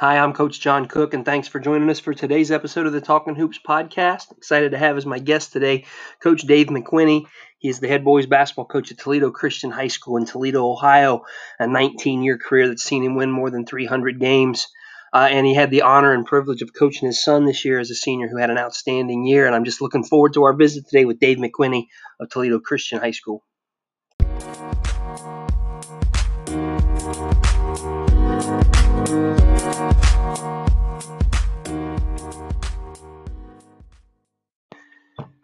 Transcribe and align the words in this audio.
Hi, 0.00 0.16
I'm 0.18 0.32
Coach 0.32 0.60
John 0.60 0.86
Cook, 0.86 1.12
and 1.12 1.24
thanks 1.24 1.48
for 1.48 1.58
joining 1.58 1.90
us 1.90 1.98
for 1.98 2.14
today's 2.14 2.52
episode 2.52 2.86
of 2.86 2.92
the 2.92 3.00
Talking 3.00 3.34
Hoops 3.34 3.58
podcast. 3.58 4.30
Excited 4.30 4.70
to 4.70 4.78
have 4.78 4.96
as 4.96 5.04
my 5.04 5.18
guest 5.18 5.52
today 5.52 5.86
Coach 6.22 6.42
Dave 6.42 6.68
McWhinney. 6.68 7.24
He 7.58 7.68
is 7.68 7.80
the 7.80 7.88
head 7.88 8.04
boys 8.04 8.26
basketball 8.26 8.66
coach 8.66 8.92
at 8.92 8.98
Toledo 8.98 9.32
Christian 9.32 9.72
High 9.72 9.88
School 9.88 10.16
in 10.16 10.24
Toledo, 10.24 10.70
Ohio, 10.70 11.22
a 11.58 11.66
19 11.66 12.22
year 12.22 12.38
career 12.38 12.68
that's 12.68 12.84
seen 12.84 13.02
him 13.02 13.16
win 13.16 13.32
more 13.32 13.50
than 13.50 13.66
300 13.66 14.20
games. 14.20 14.68
Uh, 15.12 15.26
and 15.32 15.44
he 15.44 15.54
had 15.54 15.72
the 15.72 15.82
honor 15.82 16.12
and 16.12 16.24
privilege 16.24 16.62
of 16.62 16.72
coaching 16.72 17.06
his 17.06 17.24
son 17.24 17.44
this 17.44 17.64
year 17.64 17.80
as 17.80 17.90
a 17.90 17.96
senior 17.96 18.28
who 18.28 18.36
had 18.36 18.50
an 18.50 18.58
outstanding 18.58 19.26
year. 19.26 19.46
And 19.46 19.54
I'm 19.56 19.64
just 19.64 19.80
looking 19.80 20.04
forward 20.04 20.34
to 20.34 20.44
our 20.44 20.54
visit 20.54 20.86
today 20.86 21.06
with 21.06 21.18
Dave 21.18 21.38
McWhinney 21.38 21.86
of 22.20 22.28
Toledo 22.28 22.60
Christian 22.60 23.00
High 23.00 23.10
School. 23.10 23.42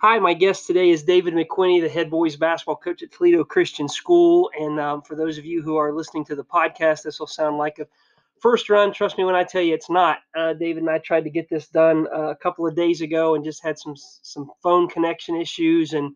Hi, 0.07 0.19
my 0.19 0.35
guest 0.35 0.67
today 0.67 0.91
is 0.91 1.03
David 1.03 1.33
McWhinney, 1.33 1.81
the 1.81 1.89
head 1.89 2.11
boys 2.11 2.37
basketball 2.37 2.77
coach 2.77 3.03
at 3.03 3.11
Toledo 3.11 3.43
Christian 3.43 3.89
School. 3.89 4.51
And 4.61 4.79
um, 4.79 5.01
for 5.01 5.15
those 5.15 5.39
of 5.39 5.47
you 5.47 5.63
who 5.63 5.77
are 5.77 5.95
listening 5.95 6.27
to 6.27 6.35
the 6.35 6.45
podcast, 6.45 7.05
this 7.05 7.19
will 7.19 7.27
sound 7.27 7.57
like 7.57 7.79
a 7.79 7.87
first 8.39 8.69
run. 8.69 8.93
Trust 8.93 9.17
me 9.17 9.25
when 9.25 9.35
I 9.35 9.45
tell 9.45 9.63
you 9.63 9.73
it's 9.73 9.89
not. 9.89 10.19
Uh, 10.37 10.53
David 10.53 10.83
and 10.83 10.91
I 10.91 10.99
tried 10.99 11.25
to 11.25 11.31
get 11.31 11.49
this 11.49 11.69
done 11.69 12.07
uh, 12.15 12.25
a 12.25 12.37
couple 12.37 12.67
of 12.67 12.77
days 12.77 13.01
ago 13.01 13.35
and 13.35 13.43
just 13.43 13.63
had 13.63 13.79
some 13.79 13.95
some 13.97 14.51
phone 14.63 14.91
connection 14.91 15.37
issues. 15.37 15.95
And 15.95 16.15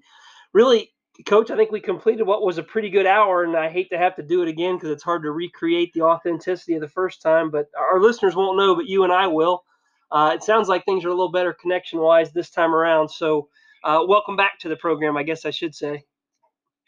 really, 0.52 0.92
coach, 1.24 1.50
I 1.50 1.56
think 1.56 1.72
we 1.72 1.80
completed 1.80 2.24
what 2.24 2.42
was 2.42 2.58
a 2.58 2.62
pretty 2.62 2.90
good 2.90 3.06
hour. 3.06 3.44
And 3.44 3.56
I 3.56 3.70
hate 3.70 3.88
to 3.88 3.96
have 3.96 4.14
to 4.16 4.22
do 4.22 4.42
it 4.42 4.48
again 4.48 4.76
because 4.76 4.90
it's 4.90 5.02
hard 5.02 5.22
to 5.22 5.30
recreate 5.30 5.94
the 5.94 6.02
authenticity 6.02 6.74
of 6.74 6.82
the 6.82 6.88
first 6.88 7.22
time. 7.22 7.50
But 7.50 7.70
our 7.74 8.02
listeners 8.02 8.36
won't 8.36 8.58
know, 8.58 8.74
but 8.74 8.86
you 8.86 9.04
and 9.04 9.12
I 9.14 9.28
will. 9.28 9.64
Uh, 10.12 10.32
it 10.34 10.42
sounds 10.42 10.68
like 10.68 10.84
things 10.84 11.06
are 11.06 11.08
a 11.08 11.12
little 11.12 11.32
better 11.32 11.54
connection 11.54 12.00
wise 12.00 12.32
this 12.32 12.50
time 12.50 12.74
around. 12.74 13.08
So 13.08 13.48
uh, 13.84 14.04
welcome 14.06 14.36
back 14.36 14.58
to 14.60 14.68
the 14.68 14.76
program, 14.76 15.16
I 15.16 15.22
guess 15.22 15.44
I 15.44 15.50
should 15.50 15.74
say. 15.74 16.04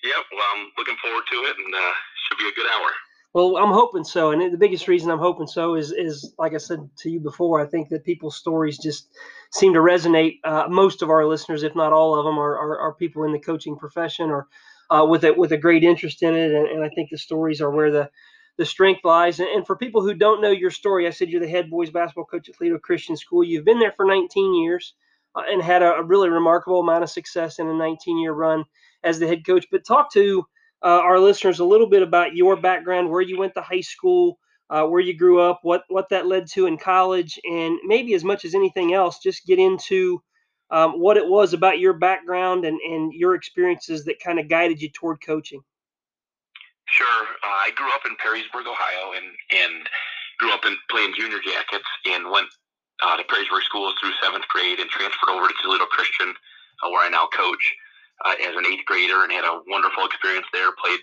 Yep, 0.03 0.25
well, 0.33 0.47
I'm 0.57 0.69
looking 0.79 0.97
forward 1.03 1.25
to 1.31 1.37
it, 1.37 1.57
and 1.65 1.75
uh, 1.75 1.93
should 2.29 2.39
be 2.39 2.49
a 2.49 2.53
good 2.53 2.67
hour. 2.67 2.91
Well, 3.33 3.59
I'm 3.59 3.73
hoping 3.73 4.03
so, 4.03 4.33
and 4.33 4.53
the 4.53 4.59
biggest 4.59 4.89
reason 4.89 5.11
I'm 5.11 5.19
hoping 5.19 5.47
so 5.47 5.77
is, 5.77 5.93
is 5.93 6.35
like 6.37 6.53
I 6.53 6.57
said 6.57 6.81
to 6.99 7.11
you 7.11 7.21
before, 7.21 7.61
I 7.61 7.67
think 7.67 7.89
that 7.91 8.05
people's 8.05 8.37
stories 8.37 8.77
just 8.77 9.09
seem 9.53 9.73
to 9.75 9.79
resonate. 9.79 10.39
Uh, 10.43 10.67
most 10.69 11.01
of 11.01 11.11
our 11.11 11.25
listeners, 11.25 11.63
if 11.63 11.77
not 11.77 11.93
all 11.93 12.19
of 12.19 12.25
them, 12.25 12.39
are, 12.39 12.59
are, 12.59 12.79
are 12.81 12.95
people 12.95 13.23
in 13.25 13.33
the 13.33 13.39
coaching 13.39 13.77
profession 13.77 14.31
or 14.31 14.49
uh, 14.91 15.07
with 15.09 15.23
a 15.25 15.33
with 15.33 15.53
a 15.53 15.57
great 15.57 15.85
interest 15.85 16.25
in 16.25 16.35
it, 16.35 16.51
and, 16.51 16.67
and, 16.67 16.85
I 16.85 16.89
think 16.89 17.11
the 17.11 17.19
stories 17.19 17.61
are 17.61 17.71
where 17.71 17.93
the 17.93 18.11
the 18.57 18.67
strength 18.67 19.05
lies. 19.05 19.39
And, 19.39 19.49
and, 19.49 19.65
for 19.65 19.77
people 19.77 20.03
who 20.03 20.15
don't 20.15 20.43
know 20.43 20.51
your 20.51 20.73
story, 20.73 21.07
I 21.07 21.11
said 21.11 21.29
you're 21.29 21.41
the 21.41 21.49
head 21.49 21.71
boys 21.71 21.91
basketball 21.91 22.25
coach 22.25 22.49
at 22.49 22.57
Toledo 22.57 22.79
Christian 22.79 23.17
School. 23.17 23.45
You've 23.45 23.65
been 23.65 23.79
there 23.79 23.95
for 23.97 24.05
19 24.05 24.55
years 24.61 24.95
and 25.36 25.62
had 25.62 25.83
a, 25.83 25.95
a, 25.95 26.03
really 26.03 26.28
remarkable 26.28 26.81
amount 26.81 27.05
of 27.05 27.11
success 27.11 27.59
in 27.59 27.69
a 27.69 27.75
19 27.75 28.19
year 28.19 28.33
run 28.33 28.64
as 29.05 29.19
the 29.19 29.27
head 29.27 29.47
coach. 29.47 29.67
But 29.70 29.87
talk 29.87 30.12
to 30.12 30.45
uh, 30.83 31.00
our 31.03 31.20
listeners 31.20 31.61
a 31.61 31.64
little 31.64 31.89
bit 31.89 32.03
about 32.03 32.34
your 32.34 32.56
background, 32.56 33.11
where 33.11 33.20
you 33.20 33.39
went 33.39 33.55
to 33.55 33.62
high 33.62 33.81
school, 33.81 34.39
uh, 34.70 34.84
where 34.87 35.00
you 35.00 35.17
grew 35.17 35.41
up, 35.41 35.61
what 35.62 35.84
what 35.89 36.09
that 36.11 36.27
led 36.27 36.47
to 36.48 36.67
in 36.67 36.78
college, 36.78 37.39
and 37.45 37.78
maybe 37.84 38.14
as 38.14 38.25
much 38.25 38.45
as 38.45 38.55
anything 38.55 38.95
else, 38.95 39.19
just 39.19 39.47
get 39.47 39.59
into 39.59 40.22
um, 40.70 40.92
what 40.92 41.17
it 41.17 41.27
was 41.27 41.53
about 41.53 41.81
your 41.81 41.92
background 41.92 42.65
and, 42.65 42.78
and 42.81 43.12
your 43.12 43.34
experiences 43.34 44.05
that 44.05 44.20
kind 44.20 44.39
of 44.39 44.48
guided 44.48 44.81
you 44.81 44.89
toward 44.89 45.19
coaching. 45.25 45.61
Sure. 46.87 47.06
Uh, 47.06 47.47
I 47.47 47.70
grew 47.75 47.92
up 47.92 48.03
in 48.06 48.17
Perrysburg, 48.17 48.67
Ohio, 48.67 49.12
and 49.17 49.27
and 49.62 49.89
grew 50.39 50.53
up 50.53 50.65
in 50.65 50.77
playing 50.91 51.12
junior 51.19 51.39
jackets 51.44 51.84
and 52.06 52.31
went 52.31 52.48
uh, 53.03 53.17
to 53.17 53.25
Perrysburg 53.25 53.62
schools 53.65 53.95
through 54.01 54.12
seventh 54.23 54.47
grade 54.48 54.79
and 54.81 54.91
transferred 54.91 55.31
over 55.31 55.48
to 55.48 55.55
Toledo 55.62 55.87
Christian, 55.87 56.34
uh, 56.84 56.91
where 56.91 57.05
I 57.05 57.09
now 57.09 57.29
coach 57.33 57.65
uh, 58.25 58.34
as 58.47 58.56
an 58.56 58.67
eighth 58.67 58.84
grader 58.84 59.25
and 59.25 59.33
had 59.33 59.44
a 59.44 59.61
wonderful 59.69 60.05
experience 60.05 60.47
there. 60.53 60.71
Played 60.83 61.00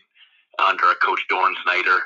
under 0.60 0.92
a 0.92 0.96
coach 0.96 1.22
Doran 1.30 1.56
Snyder, 1.64 2.00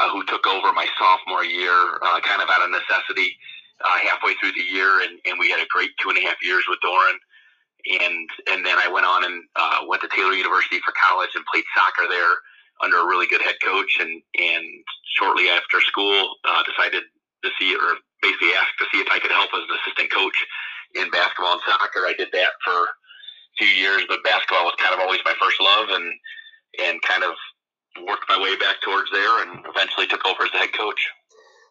uh, 0.00 0.08
who 0.10 0.24
took 0.24 0.46
over 0.46 0.72
my 0.72 0.86
sophomore 0.98 1.44
year, 1.44 1.98
uh, 2.02 2.20
kind 2.20 2.42
of 2.42 2.48
out 2.48 2.64
of 2.64 2.70
necessity, 2.70 3.36
uh, 3.84 3.98
halfway 4.08 4.34
through 4.40 4.52
the 4.52 4.64
year, 4.64 5.02
and, 5.02 5.18
and 5.24 5.38
we 5.38 5.50
had 5.50 5.60
a 5.60 5.68
great 5.68 5.90
two 6.00 6.10
and 6.10 6.18
a 6.18 6.22
half 6.22 6.36
years 6.42 6.64
with 6.68 6.80
Doran. 6.80 7.16
And 7.80 8.28
and 8.52 8.60
then 8.64 8.76
I 8.76 8.88
went 8.92 9.06
on 9.06 9.24
and 9.24 9.42
uh, 9.56 9.88
went 9.88 10.02
to 10.02 10.08
Taylor 10.14 10.36
University 10.36 10.80
for 10.84 10.92
college 11.00 11.30
and 11.34 11.44
played 11.48 11.64
soccer 11.74 12.04
there 12.12 12.36
under 12.84 13.00
a 13.00 13.08
really 13.08 13.26
good 13.26 13.40
head 13.40 13.56
coach. 13.64 13.96
And 14.00 14.20
and 14.36 14.84
shortly 15.16 15.48
after 15.48 15.80
school, 15.80 16.36
decided 16.68 17.04
to 17.42 17.50
see 17.58 17.74
or 17.74 17.96
basically 18.22 18.52
asked 18.60 18.76
to 18.78 18.86
see 18.92 19.00
if 19.00 19.08
I 19.10 19.18
could 19.18 19.32
help 19.32 19.50
as 19.54 19.64
an 19.64 19.76
assistant 19.82 20.12
coach 20.12 20.38
in 20.94 21.10
basketball 21.10 21.54
and 21.54 21.62
soccer. 21.66 22.06
I 22.06 22.14
did 22.16 22.28
that 22.32 22.52
for 22.64 22.72
a 22.72 23.54
few 23.58 23.68
years, 23.68 24.02
but 24.08 24.22
basketball 24.24 24.64
was 24.64 24.74
kind 24.78 24.94
of 24.94 25.00
always 25.00 25.20
my 25.24 25.34
first 25.40 25.60
love, 25.60 25.88
and 25.90 26.06
and 26.78 27.02
kind 27.02 27.24
of 27.24 27.34
worked 28.06 28.28
my 28.28 28.38
way 28.38 28.56
back 28.56 28.80
towards 28.82 29.10
there, 29.10 29.42
and 29.42 29.64
eventually 29.66 30.06
took 30.06 30.24
over 30.26 30.44
as 30.44 30.52
the 30.52 30.58
head 30.58 30.72
coach. 30.72 31.10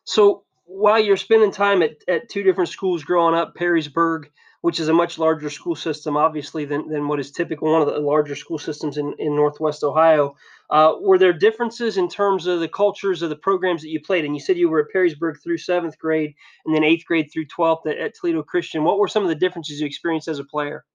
So 0.03 0.44
while 0.66 1.00
you're 1.00 1.18
spending 1.18 1.52
time 1.52 1.81
at, 1.81 1.97
at 2.07 2.30
two 2.30 2.44
different 2.44 2.69
schools 2.69 3.03
growing 3.03 3.36
up, 3.36 3.56
Perrysburg, 3.56 4.25
which 4.62 4.80
is 4.80 4.88
a 4.88 4.94
much 4.94 5.18
larger 5.18 5.50
school 5.50 5.75
system, 5.75 6.18
obviously, 6.18 6.66
than, 6.66 6.90
than 6.90 7.07
what 7.07 7.19
is 7.19 7.31
typical, 7.31 7.72
one 7.72 7.81
of 7.81 7.88
the 7.88 8.00
larger 8.00 8.36
school 8.36 8.59
systems 8.59 8.97
in, 8.97 9.13
in 9.18 9.36
Northwest 9.36 9.84
Ohio. 9.84 10.36
Uh, 10.69 10.94
were 11.02 11.18
there 11.18 11.34
differences 11.34 11.97
in 11.97 12.07
terms 12.07 12.46
of 12.46 12.59
the 12.59 12.68
cultures 12.68 13.22
of 13.22 13.30
the 13.30 13.35
programs 13.35 13.81
that 13.81 13.90
you 13.90 14.00
played? 14.00 14.24
And 14.24 14.35
you 14.35 14.40
said 14.40 14.57
you 14.57 14.69
were 14.69 14.81
at 14.81 14.94
Perrysburg 14.94 15.41
through 15.41 15.57
seventh 15.57 15.97
grade 15.97 16.35
and 16.66 16.75
then 16.75 16.84
eighth 16.84 17.06
grade 17.06 17.30
through 17.34 17.47
12th 17.47 17.88
at, 17.88 17.97
at 17.97 18.13
Toledo 18.13 18.44
Christian. 18.44 18.84
What 18.84 19.00
were 19.00 19.07
some 19.07 19.24
of 19.24 19.30
the 19.30 19.35
differences 19.35 19.80
you 19.80 19.88
experienced 19.88 20.28
as 20.28 20.38
a 20.38 20.44
player? 20.44 20.85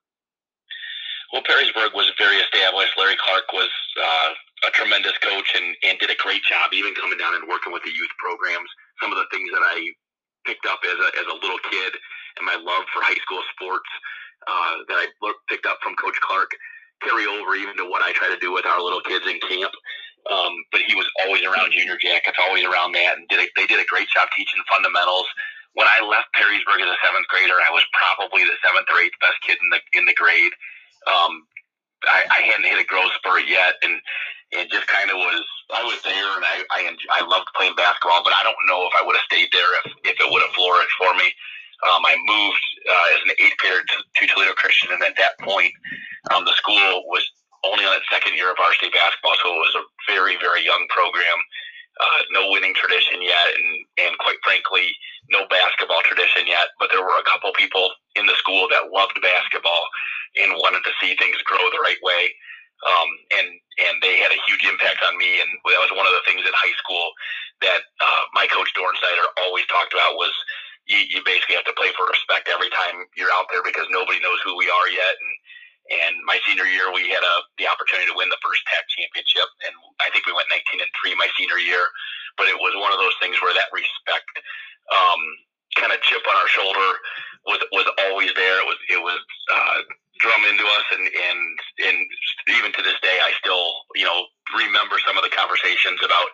Well, 1.32 1.42
Perrysburg 1.42 1.94
was 1.94 2.06
very 2.16 2.36
established. 2.36 2.94
Larry 2.96 3.16
Clark 3.18 3.50
was 3.52 3.70
uh, 3.98 4.68
a 4.68 4.70
tremendous 4.70 5.18
coach 5.18 5.50
and, 5.56 5.74
and 5.82 5.98
did 5.98 6.10
a 6.10 6.22
great 6.22 6.44
job, 6.44 6.70
even 6.72 6.94
coming 6.94 7.18
down 7.18 7.34
and 7.34 7.48
working 7.48 7.72
with 7.72 7.82
the 7.82 7.90
youth 7.90 8.14
programs. 8.22 8.70
Some 9.02 9.10
of 9.10 9.18
the 9.18 9.26
things 9.34 9.50
that 9.50 9.66
I 9.66 9.90
picked 10.46 10.66
up 10.66 10.78
as 10.86 10.94
a, 10.94 11.08
as 11.18 11.26
a 11.26 11.34
little 11.42 11.58
kid 11.66 11.92
and 12.38 12.46
my 12.46 12.54
love 12.54 12.86
for 12.94 13.02
high 13.02 13.18
school 13.18 13.42
sports 13.56 13.90
uh, 14.46 14.86
that 14.86 14.98
I 15.02 15.06
picked 15.48 15.66
up 15.66 15.78
from 15.82 15.96
Coach 15.96 16.20
Clark 16.22 16.54
carry 17.02 17.26
over 17.26 17.54
even 17.54 17.76
to 17.76 17.88
what 17.88 18.02
I 18.02 18.12
try 18.12 18.28
to 18.28 18.38
do 18.38 18.52
with 18.52 18.66
our 18.66 18.80
little 18.80 19.00
kids 19.02 19.26
in 19.26 19.40
camp. 19.40 19.72
Um, 20.30 20.54
but 20.72 20.80
he 20.80 20.94
was 20.94 21.04
always 21.24 21.44
around 21.44 21.72
junior 21.76 22.00
jackets, 22.00 22.38
always 22.40 22.64
around 22.64 22.96
that, 22.96 23.18
and 23.18 23.28
did 23.28 23.40
a, 23.44 23.46
they 23.56 23.66
did 23.66 23.80
a 23.80 23.84
great 23.84 24.08
job 24.08 24.28
teaching 24.36 24.62
fundamentals. 24.70 25.28
When 25.74 25.84
I 25.84 26.00
left 26.00 26.32
Perrysburg 26.32 26.80
as 26.80 26.88
a 26.88 26.96
seventh 27.04 27.28
grader, 27.28 27.60
I 27.60 27.68
was 27.74 27.84
probably 27.92 28.46
the 28.46 28.56
seventh 28.64 28.88
or 28.88 29.02
eighth 29.04 29.18
best 29.20 29.36
kid 29.44 29.58
in 29.60 29.68
the 29.68 29.80
in 29.98 30.04
the 30.08 30.16
grade. 30.16 30.54
Um, 31.04 31.44
I, 32.08 32.24
I 32.30 32.40
hadn't 32.48 32.64
hit 32.64 32.80
a 32.80 32.88
growth 32.88 33.12
spurt 33.20 33.44
yet, 33.44 33.76
and 33.82 34.00
it 34.52 34.70
just 34.70 34.86
kind 34.88 35.10
of 35.10 35.16
was. 35.20 35.44
I 35.76 35.84
was 35.84 36.00
there, 36.04 36.30
and 36.40 36.44
I 36.44 36.64
I, 36.72 36.80
enjoy, 36.88 37.10
I 37.12 37.20
loved 37.26 37.52
playing 37.56 37.76
basketball, 37.76 38.24
but 38.24 38.32
I 38.32 38.44
don't 38.44 38.56
know 38.64 38.88
if 38.88 38.94
I 38.96 39.04
would 39.04 39.16
have 39.16 39.28
stayed 39.28 39.52
there 39.52 39.68
if 39.84 39.92
if 40.08 40.16
it 40.16 40.28
would 40.30 40.40
have 40.40 40.56
flourished 40.56 40.96
for 40.96 41.12
me. 41.20 41.28
Um, 41.82 42.02
I 42.06 42.14
moved 42.22 42.64
uh, 42.86 43.06
as 43.16 43.20
an 43.26 43.32
eighth 43.42 43.58
grader 43.58 43.82
to, 43.82 43.96
to 43.98 44.22
Toledo 44.30 44.54
Christian, 44.54 44.92
and 44.94 45.02
at 45.02 45.18
that 45.18 45.38
point, 45.42 45.72
um, 46.30 46.44
the 46.44 46.54
school 46.54 47.02
was 47.10 47.26
only 47.64 47.84
on 47.84 47.96
its 47.96 48.08
second 48.12 48.36
year 48.36 48.52
of 48.52 48.60
varsity 48.60 48.92
basketball, 48.92 49.36
so 49.42 49.50
it 49.52 49.62
was 49.64 49.76
a 49.76 49.84
very, 50.12 50.36
very 50.38 50.64
young 50.64 50.84
program. 50.92 51.38
Uh, 51.94 52.20
no 52.34 52.50
winning 52.50 52.74
tradition 52.74 53.22
yet, 53.22 53.54
and, 53.54 53.70
and 54.02 54.18
quite 54.18 54.38
frankly, 54.42 54.90
no 55.30 55.46
basketball 55.46 56.02
tradition 56.02 56.42
yet. 56.50 56.74
But 56.82 56.90
there 56.90 57.02
were 57.06 57.22
a 57.22 57.28
couple 57.30 57.54
people 57.54 57.86
in 58.18 58.26
the 58.26 58.34
school 58.34 58.66
that 58.74 58.90
loved 58.90 59.14
basketball 59.22 59.86
and 60.34 60.58
wanted 60.58 60.82
to 60.82 60.92
see 60.98 61.14
things 61.14 61.38
grow 61.46 61.62
the 61.70 61.84
right 61.86 62.00
way. 62.02 62.34
Um, 62.82 63.08
and 63.38 63.48
and 63.86 63.94
they 64.02 64.18
had 64.18 64.34
a 64.34 64.44
huge 64.44 64.66
impact 64.66 65.00
on 65.06 65.16
me, 65.16 65.38
and 65.40 65.48
that 65.70 65.80
was 65.86 65.94
one 65.94 66.04
of 66.04 66.12
the 66.12 66.26
things 66.26 66.42
in 66.42 66.52
high 66.52 66.76
school 66.82 67.14
that 67.62 67.86
uh, 68.02 68.22
my 68.34 68.50
coach 68.50 68.68
Doran 68.74 68.98
Snyder 68.98 69.24
always 69.46 69.64
talked 69.70 69.94
about 69.94 70.18
was 70.18 70.34
you, 70.86 71.00
you 71.08 71.20
basically 71.24 71.56
have 71.56 71.68
to 71.68 71.76
play 71.76 71.88
for 71.96 72.04
respect 72.08 72.48
every 72.52 72.68
time 72.68 73.08
you're 73.16 73.32
out 73.32 73.48
there 73.48 73.64
because 73.64 73.88
nobody 73.88 74.20
knows 74.20 74.40
who 74.44 74.56
we 74.56 74.68
are 74.68 74.88
yet. 74.92 75.16
And 75.16 75.32
and 75.84 76.14
my 76.24 76.40
senior 76.48 76.64
year, 76.64 76.88
we 76.96 77.12
had 77.12 77.20
a 77.20 77.34
the 77.60 77.68
opportunity 77.68 78.08
to 78.08 78.16
win 78.16 78.32
the 78.32 78.40
first 78.40 78.64
TAC 78.64 78.88
championship, 78.88 79.48
and 79.68 79.74
I 80.00 80.08
think 80.12 80.24
we 80.24 80.32
went 80.32 80.48
19 80.48 80.80
and 80.80 80.92
three 80.96 81.12
my 81.16 81.28
senior 81.36 81.60
year. 81.60 81.92
But 82.40 82.48
it 82.48 82.56
was 82.56 82.72
one 82.80 82.92
of 82.92 82.98
those 82.98 83.14
things 83.20 83.36
where 83.44 83.52
that 83.52 83.68
respect, 83.68 84.32
um, 84.90 85.20
kind 85.76 85.92
of 85.92 86.00
chip 86.00 86.24
on 86.24 86.36
our 86.40 86.48
shoulder, 86.48 86.88
was 87.44 87.60
was 87.76 87.84
always 88.08 88.32
there. 88.32 88.64
It 88.64 88.68
was 88.68 88.80
it 88.88 89.00
was 89.00 89.20
uh, 89.52 89.78
drummed 90.24 90.48
into 90.48 90.64
us, 90.64 90.86
and 90.96 91.04
and 91.04 91.40
and 91.84 91.96
even 92.56 92.72
to 92.72 92.80
this 92.80 92.96
day, 93.04 93.20
I 93.20 93.36
still 93.36 93.84
you 93.92 94.08
know 94.08 94.24
remember 94.56 94.96
some 95.04 95.20
of 95.20 95.24
the 95.24 95.32
conversations 95.36 96.00
about 96.00 96.32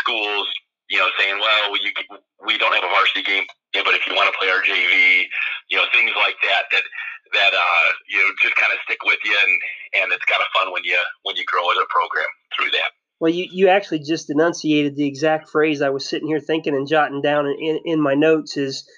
schools 0.00 0.48
you 0.88 0.98
know, 0.98 1.08
saying, 1.18 1.38
well, 1.40 1.76
you, 1.82 1.90
we 2.46 2.58
don't 2.58 2.74
have 2.74 2.84
a 2.84 2.92
varsity 2.94 3.22
game, 3.22 3.44
but 3.84 3.94
if 3.94 4.06
you 4.06 4.14
want 4.14 4.32
to 4.32 4.36
play 4.38 4.48
our 4.48 4.62
JV, 4.62 5.24
you 5.68 5.76
know, 5.76 5.84
things 5.92 6.12
like 6.16 6.36
that, 6.42 6.64
that, 6.70 6.84
that, 7.34 7.52
uh, 7.54 7.88
you 8.08 8.18
know, 8.18 8.30
just 8.40 8.56
kind 8.56 8.72
of 8.72 8.78
stick 8.84 8.98
with 9.04 9.18
you. 9.24 9.34
And, 9.34 10.02
and 10.02 10.12
it's 10.12 10.24
kind 10.24 10.40
of 10.40 10.48
fun 10.56 10.72
when 10.72 10.84
you, 10.84 10.98
when 11.24 11.36
you 11.36 11.44
grow 11.44 11.70
as 11.70 11.78
a 11.78 11.86
program 11.88 12.28
through 12.56 12.70
that. 12.72 12.90
Well, 13.18 13.32
you, 13.32 13.48
you 13.50 13.68
actually 13.68 14.00
just 14.00 14.28
enunciated 14.28 14.96
the 14.96 15.06
exact 15.06 15.48
phrase 15.48 15.80
I 15.80 15.88
was 15.88 16.08
sitting 16.08 16.28
here 16.28 16.40
thinking 16.40 16.74
and 16.74 16.86
jotting 16.86 17.22
down 17.22 17.46
in, 17.46 17.80
in 17.84 18.00
my 18.00 18.14
notes 18.14 18.56
is 18.56 18.88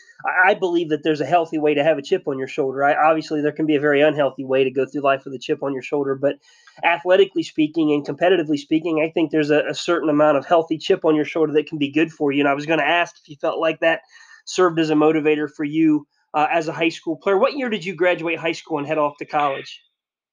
I 0.45 0.55
believe 0.55 0.89
that 0.89 1.05
there's 1.05 1.21
a 1.21 1.27
healthy 1.27 1.59
way 1.59 1.75
to 1.75 1.85
have 1.85 1.97
a 1.97 2.03
chip 2.03 2.27
on 2.27 2.39
your 2.39 2.49
shoulder. 2.49 2.85
I, 2.85 2.95
obviously, 2.95 3.41
there 3.41 3.53
can 3.53 3.67
be 3.67 3.77
a 3.77 3.81
very 3.81 4.01
unhealthy 4.01 4.45
way 4.45 4.65
to 4.65 4.71
go 4.71 4.85
through 4.85 5.03
life 5.03 5.25
with 5.25 5.35
a 5.35 5.39
chip 5.39 5.63
on 5.63 5.73
your 5.73 5.83
shoulder, 5.83 6.17
but 6.17 6.39
athletically 6.83 7.45
speaking 7.45 7.93
and 7.93 8.05
competitively 8.05 8.59
speaking, 8.59 9.01
I 9.01 9.13
think 9.13 9.31
there's 9.31 9.51
a, 9.51 9.65
a 9.69 9.75
certain 9.75 10.09
amount 10.09 10.37
of 10.37 10.45
healthy 10.45 10.77
chip 10.77 11.05
on 11.05 11.15
your 11.15 11.25
shoulder 11.25 11.53
that 11.53 11.69
can 11.69 11.79
be 11.79 11.93
good 11.93 12.13
for 12.13 12.33
you. 12.33 12.41
And 12.41 12.49
I 12.49 12.55
was 12.55 12.67
going 12.67 12.81
to 12.81 12.87
ask 12.87 13.17
if 13.21 13.29
you 13.29 13.37
felt 13.41 13.61
like 13.61 13.79
that 13.81 14.01
served 14.49 14.81
as 14.81 14.91
a 14.91 14.95
motivator 14.95 15.49
for 15.51 15.65
you 15.65 16.07
uh, 16.35 16.47
as 16.51 16.69
a 16.69 16.73
high 16.73 16.89
school 16.89 17.17
player. 17.17 17.39
What 17.39 17.57
year 17.57 17.69
did 17.69 17.85
you 17.85 17.95
graduate 17.95 18.39
high 18.39 18.53
school 18.53 18.79
and 18.79 18.87
head 18.87 18.99
off 18.99 19.17
to 19.19 19.25
college? 19.25 19.81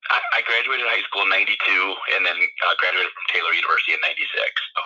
I, 0.09 0.41
graduated 0.45 0.85
high 0.85 1.01
school 1.01 1.23
in 1.23 1.29
'92, 1.29 1.57
and 2.15 2.25
then 2.25 2.37
uh, 2.37 2.75
graduated 2.77 3.09
from 3.09 3.25
Taylor 3.33 3.53
University 3.53 3.93
in 3.93 4.01
'96. 4.01 4.29
So. 4.77 4.81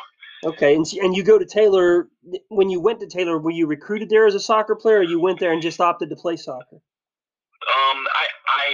Okay, 0.56 0.76
and 0.76 0.86
and 1.04 1.16
you 1.16 1.24
go 1.24 1.38
to 1.38 1.46
Taylor. 1.46 2.08
When 2.48 2.70
you 2.70 2.80
went 2.80 3.02
to 3.02 3.08
Taylor, 3.08 3.38
were 3.38 3.52
you 3.52 3.68
recruited 3.68 4.10
there 4.10 4.26
as 4.26 4.36
a 4.36 4.40
soccer 4.40 4.76
player, 4.76 5.00
or 5.00 5.04
you 5.04 5.20
went 5.20 5.40
there 5.40 5.52
and 5.52 5.62
just 5.62 5.82
opted 5.82 6.10
to 6.10 6.16
play 6.16 6.38
soccer? 6.38 6.80
Um, 6.80 8.00
I 8.16 8.26
I 8.48 8.68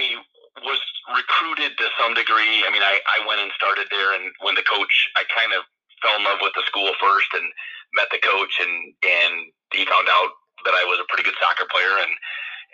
was 0.62 0.78
recruited 1.10 1.76
to 1.78 1.86
some 1.98 2.14
degree. 2.14 2.62
I 2.62 2.70
mean, 2.70 2.82
I 2.82 3.00
I 3.10 3.26
went 3.26 3.40
and 3.40 3.50
started 3.58 3.88
there, 3.90 4.14
and 4.14 4.30
when 4.42 4.54
the 4.54 4.62
coach, 4.62 5.10
I 5.16 5.24
kind 5.34 5.50
of 5.50 5.66
fell 6.02 6.14
in 6.14 6.22
love 6.22 6.38
with 6.40 6.54
the 6.54 6.62
school 6.66 6.92
first, 7.02 7.34
and 7.34 7.50
met 7.98 8.06
the 8.14 8.22
coach, 8.22 8.54
and 8.62 8.94
and 9.02 9.34
he 9.74 9.84
found 9.84 10.06
out 10.06 10.30
that 10.66 10.76
I 10.76 10.84
was 10.84 10.98
a 10.98 11.08
pretty 11.08 11.24
good 11.24 11.38
soccer 11.38 11.70
player, 11.70 11.94
and 12.02 12.12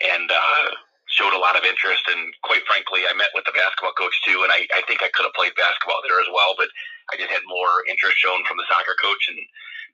and 0.02 0.26
uh, 0.32 0.68
showed 1.12 1.36
a 1.36 1.40
lot 1.40 1.54
of 1.54 1.68
interest. 1.68 2.02
And 2.08 2.32
quite 2.42 2.64
frankly, 2.64 3.04
I 3.04 3.12
met 3.12 3.30
with 3.36 3.44
the 3.44 3.54
basketball 3.54 3.92
coach 3.94 4.16
too, 4.24 4.42
and 4.42 4.50
I, 4.50 4.64
I 4.72 4.80
think 4.88 5.04
I 5.04 5.12
could 5.12 5.28
have 5.28 5.36
played 5.36 5.52
basketball 5.54 6.00
there 6.02 6.18
as 6.18 6.30
well, 6.32 6.56
but 6.56 6.72
I 7.12 7.20
just 7.20 7.30
had 7.30 7.44
more 7.44 7.84
interest 7.86 8.16
shown 8.18 8.40
from 8.48 8.56
the 8.56 8.66
soccer 8.66 8.96
coach 8.96 9.28
and 9.28 9.38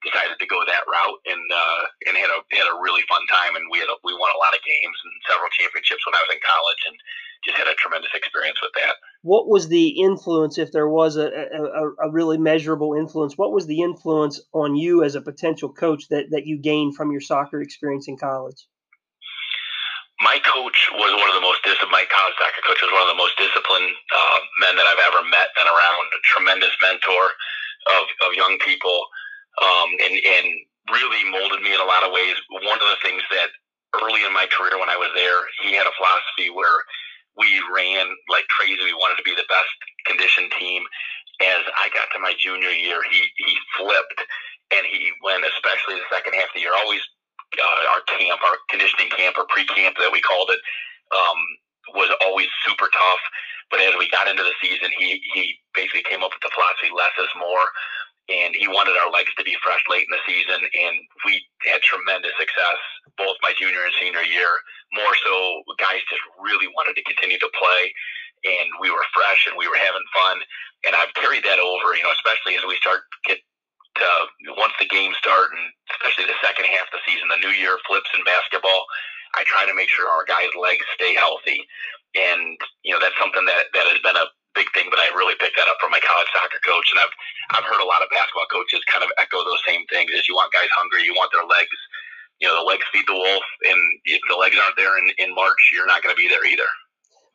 decided 0.07 0.39
to 0.39 0.47
go 0.47 0.63
that 0.63 0.87
route 0.87 1.21
and 1.27 1.43
uh, 1.51 1.83
and 2.07 2.15
had 2.15 2.31
a 2.31 2.41
had 2.55 2.71
a 2.71 2.79
really 2.79 3.03
fun 3.11 3.27
time. 3.27 3.59
And 3.59 3.67
we 3.67 3.83
had 3.83 3.91
a, 3.91 3.99
we 4.07 4.15
won 4.15 4.31
a 4.31 4.41
lot 4.41 4.55
of 4.55 4.63
games 4.63 4.99
and 5.03 5.15
several 5.27 5.51
championships 5.59 6.07
when 6.07 6.15
I 6.15 6.23
was 6.23 6.33
in 6.33 6.41
college, 6.41 6.83
and 6.87 6.97
just 7.43 7.59
had 7.59 7.71
a 7.71 7.79
tremendous 7.79 8.15
experience 8.15 8.63
with 8.63 8.75
that. 8.79 8.95
What 9.23 9.49
was 9.49 9.69
the 9.69 9.89
influence, 10.01 10.59
if 10.59 10.71
there 10.71 10.89
was 10.89 11.17
a, 11.17 11.27
a, 11.27 12.07
a 12.07 12.11
really 12.11 12.39
measurable 12.39 12.95
influence? 12.95 13.37
What 13.37 13.53
was 13.53 13.67
the 13.67 13.83
influence 13.83 14.41
on 14.53 14.77
you 14.77 15.03
as 15.03 15.15
a 15.17 15.21
potential 15.21 15.73
coach 15.73 16.09
that 16.09 16.31
that 16.31 16.47
you 16.47 16.59
gained 16.59 16.97
from 16.97 17.11
your 17.11 17.21
soccer 17.21 17.61
experience 17.61 18.09
in 18.09 18.17
college? 18.17 18.67
my 20.21 20.39
coach 20.43 20.79
was 20.99 21.15
one 21.15 21.31
of 21.31 21.37
the 21.39 21.45
most 21.45 21.63
dis- 21.63 21.79
my 21.95 22.03
college 22.11 22.37
soccer 22.43 22.63
coach 22.67 22.83
was 22.83 22.91
one 22.91 23.07
of 23.07 23.11
the 23.11 23.21
most 23.21 23.39
disciplined 23.39 23.91
uh, 24.11 24.39
men 24.59 24.75
that 24.75 24.87
I've 24.87 25.05
ever 25.15 25.23
met 25.31 25.55
and 25.63 25.69
around. 25.71 26.05
A 26.11 26.21
tremendous 26.27 26.75
mentor 26.83 27.25
of, 27.95 28.05
of 28.27 28.35
young 28.35 28.59
people, 28.67 28.99
um, 29.63 29.89
and 30.03 30.15
and 30.19 30.47
really 30.91 31.23
molded 31.31 31.63
me 31.63 31.71
in 31.71 31.81
a 31.81 31.87
lot 31.87 32.03
of 32.03 32.11
ways. 32.11 32.35
One 32.51 32.81
of 32.83 32.89
the 32.91 33.01
things 33.03 33.23
that 33.31 33.55
early 34.03 34.27
in 34.27 34.35
my 34.35 34.51
career 34.51 34.79
when 34.79 34.91
I 34.91 34.99
was 34.99 35.15
there, 35.15 35.39
he 35.63 35.79
had 35.79 35.87
a 35.87 35.95
philosophy 35.95 36.51
where 36.51 36.83
we 37.39 37.63
ran 37.73 38.07
like 38.29 38.47
crazy. 38.49 38.83
We 38.85 38.95
wanted 38.95 39.17
to 39.17 39.27
be 39.27 39.35
the 39.35 39.49
best 39.49 39.73
conditioned 40.07 40.53
team. 40.59 40.83
As 41.41 41.63
I 41.79 41.89
got 41.95 42.11
to 42.15 42.19
my 42.19 42.35
junior 42.39 42.71
year, 42.75 43.01
he 43.11 43.23
he 43.39 43.55
flipped 43.79 44.21
and 44.75 44.85
he 44.85 45.11
went, 45.23 45.47
especially 45.47 45.97
the 45.97 46.11
second 46.13 46.35
half 46.35 46.51
of 46.51 46.57
the 46.59 46.61
year, 46.67 46.75
always 46.75 47.01
uh, 47.57 47.95
our 47.95 48.03
camp, 48.05 48.41
our 48.45 48.59
conditioning 48.69 49.09
camp 49.09 49.39
or 49.39 49.47
pre-camp 49.49 49.97
that 49.97 50.13
we 50.13 50.21
called 50.21 50.51
it, 50.53 50.61
um, 51.15 51.39
was 51.97 52.11
always 52.21 52.49
super 52.67 52.91
tough. 52.93 53.23
But 53.71 53.81
as 53.81 53.95
we 53.99 54.09
got 54.11 54.29
into 54.29 54.43
the 54.43 54.57
season, 54.61 54.91
he 54.99 55.21
he 55.33 55.57
basically 55.75 56.05
came 56.05 56.25
up 56.25 56.33
with 56.33 56.43
the 56.43 56.53
philosophy 56.53 56.91
less 56.93 57.15
is 57.21 57.33
more, 57.39 57.65
and 58.29 58.53
he 58.55 58.69
wanted 58.69 58.97
our 59.01 59.11
legs 59.11 59.33
to 59.37 59.45
be 59.45 59.57
fresh 59.65 59.81
late 59.89 60.05
in 60.05 60.13
the 60.13 60.25
season, 60.29 60.61
and 60.61 60.95
we 61.25 61.41
had 61.65 61.81
tremendous 61.81 62.33
success 62.39 62.81
both 63.17 63.35
my 63.43 63.53
junior 63.59 63.83
and 63.83 63.93
senior 63.99 64.23
year. 64.23 64.49
More 64.95 65.13
so, 65.27 65.35
guys 65.77 66.01
just 66.09 66.23
really 66.39 66.71
wanted 66.73 66.95
to 66.97 67.05
continue 67.05 67.37
to 67.41 67.51
play, 67.53 67.83
and 68.47 68.69
we 68.81 68.89
were 68.89 69.05
fresh 69.13 69.45
and 69.49 69.59
we 69.59 69.67
were 69.67 69.77
having 69.77 70.07
fun. 70.15 70.39
And 70.87 70.95
I've 70.95 71.13
carried 71.19 71.45
that 71.45 71.59
over, 71.59 71.93
you 71.99 72.07
know, 72.07 72.15
especially 72.15 72.55
as 72.55 72.65
we 72.65 72.79
start 72.79 73.05
get 73.27 73.43
uh, 73.99 74.25
once 74.57 74.73
the 74.79 74.87
games 74.87 75.19
start, 75.19 75.51
and 75.51 75.67
especially 75.91 76.31
the 76.31 76.39
second 76.41 76.71
half 76.71 76.87
of 76.89 76.95
the 77.01 77.05
season, 77.05 77.27
the 77.29 77.43
new 77.43 77.53
year 77.53 77.77
flips 77.85 78.09
in 78.15 78.23
basketball. 78.23 78.87
I 79.35 79.45
try 79.45 79.67
to 79.67 79.75
make 79.75 79.91
sure 79.91 80.09
our 80.09 80.25
guys' 80.25 80.55
legs 80.55 80.87
stay 80.95 81.13
healthy, 81.19 81.67
and 82.15 82.57
you 82.87 82.95
know 82.95 83.03
that's 83.03 83.19
something 83.19 83.45
that 83.45 83.69
that 83.75 83.87
has 83.91 84.01
been 84.01 84.17
a 84.17 84.31
big 84.55 84.69
thing. 84.73 84.89
But 84.89 85.01
I 85.01 85.09
really 85.17 85.37
picked 85.41 85.57
that 85.57 85.69
up 85.69 85.81
from 85.81 85.91
my 85.91 86.01
college 86.01 86.31
soccer 86.33 86.61
coach, 86.65 86.89
and 86.93 87.01
I've 87.01 87.15
I've 87.59 87.69
heard 87.69 87.81
a 87.81 87.89
lot 87.89 88.05
of 88.05 88.09
basketball 88.13 88.49
coaches 88.53 88.81
kind 88.89 89.05
of 89.05 89.11
echo 89.19 89.43
those 89.45 89.63
same 89.67 89.85
things: 89.89 90.13
is 90.13 90.29
you 90.29 90.37
want 90.37 90.53
guys 90.53 90.71
hungry, 90.77 91.05
you 91.05 91.15
want 91.15 91.33
their 91.33 91.47
legs. 91.47 91.79
You 92.41 92.47
know, 92.47 92.63
the 92.63 92.69
legs 92.69 92.87
feed 92.93 93.07
the 93.09 93.19
wolf, 93.19 93.47
and 93.67 93.81
if 94.05 94.23
the 94.31 94.39
legs 94.39 94.55
aren't 94.55 94.79
there 94.79 94.95
in, 94.97 95.11
in 95.19 95.35
March, 95.35 95.59
you're 95.75 95.91
not 95.91 96.03
going 96.03 96.15
to 96.15 96.21
be 96.21 96.29
there 96.29 96.47
either. 96.47 96.71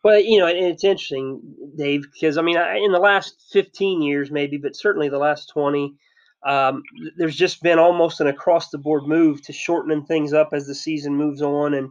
Well, 0.04 0.20
you 0.20 0.40
know, 0.40 0.48
it's 0.48 0.84
interesting, 0.84 1.42
Dave, 1.78 2.04
because 2.12 2.38
I 2.38 2.42
mean, 2.42 2.58
in 2.58 2.92
the 2.92 3.00
last 3.00 3.42
15 3.52 4.02
years, 4.02 4.32
maybe, 4.32 4.58
but 4.58 4.76
certainly 4.76 5.08
the 5.08 5.18
last 5.18 5.50
20, 5.54 5.96
um, 6.46 6.84
there's 7.18 7.38
just 7.38 7.64
been 7.64 7.80
almost 7.80 8.20
an 8.20 8.28
across 8.28 8.70
the 8.70 8.78
board 8.78 9.08
move 9.08 9.42
to 9.44 9.54
shortening 9.54 10.06
things 10.06 10.34
up 10.34 10.50
as 10.52 10.68
the 10.68 10.76
season 10.76 11.16
moves 11.16 11.42
on 11.42 11.74
and 11.74 11.90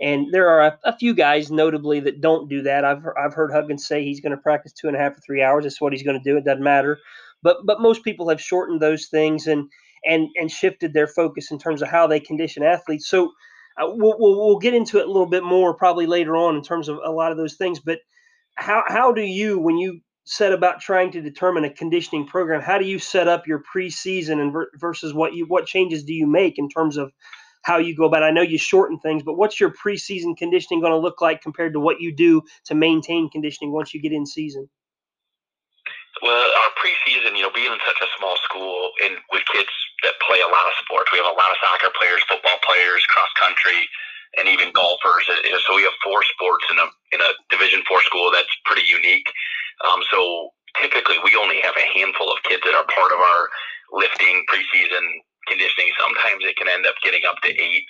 and 0.00 0.26
there 0.32 0.48
are 0.48 0.60
a, 0.66 0.78
a 0.84 0.96
few 0.96 1.14
guys 1.14 1.50
notably 1.50 2.00
that 2.00 2.20
don't 2.20 2.48
do 2.48 2.62
that. 2.62 2.84
I've, 2.84 3.04
I've 3.18 3.34
heard 3.34 3.52
Huggins 3.52 3.86
say 3.86 4.04
he's 4.04 4.20
going 4.20 4.32
to 4.32 4.42
practice 4.42 4.72
two 4.72 4.88
and 4.88 4.96
a 4.96 5.00
half 5.00 5.12
or 5.12 5.20
three 5.20 5.42
hours. 5.42 5.64
That's 5.64 5.80
what 5.80 5.92
he's 5.92 6.02
going 6.02 6.20
to 6.20 6.30
do. 6.30 6.36
It 6.36 6.44
doesn't 6.44 6.62
matter. 6.62 6.98
But 7.42 7.58
but 7.64 7.80
most 7.80 8.02
people 8.02 8.28
have 8.28 8.40
shortened 8.40 8.80
those 8.80 9.06
things 9.06 9.46
and 9.46 9.68
and 10.04 10.28
and 10.36 10.50
shifted 10.50 10.92
their 10.92 11.06
focus 11.06 11.50
in 11.50 11.58
terms 11.58 11.82
of 11.82 11.88
how 11.88 12.06
they 12.06 12.20
condition 12.20 12.62
athletes. 12.62 13.08
So 13.08 13.32
uh, 13.76 13.86
we'll, 13.88 14.16
we'll, 14.18 14.36
we'll 14.38 14.58
get 14.58 14.74
into 14.74 14.98
it 14.98 15.04
a 15.04 15.10
little 15.10 15.28
bit 15.28 15.44
more 15.44 15.74
probably 15.74 16.06
later 16.06 16.36
on 16.36 16.56
in 16.56 16.62
terms 16.62 16.88
of 16.88 16.98
a 17.04 17.10
lot 17.10 17.32
of 17.32 17.38
those 17.38 17.54
things. 17.54 17.80
But 17.80 17.98
how, 18.54 18.84
how 18.86 19.12
do 19.12 19.22
you 19.22 19.58
when 19.58 19.78
you 19.78 20.00
set 20.26 20.52
about 20.52 20.80
trying 20.80 21.10
to 21.12 21.20
determine 21.20 21.64
a 21.64 21.70
conditioning 21.70 22.26
program, 22.26 22.62
how 22.62 22.78
do 22.78 22.86
you 22.86 22.98
set 22.98 23.28
up 23.28 23.46
your 23.46 23.62
preseason 23.74 24.40
and 24.40 24.54
versus 24.76 25.12
what 25.12 25.34
you 25.34 25.44
what 25.46 25.66
changes 25.66 26.04
do 26.04 26.14
you 26.14 26.26
make 26.26 26.58
in 26.58 26.68
terms 26.68 26.96
of 26.96 27.12
how 27.64 27.78
you 27.78 27.96
go 27.96 28.04
about? 28.04 28.22
It? 28.22 28.26
I 28.26 28.30
know 28.30 28.42
you 28.42 28.58
shorten 28.58 28.98
things, 29.00 29.22
but 29.22 29.36
what's 29.36 29.58
your 29.58 29.72
preseason 29.72 30.36
conditioning 30.36 30.80
going 30.80 30.92
to 30.92 30.98
look 30.98 31.20
like 31.20 31.40
compared 31.40 31.72
to 31.72 31.80
what 31.80 32.00
you 32.00 32.12
do 32.12 32.42
to 32.66 32.74
maintain 32.74 33.28
conditioning 33.28 33.72
once 33.72 33.92
you 33.92 34.00
get 34.00 34.12
in 34.12 34.26
season? 34.26 34.68
Well, 36.22 36.44
our 36.44 36.70
preseason, 36.78 37.36
you 37.36 37.42
know, 37.42 37.50
being 37.50 37.72
in 37.72 37.80
such 37.84 38.00
a 38.00 38.08
small 38.18 38.36
school 38.44 38.92
and 39.02 39.16
with 39.32 39.42
kids 39.52 39.72
that 40.04 40.14
play 40.22 40.38
a 40.38 40.46
lot 40.46 40.64
of 40.68 40.74
sports, 40.84 41.10
we 41.10 41.18
have 41.18 41.26
a 41.26 41.34
lot 41.34 41.50
of 41.50 41.58
soccer 41.58 41.90
players, 41.98 42.22
football 42.28 42.60
players, 42.62 43.02
cross 43.10 43.32
country, 43.40 43.88
and 44.38 44.46
even 44.46 44.70
golfers. 44.72 45.26
So 45.26 45.74
we 45.74 45.82
have 45.82 45.96
four 46.04 46.22
sports 46.36 46.64
in 46.70 46.78
a 46.78 46.86
in 47.16 47.20
a 47.20 47.30
Division 47.50 47.82
Four 47.88 48.02
school 48.02 48.30
that's 48.30 48.50
pretty 48.64 48.86
unique. 48.86 49.26
Um, 49.82 50.04
so 50.12 50.52
typically, 50.80 51.16
we 51.24 51.34
only 51.34 51.60
have 51.62 51.74
a 51.74 51.86
handful 51.98 52.30
of 52.30 52.38
kids 52.44 52.62
that 52.62 52.74
are 52.76 52.86
part 52.92 53.10
of 53.10 53.18
our 53.18 53.42
lifting 53.92 54.44
preseason 54.50 55.02
conditioning. 55.46 55.90
Sometimes 55.98 56.44
it 56.44 56.56
can 56.56 56.68
end 56.68 56.86
up 56.86 56.96
getting 57.02 57.24
up 57.28 57.40
to 57.44 57.50
eight, 57.50 57.86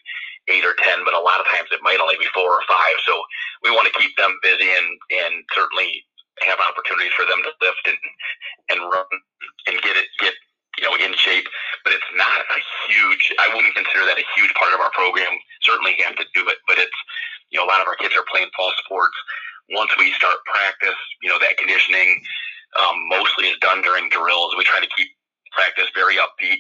eight 0.49 0.65
or 0.65 0.77
ten, 0.83 1.05
but 1.05 1.15
a 1.15 1.23
lot 1.23 1.41
of 1.41 1.47
times 1.51 1.71
it 1.73 1.85
might 1.85 2.01
only 2.01 2.19
be 2.19 2.29
four 2.35 2.49
or 2.49 2.65
five. 2.69 2.97
So 3.07 3.15
we 3.63 3.71
want 3.71 3.89
to 3.91 3.99
keep 3.99 4.15
them 4.17 4.37
busy 4.43 4.69
and 4.69 4.89
and 5.25 5.45
certainly 5.55 6.05
have 6.43 6.59
opportunities 6.59 7.15
for 7.15 7.27
them 7.27 7.41
to 7.47 7.53
lift 7.63 7.85
and 7.87 8.01
and 8.71 8.79
run 8.91 9.07
and 9.71 9.77
get 9.83 9.97
it 9.97 10.09
get 10.21 10.35
you 10.79 10.85
know 10.85 10.95
in 10.99 11.15
shape. 11.15 11.47
But 11.85 11.95
it's 11.95 12.13
not 12.17 12.45
a 12.49 12.59
huge. 12.89 13.33
I 13.39 13.53
wouldn't 13.55 13.77
consider 13.77 14.07
that 14.07 14.19
a 14.21 14.27
huge 14.37 14.53
part 14.55 14.75
of 14.75 14.81
our 14.81 14.93
program. 14.93 15.33
Certainly 15.63 15.97
have 16.05 16.17
to 16.19 16.27
do 16.35 16.47
it, 16.49 16.59
but 16.67 16.79
it's 16.79 16.99
you 17.51 17.59
know 17.61 17.67
a 17.67 17.71
lot 17.71 17.81
of 17.81 17.89
our 17.89 17.97
kids 17.97 18.15
are 18.17 18.27
playing 18.31 18.51
fall 18.57 18.73
sports 18.85 19.17
once 19.71 19.91
we 19.99 20.13
start 20.13 20.37
practice, 20.45 20.99
you 21.23 21.29
know, 21.29 21.39
that 21.41 21.57
conditioning 21.57 22.21
um, 22.77 23.09
mostly 23.09 23.49
is 23.49 23.59
done 23.61 23.83
during 23.83 24.09
drills. 24.11 24.55
We 24.59 24.65
try 24.65 24.81
to 24.81 24.91
keep 24.97 25.09
practice 25.53 25.87
very 25.95 26.17
upbeat 26.17 26.59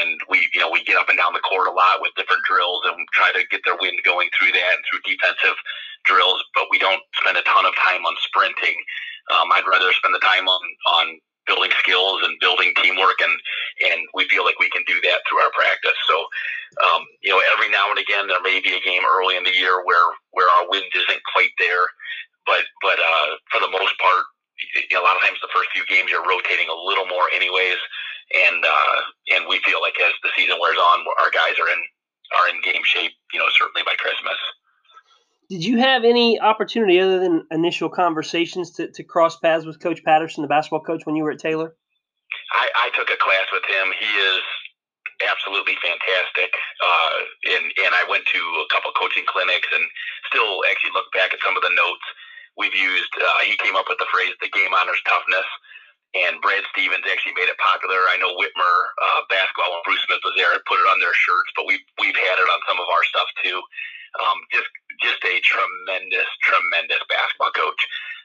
and 0.00 0.20
we 0.28 0.48
you 0.52 0.60
know 0.60 0.70
we 0.70 0.82
get 0.84 0.96
up 0.96 1.08
and 1.08 1.18
down 1.18 1.32
the 1.32 1.44
court 1.46 1.68
a 1.68 1.74
lot 1.74 2.02
with 2.02 2.14
different 2.16 2.42
drills 2.44 2.82
and 2.84 2.96
try 3.12 3.30
to 3.32 3.46
get 3.50 3.62
their 3.64 3.78
wind 3.78 3.98
going 4.04 4.28
through 4.34 4.52
that 4.52 4.74
and 4.76 4.84
through 4.86 5.02
defensive 5.06 5.56
drills 6.04 6.42
but 6.54 6.66
we 6.70 6.78
don't 6.78 7.02
spend 7.20 7.36
a 7.36 7.42
ton 7.42 7.66
of 7.66 7.74
time 7.76 8.04
on 8.04 8.14
sprinting. 8.22 8.76
Um, 9.32 9.48
i'd 9.56 9.68
rather 9.68 9.92
spend 9.94 10.14
the 10.14 10.24
time 10.24 10.48
on 10.48 10.62
on 11.00 11.06
building 11.46 11.72
skills 11.78 12.24
and 12.24 12.40
building 12.40 12.72
teamwork 12.82 13.20
and 13.20 13.34
and 13.90 14.00
we 14.14 14.28
feel 14.28 14.44
like 14.44 14.58
we 14.58 14.70
can 14.70 14.84
do 14.88 14.96
that 15.04 15.20
through 15.28 15.40
our 15.44 15.52
practice. 15.52 15.96
So 16.08 16.16
um, 16.84 17.06
you 17.22 17.30
know 17.30 17.40
every 17.54 17.70
now 17.70 17.88
and 17.88 18.00
again 18.00 18.28
there 18.28 18.42
may 18.42 18.60
be 18.60 18.74
a 18.74 18.82
game 18.84 19.02
early 19.16 19.36
in 19.36 19.44
the 19.44 19.54
year 19.54 19.84
where 19.84 20.08
where 20.32 20.48
our 20.60 20.68
wind 20.68 20.88
isn't 20.92 21.22
quite 21.32 21.52
there 21.58 21.86
but 22.46 22.64
but 22.80 22.98
uh, 23.00 23.28
for 23.50 23.60
the 23.60 23.72
most 23.72 23.96
part, 23.98 24.24
you 24.88 24.96
know, 24.96 25.02
a 25.02 25.06
lot 25.06 25.16
of 25.16 25.22
times 25.24 25.40
the 25.40 25.52
first 25.52 25.68
few 25.72 25.84
games 25.88 26.12
you're 26.12 26.24
rotating 26.24 26.68
a 26.68 26.76
little 26.76 27.08
more, 27.08 27.28
anyways, 27.34 27.80
and 28.32 28.64
uh, 28.64 28.96
feel 29.64 29.80
like 29.82 29.94
as 30.00 30.12
the 30.22 30.30
season 30.36 30.56
wears 30.60 30.78
on, 30.78 31.04
our 31.20 31.30
guys 31.30 31.58
are 31.58 31.70
in 31.72 31.80
are 32.38 32.48
in 32.48 32.62
game 32.62 32.84
shape. 32.84 33.12
You 33.32 33.40
know, 33.40 33.50
certainly 33.58 33.82
by 33.84 33.94
Christmas. 33.96 34.38
Did 35.50 35.64
you 35.64 35.76
have 35.78 36.04
any 36.04 36.40
opportunity 36.40 37.00
other 37.00 37.20
than 37.20 37.46
initial 37.50 37.90
conversations 37.90 38.72
to, 38.80 38.90
to 38.90 39.02
cross 39.04 39.36
paths 39.38 39.66
with 39.66 39.78
Coach 39.78 40.02
Patterson, 40.02 40.40
the 40.40 40.48
basketball 40.48 40.80
coach, 40.80 41.04
when 41.04 41.16
you 41.16 41.22
were 41.22 41.32
at 41.32 41.38
Taylor? 41.38 41.76
I, 42.52 42.88
I 42.88 42.90
took 42.96 43.10
a 43.12 43.20
class 43.20 43.46
with 43.52 43.64
him. 43.68 43.92
He 43.92 44.08
is 44.08 44.40
absolutely 45.28 45.76
fantastic. 45.78 46.50
Uh, 46.80 47.16
and 47.54 47.64
and 47.86 47.92
I 47.94 48.04
went 48.08 48.24
to 48.26 48.40
a 48.40 48.68
couple 48.72 48.90
coaching 48.96 49.24
clinics 49.28 49.68
and 49.70 49.84
still 50.32 50.64
actually 50.70 50.96
look 50.96 51.12
back 51.12 51.32
at 51.32 51.44
some 51.44 51.56
of 51.56 51.62
the 51.62 51.74
notes 51.76 52.06
we've 52.56 52.74
used. 52.74 53.12
Uh, 53.14 53.44
he 53.44 53.54
came 53.60 53.76
up 53.76 53.86
with 53.88 54.00
the 54.00 54.10
phrase 54.10 54.32
"the 54.40 54.50
game 54.50 54.72
honors 54.74 55.00
toughness." 55.06 55.46
Stevens 56.74 57.06
actually 57.06 57.38
made 57.38 57.46
it 57.46 57.56
popular. 57.62 58.02
I 58.10 58.18
know 58.18 58.34
Whitmer 58.34 58.74
uh, 58.98 59.22
basketball 59.30 59.70
when 59.78 59.86
Bruce 59.86 60.02
Smith 60.10 60.26
was 60.26 60.34
there 60.34 60.50
and 60.50 60.60
put 60.66 60.82
it 60.82 60.90
on 60.90 60.98
their 60.98 61.14
shirts, 61.14 61.54
but 61.54 61.70
we've 61.70 61.82
we've 62.02 62.18
had 62.18 62.36
it 62.42 62.50
on 62.50 62.60
some 62.66 62.82
of 62.82 62.90
our 62.90 63.04
stuff 63.06 63.30
too. 63.38 63.58
Um, 64.18 64.38
just 64.50 64.70
just 64.98 65.22
a 65.22 65.38
tremendous, 65.46 66.28
tremendous 66.42 67.02
basketball 67.06 67.54
coach. 67.54 67.82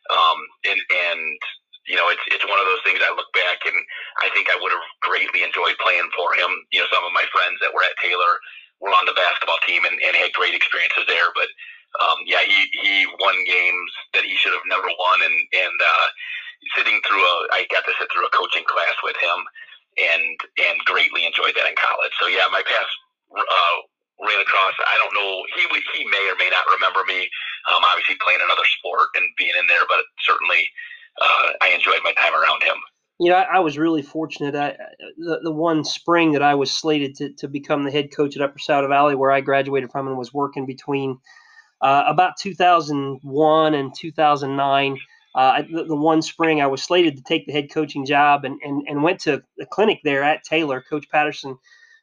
Um, 0.10 0.40
and 0.66 0.82
and 0.82 1.38
you 1.86 1.98
know, 1.98 2.10
it's 2.10 2.26
it's 2.34 2.46
one 2.50 2.58
of 2.58 2.66
those 2.66 2.82
things 2.82 3.02
I 3.06 3.14
look 3.14 3.30
back 3.38 3.66
and 3.70 3.78
I 4.22 4.34
think 4.34 4.50
I 4.50 4.58
would 4.58 4.74
have 4.74 4.86
greatly 5.06 5.46
enjoyed 5.46 5.78
playing 5.82 6.10
for 6.18 6.34
him. 6.34 6.50
You 6.74 6.82
know, 6.82 6.90
some 6.90 7.06
of 7.06 7.14
my 7.14 7.26
friends 7.30 7.62
that 7.62 7.74
were 7.74 7.86
at 7.86 7.98
Taylor 8.02 8.34
were 8.82 8.94
on 8.94 9.06
the 9.06 9.18
basketball 9.18 9.60
team 9.66 9.86
and, 9.86 9.98
and 10.02 10.14
had 10.18 10.34
great 10.34 10.58
experiences 10.58 11.06
there. 11.06 11.30
But 11.34 11.50
um, 11.98 12.22
yeah, 12.30 12.46
he 12.46 12.70
he 12.78 13.10
won 13.18 13.34
games 13.50 13.92
that 14.14 14.22
he 14.22 14.38
should 14.38 14.54
have 14.54 14.66
never 14.70 14.86
won, 14.86 15.18
and 15.26 15.36
through 17.20 17.28
a 17.28 17.36
I 17.52 17.68
got 17.68 17.84
to 17.84 17.94
sit 18.00 18.08
through 18.16 18.24
a 18.24 18.32
coaching 18.32 18.64
class 18.64 18.96
with 19.04 19.20
him, 19.20 19.44
and 20.00 20.40
and 20.64 20.80
greatly 20.88 21.28
enjoyed 21.28 21.54
that 21.60 21.68
in 21.68 21.76
college. 21.76 22.16
So 22.20 22.32
yeah, 22.32 22.48
my 22.52 22.64
past. 22.64 22.96
Uh, 23.30 23.78
ran 24.20 24.42
across. 24.42 24.74
I 24.80 25.00
don't 25.00 25.16
know. 25.16 25.44
He 25.56 25.64
he 25.96 26.04
may 26.06 26.24
or 26.28 26.36
may 26.36 26.50
not 26.50 26.66
remember 26.76 27.00
me. 27.08 27.30
Um, 27.72 27.84
obviously 27.92 28.16
playing 28.24 28.40
another 28.44 28.68
sport 28.80 29.08
and 29.16 29.26
being 29.38 29.54
in 29.60 29.68
there, 29.68 29.86
but 29.88 30.04
certainly 30.20 30.68
uh, 31.22 31.56
I 31.62 31.70
enjoyed 31.70 32.02
my 32.04 32.14
time 32.14 32.34
around 32.34 32.64
him. 32.64 32.76
You 33.20 33.32
know, 33.32 33.38
I, 33.38 33.58
I 33.58 33.60
was 33.60 33.78
really 33.78 34.02
fortunate. 34.02 34.56
I, 34.56 34.76
the, 35.18 35.40
the 35.44 35.52
one 35.52 35.84
spring 35.84 36.32
that 36.34 36.42
I 36.42 36.56
was 36.56 36.72
slated 36.72 37.16
to, 37.16 37.34
to 37.34 37.48
become 37.48 37.84
the 37.84 37.92
head 37.92 38.10
coach 38.16 38.36
at 38.36 38.42
Upper 38.42 38.60
Saddle 38.60 38.90
Valley, 38.90 39.16
where 39.16 39.32
I 39.32 39.42
graduated 39.42 39.92
from 39.92 40.08
and 40.08 40.18
was 40.18 40.34
working 40.34 40.66
between 40.66 41.18
uh, 41.82 42.04
about 42.08 42.38
2001 42.40 43.74
and 43.74 43.94
2009. 43.96 44.98
Uh, 45.36 45.62
the, 45.72 45.84
the, 45.84 45.96
one 45.96 46.22
spring 46.22 46.60
I 46.60 46.68
was 46.68 46.82
slated 46.82 47.16
to 47.16 47.24
take 47.24 47.46
the 47.46 47.52
head 47.52 47.72
coaching 47.72 48.06
job 48.06 48.46
and, 48.46 48.60
and, 48.64 48.84
and 48.88 49.04
went 49.04 49.20
to 49.22 49.44
the 49.58 49.66
clinic 49.66 50.00
there 50.04 50.24
at 50.24 50.44
Taylor. 50.44 50.82
Coach 50.82 51.08
Patterson 51.12 51.56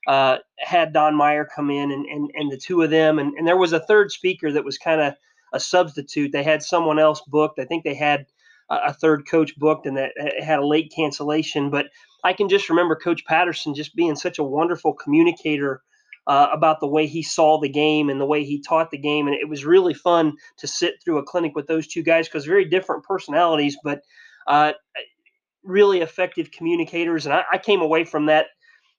uh, 0.07 0.39
had 0.59 0.93
Don 0.93 1.17
Meyer 1.17 1.45
come 1.45 1.71
in 1.71 1.91
and, 1.91 2.07
and, 2.07 2.31
and 2.35 2.53
the 2.53 2.57
two 2.57 2.83
of 2.83 2.91
them. 2.91 3.19
And, 3.19 3.35
and 3.35 3.47
there 3.47 3.57
was 3.57 3.73
a 3.73 3.81
third 3.81 4.13
speaker 4.13 4.53
that 4.53 4.65
was 4.65 4.79
kind 4.79 5.01
of 5.01 5.15
a 5.53 5.59
substitute. 5.59 6.31
They 6.31 6.45
had 6.45 6.63
someone 6.63 7.01
else 7.01 7.21
booked. 7.27 7.59
I 7.59 7.65
think 7.65 7.83
they 7.83 7.95
had 7.95 8.27
a 8.71 8.93
third 8.93 9.29
coach 9.29 9.57
booked 9.57 9.87
and 9.87 9.97
that 9.97 10.13
had 10.43 10.59
a 10.59 10.67
late 10.67 10.93
cancellation. 10.95 11.71
But 11.71 11.87
I 12.25 12.33
can 12.33 12.49
just 12.49 12.69
remember 12.69 12.97
Coach 12.97 13.25
Patterson 13.25 13.75
just 13.75 13.95
being 13.95 14.17
such 14.17 14.39
a 14.39 14.45
wonderful 14.45 14.93
communicator 14.93 15.83
uh, 16.27 16.49
about 16.53 16.81
the 16.81 16.87
way 16.87 17.07
he 17.07 17.23
saw 17.23 17.61
the 17.61 17.69
game 17.69 18.11
and 18.11 18.21
the 18.21 18.27
way 18.27 18.45
he 18.45 18.61
taught 18.61 18.91
the 18.91 18.99
game. 18.99 19.27
And 19.27 19.37
it 19.37 19.49
was 19.49 19.65
really 19.65 19.95
fun 19.95 20.35
to 20.59 20.67
sit 20.67 20.95
through 21.03 21.19
a 21.19 21.25
clinic 21.25 21.55
with 21.55 21.67
those 21.67 21.87
two 21.87 22.03
guys 22.03 22.27
because 22.29 22.45
very 22.45 22.65
different 22.65 23.05
personalities, 23.05 23.77
but 23.85 24.01
uh, 24.47 24.73
really 25.63 26.01
effective 26.01 26.51
communicators. 26.51 27.27
And 27.27 27.35
I, 27.35 27.45
I 27.53 27.59
came 27.59 27.81
away 27.81 28.05
from 28.05 28.27
that 28.27 28.47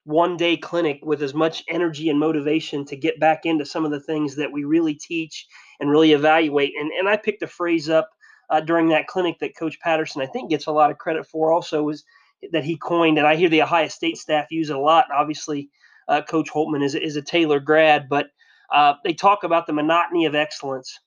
one 0.06 0.38
day 0.38 0.56
clinic 0.56 1.00
with 1.04 1.22
as 1.22 1.34
much 1.34 1.64
energy 1.68 2.10
and 2.10 2.18
motivation 2.18 2.86
to 2.86 2.96
get 2.96 3.20
back 3.20 3.46
into 3.46 3.66
some 3.66 3.84
of 3.84 3.92
the 3.92 4.00
things 4.00 4.38
that 4.38 4.52
we 4.52 4.64
really 4.64 4.94
teach 4.94 5.46
and 5.82 5.90
really 5.90 6.14
evaluate. 6.14 6.72
And, 6.80 6.92
and 6.94 7.10
I 7.10 7.18
picked 7.18 7.44
a 7.44 7.48
phrase 7.48 7.90
up 7.90 8.10
uh, 8.50 8.62
during 8.62 8.88
that 8.90 9.08
clinic 9.08 9.38
that 9.40 9.58
Coach 9.58 9.78
Patterson, 9.82 10.22
I 10.22 10.26
think, 10.26 10.50
gets 10.50 10.68
a 10.68 10.72
lot 10.72 10.92
of 10.92 10.98
credit 10.98 11.28
for 11.28 11.52
also 11.52 11.84
was 11.84 12.06
that 12.52 12.64
he 12.64 12.78
coined, 12.78 13.18
and 13.18 13.28
I 13.28 13.36
hear 13.36 13.50
the 13.50 13.64
Ohio 13.64 13.88
State 13.88 14.18
staff 14.18 14.46
use 14.52 14.70
it 14.70 14.76
a 14.76 14.80
lot. 14.80 15.06
Obviously, 15.14 15.70
uh, 16.08 16.22
Coach 16.22 16.50
Holtmann 16.50 16.84
is, 16.84 16.96
is 16.96 17.16
a 17.16 17.22
Taylor 17.22 17.60
grad, 17.60 18.08
but 18.10 18.28
uh, 18.74 18.94
they 19.04 19.14
talk 19.14 19.44
about 19.44 19.68
the 19.68 19.74
monotony 19.74 20.26
of 20.26 20.36
excellence. 20.36 21.00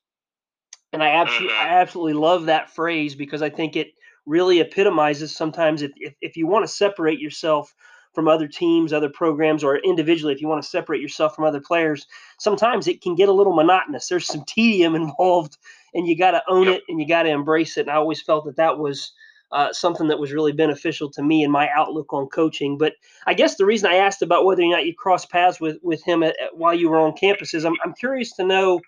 And 0.93 1.01
I 1.01 1.09
absolutely, 1.09 1.49
mm-hmm. 1.49 1.67
I 1.67 1.79
absolutely 1.79 2.13
love 2.13 2.45
that 2.45 2.69
phrase 2.69 3.15
because 3.15 3.41
I 3.41 3.49
think 3.49 3.75
it 3.75 3.93
really 4.25 4.59
epitomizes 4.59 5.35
sometimes 5.35 5.81
if, 5.81 5.91
if, 5.95 6.13
if 6.21 6.37
you 6.37 6.47
want 6.47 6.63
to 6.63 6.71
separate 6.71 7.19
yourself 7.19 7.73
from 8.13 8.27
other 8.27 8.47
teams, 8.47 8.91
other 8.91 9.09
programs, 9.09 9.63
or 9.63 9.77
individually, 9.77 10.33
if 10.33 10.41
you 10.41 10.47
want 10.47 10.61
to 10.61 10.69
separate 10.69 11.01
yourself 11.01 11.33
from 11.33 11.45
other 11.45 11.61
players, 11.61 12.05
sometimes 12.39 12.87
it 12.87 13.01
can 13.01 13.15
get 13.15 13.29
a 13.29 13.33
little 13.33 13.53
monotonous. 13.53 14.07
There's 14.07 14.27
some 14.27 14.43
tedium 14.45 14.95
involved, 14.95 15.57
and 15.93 16.05
you 16.05 16.17
got 16.17 16.31
to 16.31 16.43
own 16.49 16.67
it 16.67 16.83
and 16.89 16.99
you 16.99 17.07
got 17.07 17.23
to 17.23 17.29
embrace 17.29 17.77
it. 17.77 17.81
And 17.81 17.91
I 17.91 17.95
always 17.95 18.21
felt 18.21 18.45
that 18.45 18.57
that 18.57 18.77
was 18.77 19.13
uh, 19.51 19.73
something 19.73 20.07
that 20.07 20.19
was 20.19 20.31
really 20.31 20.51
beneficial 20.51 21.09
to 21.11 21.23
me 21.23 21.43
and 21.43 21.51
my 21.51 21.69
outlook 21.75 22.13
on 22.13 22.27
coaching. 22.27 22.77
But 22.77 22.93
I 23.27 23.33
guess 23.33 23.55
the 23.55 23.65
reason 23.65 23.91
I 23.91 23.95
asked 23.95 24.21
about 24.21 24.45
whether 24.45 24.63
or 24.63 24.69
not 24.69 24.85
you 24.85 24.93
crossed 24.93 25.29
paths 25.29 25.59
with 25.59 25.77
with 25.81 26.03
him 26.03 26.23
at, 26.23 26.39
at, 26.41 26.57
while 26.57 26.73
you 26.73 26.89
were 26.89 26.99
on 26.99 27.13
campus 27.13 27.53
is 27.53 27.65
I'm 27.65 27.75
I'm 27.83 27.93
curious 27.93 28.31
to 28.33 28.43
know. 28.43 28.81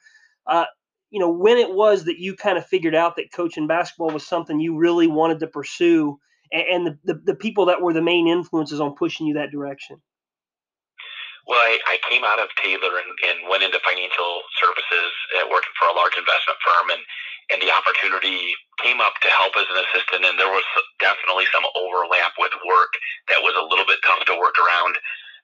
Uh, 0.47 0.65
you 1.09 1.19
know 1.19 1.29
when 1.29 1.57
it 1.57 1.73
was 1.73 2.05
that 2.05 2.19
you 2.19 2.35
kind 2.35 2.57
of 2.57 2.65
figured 2.65 2.95
out 2.95 3.15
that 3.15 3.31
coaching 3.31 3.67
basketball 3.67 4.09
was 4.09 4.25
something 4.25 4.59
you 4.59 4.75
really 4.75 5.07
wanted 5.07 5.39
to 5.41 5.47
pursue 5.47 6.17
and 6.53 6.85
the, 6.85 6.97
the, 7.03 7.15
the 7.25 7.35
people 7.35 7.65
that 7.65 7.81
were 7.81 7.93
the 7.93 8.01
main 8.01 8.27
influences 8.27 8.79
on 8.79 8.93
pushing 8.93 9.25
you 9.25 9.33
that 9.33 9.51
direction? 9.51 9.97
Well, 11.47 11.59
I, 11.59 11.77
I 11.89 11.97
came 12.09 12.23
out 12.23 12.39
of 12.39 12.47
Taylor 12.63 12.93
and, 13.03 13.11
and 13.27 13.49
went 13.49 13.63
into 13.63 13.79
financial 13.83 14.41
services, 14.61 15.11
uh, 15.35 15.49
working 15.49 15.75
for 15.75 15.91
a 15.91 15.95
large 15.97 16.15
investment 16.15 16.55
firm, 16.63 16.95
and 16.95 17.01
and 17.51 17.59
the 17.61 17.71
opportunity 17.71 18.55
came 18.79 19.01
up 19.03 19.15
to 19.21 19.29
help 19.29 19.55
as 19.59 19.67
an 19.71 19.83
assistant, 19.83 20.23
and 20.27 20.39
there 20.39 20.51
was 20.51 20.63
definitely 20.99 21.47
some 21.51 21.63
overlap 21.75 22.35
with 22.39 22.53
work 22.63 22.91
that 23.31 23.43
was 23.43 23.55
a 23.55 23.67
little 23.67 23.85
bit 23.87 23.99
tough 24.05 24.23
to 24.27 24.35
work 24.39 24.55
around. 24.59 24.95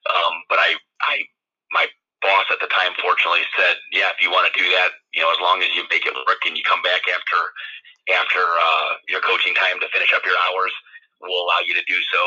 Um, 0.07 0.33
but 0.47 0.59
I, 0.59 0.79
I, 1.03 1.27
my 1.71 1.85
boss 2.23 2.47
at 2.51 2.59
the 2.63 2.71
time, 2.71 2.95
fortunately, 2.99 3.43
said, 3.55 3.75
"Yeah, 3.91 4.11
if 4.15 4.23
you 4.23 4.31
want 4.31 4.47
to 4.47 4.55
do 4.55 4.67
that, 4.79 4.95
you 5.11 5.21
know, 5.23 5.31
as 5.31 5.41
long 5.43 5.59
as 5.59 5.71
you 5.75 5.83
make 5.91 6.07
it 6.07 6.15
work 6.15 6.43
and 6.47 6.55
you 6.55 6.63
come 6.63 6.81
back 6.81 7.03
after 7.11 7.39
after 8.15 8.41
uh, 8.41 8.89
your 9.07 9.21
coaching 9.21 9.53
time 9.53 9.77
to 9.79 9.87
finish 9.93 10.11
up 10.15 10.25
your 10.25 10.37
hours, 10.49 10.73
we'll 11.21 11.45
allow 11.45 11.61
you 11.65 11.75
to 11.75 11.85
do 11.85 11.99
so. 12.09 12.21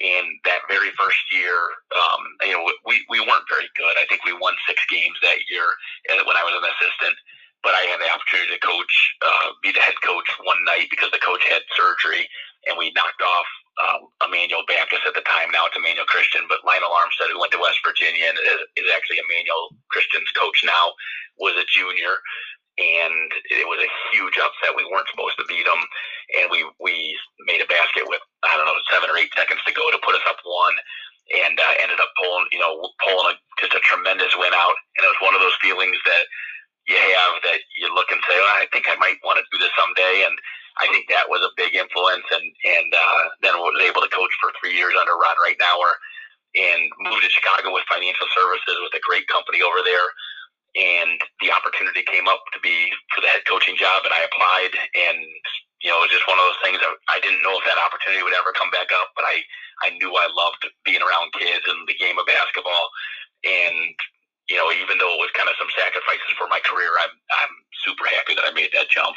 And 0.00 0.26
that 0.48 0.64
very 0.70 0.88
first 0.96 1.20
year, 1.28 1.52
um, 1.92 2.22
you 2.48 2.56
know, 2.56 2.64
we, 2.88 3.04
we 3.12 3.20
weren't 3.20 3.44
very 3.52 3.68
good. 3.76 4.00
I 4.00 4.08
think 4.08 4.24
we 4.24 4.32
won 4.32 4.56
six 4.64 4.80
games 4.88 5.18
that 5.20 5.44
year 5.52 5.66
when 6.24 6.36
I 6.40 6.44
was 6.46 6.56
an 6.56 6.64
assistant. 6.64 7.16
But 7.62 7.76
I 7.76 7.84
had 7.92 8.00
the 8.00 8.08
opportunity 8.08 8.56
to 8.56 8.62
coach, 8.64 8.94
uh, 9.20 9.52
be 9.60 9.72
the 9.72 9.84
head 9.84 9.98
coach 10.00 10.28
one 10.44 10.60
night 10.64 10.88
because 10.88 11.12
the 11.12 11.20
coach 11.20 11.44
had 11.44 11.60
surgery, 11.76 12.24
and 12.68 12.76
we 12.80 12.92
knocked 12.96 13.20
off 13.20 13.48
um, 13.80 14.00
Emmanuel 14.24 14.64
Baptist 14.64 15.04
at 15.04 15.12
the 15.12 15.24
time. 15.28 15.52
Now 15.52 15.68
it's 15.68 15.76
Emmanuel 15.76 16.08
Christian, 16.08 16.48
but 16.48 16.64
Lionel 16.64 16.92
Armstead, 16.92 17.32
who 17.32 17.40
went 17.40 17.52
to 17.52 17.60
West 17.60 17.80
Virginia 17.84 18.32
and 18.32 18.36
is, 18.36 18.60
is 18.84 18.88
actually 18.96 19.20
Emmanuel 19.20 19.76
Christian's 19.92 20.28
coach 20.36 20.64
now, 20.64 20.96
was 21.36 21.56
a 21.56 21.68
junior 21.68 22.20
and 22.80 23.28
it 23.52 23.68
was 23.68 23.80
a 23.82 23.90
huge 24.08 24.40
upset. 24.40 24.72
We 24.72 24.88
weren't 24.88 25.08
supposed 25.12 25.36
to 25.36 25.48
beat 25.50 25.68
them, 25.68 25.82
and 26.40 26.48
we 26.48 26.64
we 26.80 27.12
made 27.44 27.60
a 27.60 27.68
basket 27.68 28.08
with 28.08 28.22
I 28.40 28.56
don't 28.56 28.64
know 28.64 28.78
seven 28.88 29.12
or 29.12 29.20
eight 29.20 29.32
seconds 29.36 29.60
to 29.68 29.76
go 29.76 29.90
to 29.92 30.00
put 30.00 30.16
us 30.16 30.24
up 30.24 30.40
one, 30.44 30.76
and 31.44 31.60
uh, 31.60 31.74
ended 31.84 32.00
up 32.00 32.08
pulling 32.16 32.48
you 32.54 32.60
know 32.62 32.80
pulling 33.04 33.34
a, 33.34 33.36
just 33.60 33.76
a 33.76 33.84
tremendous 33.84 34.32
win 34.40 34.56
out. 34.56 34.76
And 34.96 35.04
it 35.04 35.12
was 35.12 35.24
one 35.24 35.36
of 35.36 35.44
those 35.44 35.56
feelings 35.60 35.98
that 36.08 36.24
you 36.88 36.96
have 36.96 37.34
that 37.44 37.60
you 37.76 37.88
look 37.94 38.08
and 38.10 38.20
say, 38.28 38.36
well, 38.36 38.56
I 38.60 38.66
think 38.72 38.86
I 38.88 38.96
might 38.96 39.20
want 39.24 39.38
to 39.40 39.50
do 39.52 39.58
this 39.60 39.72
someday, 39.76 40.24
and 40.26 40.36
I 40.78 40.88
think 40.88 41.08
that 41.10 41.28
was 41.28 41.44
a 41.44 41.54
big 41.56 41.74
influence. 41.74 42.26
And 42.32 42.46
and 42.64 42.90
uh, 42.92 43.22
then 43.42 43.58
was 43.60 43.80
able 43.82 44.02
to 44.02 44.12
coach 44.12 44.32
for 44.40 44.52
three 44.58 44.74
years 44.74 44.94
under 44.98 45.14
Ron 45.14 45.38
Ridenour, 45.44 45.90
and 46.56 46.80
moved 47.06 47.22
to 47.24 47.30
Chicago 47.30 47.72
with 47.72 47.86
financial 47.90 48.26
services 48.32 48.80
with 48.80 48.96
a 48.96 49.02
great 49.04 49.28
company 49.28 49.60
over 49.62 49.84
there 49.84 50.08
and 50.76 51.18
the 51.42 51.50
opportunity 51.50 52.02
came 52.06 52.28
up 52.30 52.42
to 52.54 52.60
be 52.62 52.90
for 53.14 53.20
the 53.20 53.30
head 53.30 53.42
coaching 53.48 53.74
job, 53.74 54.06
and 54.06 54.14
I 54.14 54.22
applied. 54.22 54.72
And 54.94 55.18
you 55.82 55.88
know, 55.90 55.98
it 56.04 56.12
was 56.12 56.14
just 56.14 56.28
one 56.28 56.38
of 56.38 56.46
those 56.46 56.62
things. 56.62 56.78
I, 56.78 56.92
I 57.10 57.18
didn't 57.24 57.42
know 57.42 57.56
if 57.58 57.64
that 57.66 57.80
opportunity 57.80 58.22
would 58.22 58.36
ever 58.36 58.54
come 58.54 58.70
back 58.70 58.92
up, 58.94 59.10
but 59.16 59.26
I 59.26 59.42
I 59.82 59.96
knew 59.98 60.12
I 60.14 60.30
loved 60.30 60.62
being 60.84 61.02
around 61.02 61.34
kids 61.34 61.64
and 61.66 61.88
the 61.88 61.98
game 61.98 62.20
of 62.20 62.28
basketball. 62.28 62.86
And 63.42 63.96
you 64.50 64.56
know, 64.56 64.70
even 64.72 64.98
though 64.98 65.14
it 65.14 65.20
was 65.22 65.30
kind 65.36 65.48
of 65.48 65.54
some 65.58 65.70
sacrifices 65.76 66.34
for 66.36 66.48
my 66.48 66.60
career, 66.64 66.90
I'm 67.00 67.14
I'm 67.40 67.54
super 67.86 68.04
happy 68.04 68.34
that 68.34 68.44
I 68.44 68.52
made 68.52 68.70
that 68.74 68.90
jump. 68.90 69.16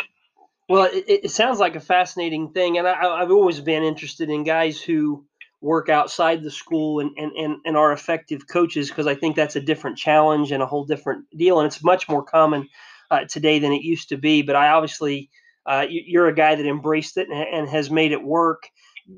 Well, 0.70 0.86
it, 0.86 1.26
it 1.26 1.32
sounds 1.32 1.60
like 1.60 1.76
a 1.76 1.82
fascinating 1.82 2.54
thing, 2.54 2.78
and 2.78 2.88
I, 2.88 3.22
I've 3.22 3.32
always 3.32 3.60
been 3.60 3.84
interested 3.84 4.30
in 4.30 4.44
guys 4.44 4.80
who 4.80 5.26
work 5.64 5.88
outside 5.88 6.44
the 6.44 6.52
school 6.52 7.00
and, 7.00 7.12
and, 7.18 7.32
and, 7.32 7.56
and 7.66 7.78
are 7.78 7.94
effective 7.94 8.48
coaches 8.48 8.90
because 8.90 9.08
I 9.08 9.16
think 9.16 9.38
that's 9.38 9.56
a 9.56 9.62
different 9.62 9.98
challenge 9.98 10.52
and 10.52 10.62
a 10.62 10.66
whole 10.66 10.84
different 10.84 11.26
deal. 11.36 11.60
And 11.60 11.66
it's 11.66 11.82
much 11.82 12.10
more 12.10 12.22
common 12.22 12.68
uh, 13.10 13.24
today 13.30 13.60
than 13.60 13.72
it 13.72 13.82
used 13.82 14.10
to 14.10 14.18
be. 14.18 14.42
But 14.42 14.58
I 14.58 14.68
obviously, 14.68 15.30
uh, 15.66 15.86
you're 15.90 16.28
a 16.28 16.36
guy 16.36 16.56
that 16.56 16.66
embraced 16.66 17.16
it 17.16 17.30
and, 17.30 17.48
and 17.48 17.70
has 17.70 17.90
made 17.90 18.12
it 18.12 18.22
work. 18.22 18.68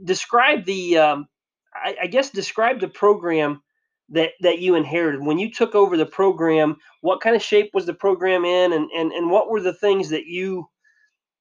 Describe 0.03 0.65
the, 0.65 0.99
um, 0.99 1.27
I, 1.73 1.95
I, 2.03 2.07
guess, 2.07 2.29
describe 2.29 2.79
the 2.79 2.87
program 2.89 3.63
that, 4.09 4.31
that 4.41 4.59
you 4.59 4.75
inherited. 4.75 5.25
When 5.25 5.39
you 5.39 5.51
took 5.51 5.75
over 5.75 5.97
the 5.97 6.05
program, 6.05 6.77
what 7.01 7.21
kind 7.21 7.35
of 7.35 7.41
shape 7.41 7.71
was 7.73 7.85
the 7.85 7.93
program 7.93 8.45
in 8.45 8.73
and, 8.73 8.89
and, 8.91 9.11
and 9.11 9.29
what 9.29 9.49
were 9.49 9.61
the 9.61 9.73
things 9.73 10.09
that 10.09 10.25
you 10.25 10.67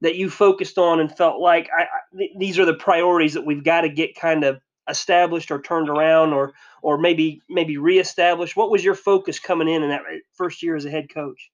that 0.00 0.16
you 0.16 0.28
focused 0.28 0.76
on 0.76 1.00
and 1.00 1.16
felt 1.16 1.40
like 1.40 1.71
I, 1.76 1.85
I, 1.85 2.28
these 2.37 2.59
are 2.59 2.66
the 2.66 2.75
priorities 2.75 3.33
that 3.35 3.47
we've 3.47 3.64
got 3.64 3.83
to 3.83 3.88
get 3.88 4.14
kind 4.14 4.44
of 4.44 4.61
established 4.88 5.50
or 5.50 5.62
turned 5.62 5.88
around 5.88 6.33
or 6.33 6.52
or 6.83 6.99
maybe 6.99 7.40
maybe 7.49 7.78
reestablished? 7.78 8.56
What 8.56 8.71
was 8.71 8.85
your 8.85 8.94
focus 8.94 9.38
coming 9.38 9.68
in 9.68 9.83
in 9.83 9.88
that 9.88 10.02
first 10.35 10.62
year 10.62 10.76
as 10.76 10.85
a 10.85 10.90
head 10.90 11.09
coach? 11.09 11.50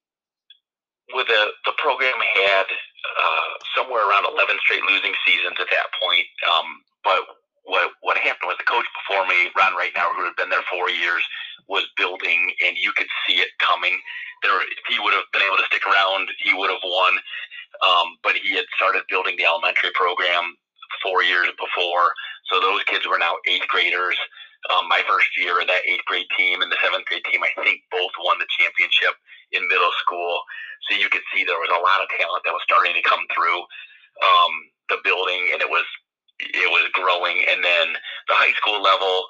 Well, 1.15 1.25
the 1.25 1.47
the 1.65 1.73
program 1.79 2.19
had 2.35 2.65
uh, 2.65 3.51
somewhere 3.77 4.09
around 4.09 4.27
11 4.33 4.57
straight 4.65 4.83
losing 4.83 5.15
seasons 5.27 5.57
at 5.61 5.67
that 5.71 5.89
point. 6.03 6.27
Um, 6.53 6.67
but 7.05 7.21
what 7.71 7.95
what 8.03 8.19
happened 8.19 8.51
was 8.51 8.59
the 8.59 8.67
coach 8.67 8.85
before 8.99 9.23
me, 9.31 9.55
Ron 9.55 9.79
now, 9.95 10.11
who 10.19 10.27
had 10.27 10.35
been 10.35 10.51
there 10.51 10.67
four 10.67 10.91
years, 10.91 11.23
was 11.71 11.87
building, 11.95 12.51
and 12.67 12.75
you 12.75 12.91
could 12.99 13.07
see 13.25 13.39
it 13.39 13.55
coming. 13.63 13.95
There, 14.43 14.59
if 14.59 14.85
he 14.91 14.99
would 14.99 15.15
have 15.15 15.31
been 15.31 15.47
able 15.47 15.63
to 15.63 15.71
stick 15.71 15.87
around, 15.87 16.27
he 16.43 16.51
would 16.51 16.69
have 16.69 16.83
won. 16.83 17.15
Um, 17.81 18.19
but 18.27 18.35
he 18.35 18.59
had 18.59 18.67
started 18.75 19.07
building 19.07 19.39
the 19.39 19.47
elementary 19.47 19.95
program 19.95 20.59
four 21.01 21.23
years 21.23 21.49
before, 21.55 22.11
so 22.51 22.59
those 22.59 22.83
kids 22.91 23.07
were 23.07 23.23
now 23.23 23.39
eighth 23.47 23.71
graders. 23.71 24.19
Um, 24.69 24.91
my 24.91 25.01
first 25.09 25.31
year, 25.39 25.57
that 25.65 25.87
eighth 25.89 26.05
grade 26.05 26.29
team 26.37 26.61
and 26.61 26.69
the 26.69 26.77
seventh 26.83 27.07
grade 27.09 27.25
team, 27.31 27.41
I 27.41 27.55
think 27.65 27.81
both 27.89 28.13
won 28.21 28.37
the 28.37 28.51
championship 28.61 29.17
in 29.55 29.65
middle 29.71 29.95
school. 30.05 30.43
So 30.85 30.99
you 30.99 31.09
could 31.09 31.25
see 31.33 31.47
there 31.47 31.63
was 31.63 31.73
a 31.73 31.81
lot 31.81 32.03
of 32.05 32.13
talent 32.13 32.45
that 32.45 32.53
was 32.53 32.67
starting 32.67 32.93
to 32.93 33.05
come 33.07 33.25
through 33.33 33.65
um, 34.21 34.53
the 34.93 34.99
building, 35.01 35.55
and 35.55 35.63
it 35.63 35.71
was 35.71 35.87
it 36.55 36.69
was 36.71 36.89
growing. 36.93 37.45
And 37.51 37.63
then 37.65 37.95
the 38.29 38.37
high 38.37 38.55
school 38.57 38.81
level, 38.83 39.27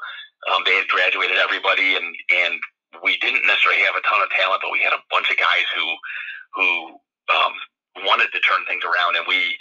um, 0.53 0.63
they 0.65 0.75
had 0.77 0.89
graduated 0.89 1.37
everybody, 1.37 1.97
and 1.97 2.09
and 2.47 2.55
we 3.03 3.17
didn't 3.23 3.47
necessarily 3.47 3.83
have 3.87 3.97
a 3.97 4.05
ton 4.05 4.23
of 4.23 4.31
talent, 4.35 4.63
but 4.63 4.73
we 4.75 4.83
had 4.83 4.97
a 4.97 5.05
bunch 5.11 5.31
of 5.31 5.39
guys 5.39 5.67
who 5.75 5.87
who 6.55 6.69
um, 7.31 7.55
wanted 8.07 8.33
to 8.33 8.41
turn 8.43 8.65
things 8.67 8.83
around, 8.83 9.17
and 9.17 9.27
we 9.29 9.55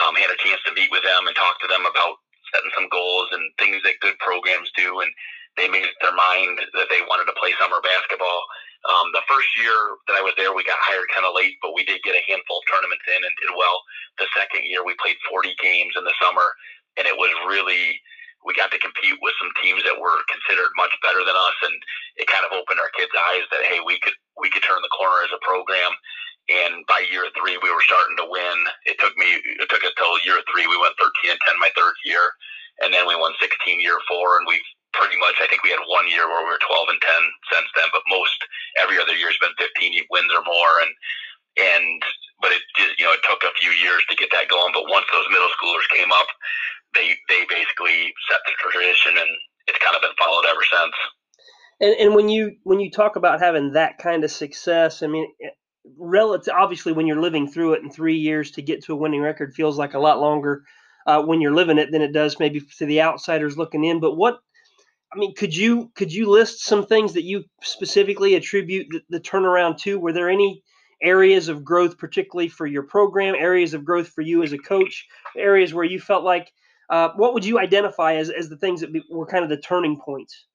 um, 0.00 0.16
had 0.16 0.32
a 0.32 0.40
chance 0.40 0.60
to 0.64 0.72
meet 0.72 0.90
with 0.90 1.04
them 1.04 1.28
and 1.28 1.36
talk 1.36 1.60
to 1.60 1.68
them 1.68 1.84
about 1.84 2.16
setting 2.54 2.72
some 2.76 2.88
goals 2.92 3.28
and 3.32 3.44
things 3.58 3.80
that 3.84 4.00
good 4.00 4.16
programs 4.20 4.70
do, 4.76 5.00
and 5.00 5.10
they 5.56 5.68
made 5.68 5.84
up 5.84 5.96
their 6.00 6.16
mind 6.16 6.60
that 6.72 6.88
they 6.88 7.04
wanted 7.08 7.28
to 7.28 7.36
play 7.36 7.52
summer 7.60 7.80
basketball. 7.84 8.40
Um, 8.82 9.14
the 9.14 9.22
first 9.30 9.46
year 9.60 9.76
that 10.08 10.18
I 10.18 10.24
was 10.24 10.34
there, 10.34 10.50
we 10.50 10.66
got 10.66 10.80
hired 10.82 11.06
kind 11.14 11.28
of 11.28 11.36
late, 11.36 11.54
but 11.62 11.76
we 11.76 11.86
did 11.86 12.02
get 12.02 12.18
a 12.18 12.26
handful 12.26 12.58
of 12.58 12.66
tournaments 12.66 13.06
in 13.06 13.20
and 13.22 13.34
did 13.38 13.52
well. 13.54 13.78
The 14.18 14.26
second 14.34 14.66
year, 14.66 14.82
we 14.82 14.98
played 14.98 15.20
40 15.30 15.54
games 15.62 15.94
in 15.94 16.02
the 16.02 16.16
summer, 16.18 16.50
and 16.96 17.06
it 17.06 17.16
was 17.16 17.32
really 17.48 18.00
we 18.44 18.54
got 18.58 18.74
to 18.74 18.82
compete 18.82 19.18
with 19.22 19.34
some 19.38 19.54
teams 19.62 19.82
that 19.86 19.98
were 19.98 20.18
considered 20.26 20.70
much 20.74 20.90
better 21.02 21.22
than 21.22 21.34
us, 21.34 21.58
and 21.62 21.76
it 22.18 22.26
kind 22.26 22.42
of 22.42 22.54
opened 22.54 22.82
our 22.82 22.90
kids' 22.98 23.14
eyes 23.14 23.46
that 23.54 23.66
hey, 23.66 23.78
we 23.82 23.98
could 24.02 24.18
we 24.38 24.50
could 24.50 24.66
turn 24.66 24.82
the 24.82 24.94
corner 24.94 25.22
as 25.22 25.34
a 25.34 25.44
program. 25.46 25.94
And 26.50 26.82
by 26.90 27.06
year 27.06 27.30
three, 27.38 27.54
we 27.62 27.70
were 27.70 27.86
starting 27.86 28.18
to 28.18 28.26
win. 28.26 28.58
It 28.90 28.98
took 28.98 29.14
me 29.14 29.38
it 29.38 29.68
took 29.70 29.86
us 29.86 29.94
till 29.94 30.18
year 30.26 30.42
three. 30.50 30.66
We 30.66 30.80
went 30.80 30.98
13 30.98 31.30
and 31.30 31.42
10 31.46 31.62
my 31.62 31.70
third 31.78 31.94
year, 32.02 32.34
and 32.82 32.90
then 32.90 33.06
we 33.06 33.14
won 33.14 33.30
16 33.38 33.46
year 33.78 33.98
four, 34.10 34.42
and 34.42 34.46
we've 34.50 34.66
pretty 34.90 35.16
much. 35.22 35.38
I 35.38 35.46
think 35.46 35.62
we 35.62 35.70
had 35.70 35.86
one 35.86 36.10
year 36.10 36.26
where 36.26 36.42
we 36.42 36.50
were 36.50 36.66
12 36.66 36.98
and 36.98 37.00
10 37.00 37.14
since 37.54 37.68
then, 37.78 37.88
but 37.94 38.04
most 38.10 38.36
every 38.82 38.98
other 38.98 39.14
year 39.14 39.30
has 39.30 39.38
been 39.38 39.54
15 39.54 40.10
wins 40.10 40.34
or 40.34 40.42
more. 40.42 40.82
And 40.82 40.92
and 41.62 42.02
but 42.42 42.50
it 42.50 42.62
just 42.74 42.98
you 42.98 43.06
know 43.06 43.14
it 43.14 43.22
took 43.22 43.46
a 43.46 43.54
few 43.62 43.70
years 43.78 44.02
to 44.10 44.18
get 44.18 44.34
that 44.34 44.50
going. 44.50 44.74
But 44.74 44.90
once 44.90 45.06
those 45.14 45.30
middle 45.30 45.52
schoolers 45.54 45.86
came 45.94 46.10
up, 46.10 46.26
they 46.94 47.14
they 47.28 47.44
basically 47.48 48.12
set 48.30 48.40
the 48.46 48.52
tradition, 48.58 49.12
and 49.18 49.30
it's 49.68 49.78
kind 49.78 49.96
of 49.96 50.02
been 50.02 50.16
followed 50.22 50.44
ever 50.50 50.60
since. 50.70 50.94
And 51.80 51.94
and 52.00 52.14
when 52.14 52.28
you 52.28 52.56
when 52.64 52.80
you 52.80 52.90
talk 52.90 53.16
about 53.16 53.40
having 53.40 53.72
that 53.72 53.98
kind 53.98 54.24
of 54.24 54.30
success, 54.30 55.02
I 55.02 55.06
mean. 55.06 55.26
Relative, 55.98 56.54
obviously, 56.56 56.92
when 56.92 57.08
you're 57.08 57.20
living 57.20 57.50
through 57.50 57.72
it 57.72 57.82
in 57.82 57.90
three 57.90 58.16
years 58.16 58.52
to 58.52 58.62
get 58.62 58.84
to 58.84 58.92
a 58.92 58.96
winning 58.96 59.20
record 59.20 59.52
feels 59.52 59.76
like 59.76 59.94
a 59.94 59.98
lot 59.98 60.20
longer 60.20 60.62
uh, 61.06 61.22
when 61.22 61.40
you're 61.40 61.54
living 61.54 61.78
it 61.78 61.90
than 61.90 62.02
it 62.02 62.12
does 62.12 62.38
maybe 62.38 62.60
to 62.78 62.86
the 62.86 63.02
outsiders 63.02 63.58
looking 63.58 63.84
in. 63.84 64.00
But 64.00 64.16
what 64.16 64.38
I 65.12 65.18
mean, 65.18 65.34
could 65.34 65.54
you 65.54 65.90
could 65.94 66.12
you 66.12 66.30
list 66.30 66.64
some 66.64 66.86
things 66.86 67.12
that 67.14 67.24
you 67.24 67.44
specifically 67.62 68.34
attribute 68.34 68.86
the, 68.90 69.00
the, 69.10 69.20
turnaround 69.20 69.78
to? 69.80 69.98
Were 69.98 70.12
there 70.12 70.30
any 70.30 70.62
areas 71.02 71.48
of 71.48 71.64
growth, 71.64 71.98
particularly 71.98 72.48
for 72.48 72.66
your 72.66 72.84
program, 72.84 73.34
areas 73.34 73.74
of 73.74 73.84
growth 73.84 74.08
for 74.08 74.22
you 74.22 74.42
as 74.42 74.52
a 74.52 74.58
coach, 74.58 75.06
areas 75.36 75.74
where 75.74 75.84
you 75.84 76.00
felt 76.00 76.24
like 76.24 76.50
uh, 76.90 77.10
what 77.16 77.34
would 77.34 77.44
you 77.44 77.58
identify 77.58 78.14
as, 78.14 78.30
as 78.30 78.48
the 78.48 78.56
things 78.56 78.80
that 78.80 78.90
were 79.10 79.26
kind 79.26 79.44
of 79.44 79.50
the 79.50 79.60
turning 79.60 80.00
points? 80.00 80.46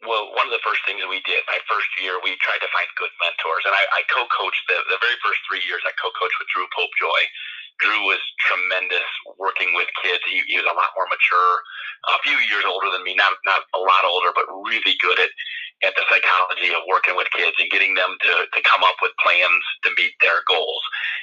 Well, 0.00 0.32
one 0.32 0.48
of 0.48 0.54
the 0.56 0.64
first 0.64 0.80
things 0.88 1.04
we 1.04 1.20
did 1.28 1.44
my 1.44 1.60
first 1.68 1.90
year, 2.00 2.16
we 2.24 2.32
tried 2.40 2.64
to 2.64 2.70
find 2.72 2.88
good 2.96 3.12
mentors, 3.20 3.64
and 3.68 3.76
I, 3.76 3.84
I 3.84 4.00
co-coached 4.08 4.64
the, 4.64 4.80
the 4.88 4.96
very 4.96 5.18
first 5.20 5.44
three 5.44 5.60
years. 5.68 5.84
I 5.84 5.92
co-coached 6.00 6.40
with 6.40 6.48
Drew 6.48 6.64
Popejoy, 6.72 7.22
Drew 7.80 8.04
was 8.04 8.20
tremendous 8.44 9.08
working 9.40 9.72
with 9.72 9.88
kids. 10.04 10.20
He, 10.28 10.44
he 10.46 10.60
was 10.60 10.68
a 10.68 10.76
lot 10.76 10.92
more 10.92 11.08
mature, 11.08 11.52
a 12.12 12.20
few 12.20 12.36
years 12.52 12.64
older 12.68 12.92
than 12.92 13.02
me, 13.02 13.16
not 13.16 13.32
not 13.48 13.64
a 13.72 13.80
lot 13.80 14.04
older, 14.04 14.36
but 14.36 14.44
really 14.52 14.96
good 15.00 15.18
at 15.18 15.32
at 15.82 15.96
the 15.96 16.04
psychology 16.08 16.72
of 16.76 16.84
working 16.88 17.16
with 17.16 17.30
kids 17.32 17.56
and 17.58 17.70
getting 17.72 17.94
them 17.96 18.16
to, 18.20 18.32
to 18.52 18.60
come 18.68 18.84
up 18.84 18.96
with 19.00 19.16
plans 19.22 19.64
to 19.84 19.90
meet 19.96 20.12
their 20.20 20.44
goals. 20.48 20.82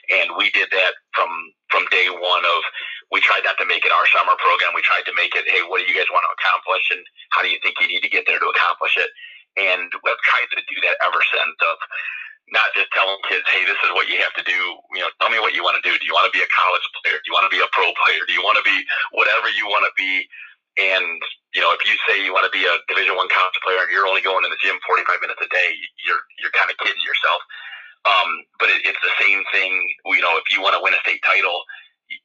And 0.09 0.33
we 0.37 0.49
did 0.51 0.69
that 0.73 0.93
from 1.13 1.29
from 1.69 1.83
day 1.91 2.07
one 2.09 2.45
of 2.45 2.61
we 3.11 3.23
tried 3.23 3.43
not 3.47 3.55
to 3.59 3.67
make 3.67 3.85
it 3.87 3.93
our 3.93 4.07
summer 4.11 4.35
program. 4.39 4.75
We 4.75 4.83
tried 4.83 5.07
to 5.07 5.15
make 5.15 5.35
it, 5.35 5.47
hey, 5.47 5.63
what 5.67 5.79
do 5.79 5.87
you 5.87 5.95
guys 5.95 6.11
want 6.11 6.27
to 6.27 6.33
accomplish 6.35 6.85
and 6.91 7.03
how 7.31 7.43
do 7.43 7.49
you 7.51 7.59
think 7.63 7.79
you 7.79 7.87
need 7.87 8.03
to 8.03 8.11
get 8.11 8.27
there 8.27 8.39
to 8.39 8.49
accomplish 8.51 8.99
it? 8.99 9.11
And 9.55 9.87
we've 10.03 10.23
tried 10.27 10.49
to 10.53 10.59
do 10.67 10.77
that 10.85 10.99
ever 11.07 11.21
since 11.23 11.57
of 11.63 11.77
not 12.51 12.71
just 12.75 12.91
telling 12.95 13.19
kids, 13.27 13.43
hey, 13.51 13.63
this 13.67 13.79
is 13.83 13.91
what 13.91 14.07
you 14.07 14.19
have 14.23 14.35
to 14.39 14.43
do. 14.43 14.59
You 14.95 15.03
know, 15.03 15.11
tell 15.19 15.31
me 15.31 15.39
what 15.39 15.55
you 15.55 15.63
want 15.63 15.79
to 15.79 15.83
do. 15.83 15.95
Do 15.99 16.05
you 16.07 16.15
want 16.15 16.31
to 16.31 16.35
be 16.35 16.43
a 16.43 16.51
college 16.51 16.87
player? 16.99 17.19
Do 17.19 17.27
you 17.27 17.35
want 17.35 17.47
to 17.47 17.53
be 17.53 17.63
a 17.63 17.69
pro 17.75 17.91
player? 17.95 18.23
Do 18.27 18.35
you 18.35 18.43
want 18.43 18.59
to 18.59 18.65
be 18.67 18.77
whatever 19.11 19.51
you 19.51 19.67
want 19.67 19.83
to 19.87 19.93
be? 19.99 20.27
And 20.77 21.19
you 21.57 21.61
know, 21.65 21.73
if 21.73 21.81
you 21.89 21.97
say 22.05 22.21
you 22.21 22.33
want 22.33 22.45
to 22.45 22.53
be 22.53 22.61
a 22.65 22.75
Division 22.85 23.17
One 23.17 23.29
college 23.33 23.57
player 23.65 23.81
and 23.81 23.89
you're 23.89 24.05
only 24.05 24.21
going 24.21 24.45
to 24.45 24.51
the 24.51 24.61
gym 24.61 24.77
45 24.85 25.25
minutes 25.25 25.41
a 25.41 25.49
day, 25.49 25.73
you're 26.05 26.21
you're 26.37 26.53
kind 26.53 26.69
of 26.69 26.77
kidding 26.77 27.01
yourself. 27.01 27.41
Um, 28.05 28.29
but 28.61 28.69
it, 28.69 28.85
it's 28.85 29.01
the 29.01 29.15
same 29.19 29.41
thing. 29.49 29.73
You 30.05 30.21
know, 30.21 30.37
if 30.37 30.47
you 30.53 30.61
want 30.61 30.77
to 30.77 30.81
win 30.81 30.93
a 30.93 31.01
state 31.01 31.19
title, 31.25 31.65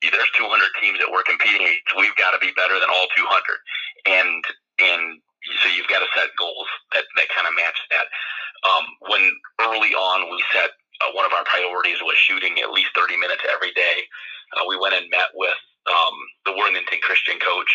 there's 0.04 0.30
200 0.38 0.46
teams 0.78 1.00
that 1.00 1.10
we're 1.10 1.26
competing 1.26 1.64
against. 1.64 1.96
We've 1.96 2.14
got 2.20 2.36
to 2.36 2.40
be 2.44 2.54
better 2.54 2.76
than 2.76 2.92
all 2.92 3.08
200, 3.16 3.24
and 4.06 4.42
and 4.84 5.02
so 5.64 5.72
you've 5.72 5.90
got 5.90 6.04
to 6.04 6.10
set 6.12 6.30
goals 6.36 6.68
that 6.92 7.08
that 7.16 7.28
kind 7.32 7.48
of 7.48 7.56
match 7.56 7.78
that. 7.88 8.06
Um, 8.62 8.86
when 9.10 9.24
early 9.58 9.90
on 9.90 10.30
we 10.30 10.38
set 10.54 10.70
uh, 11.02 11.10
one 11.18 11.26
of 11.26 11.32
our 11.34 11.42
priorities 11.42 11.98
was 12.02 12.14
shooting 12.14 12.60
at 12.62 12.70
least 12.70 12.94
30 12.94 13.16
minutes 13.16 13.42
every 13.50 13.72
day. 13.74 14.06
Uh, 14.54 14.62
we 14.68 14.78
went 14.78 14.94
and 14.94 15.10
met 15.10 15.34
with 15.34 15.58
um, 15.88 16.14
the 16.47 16.55
Worthington 16.55 17.01
Christian 17.03 17.38
coach, 17.42 17.71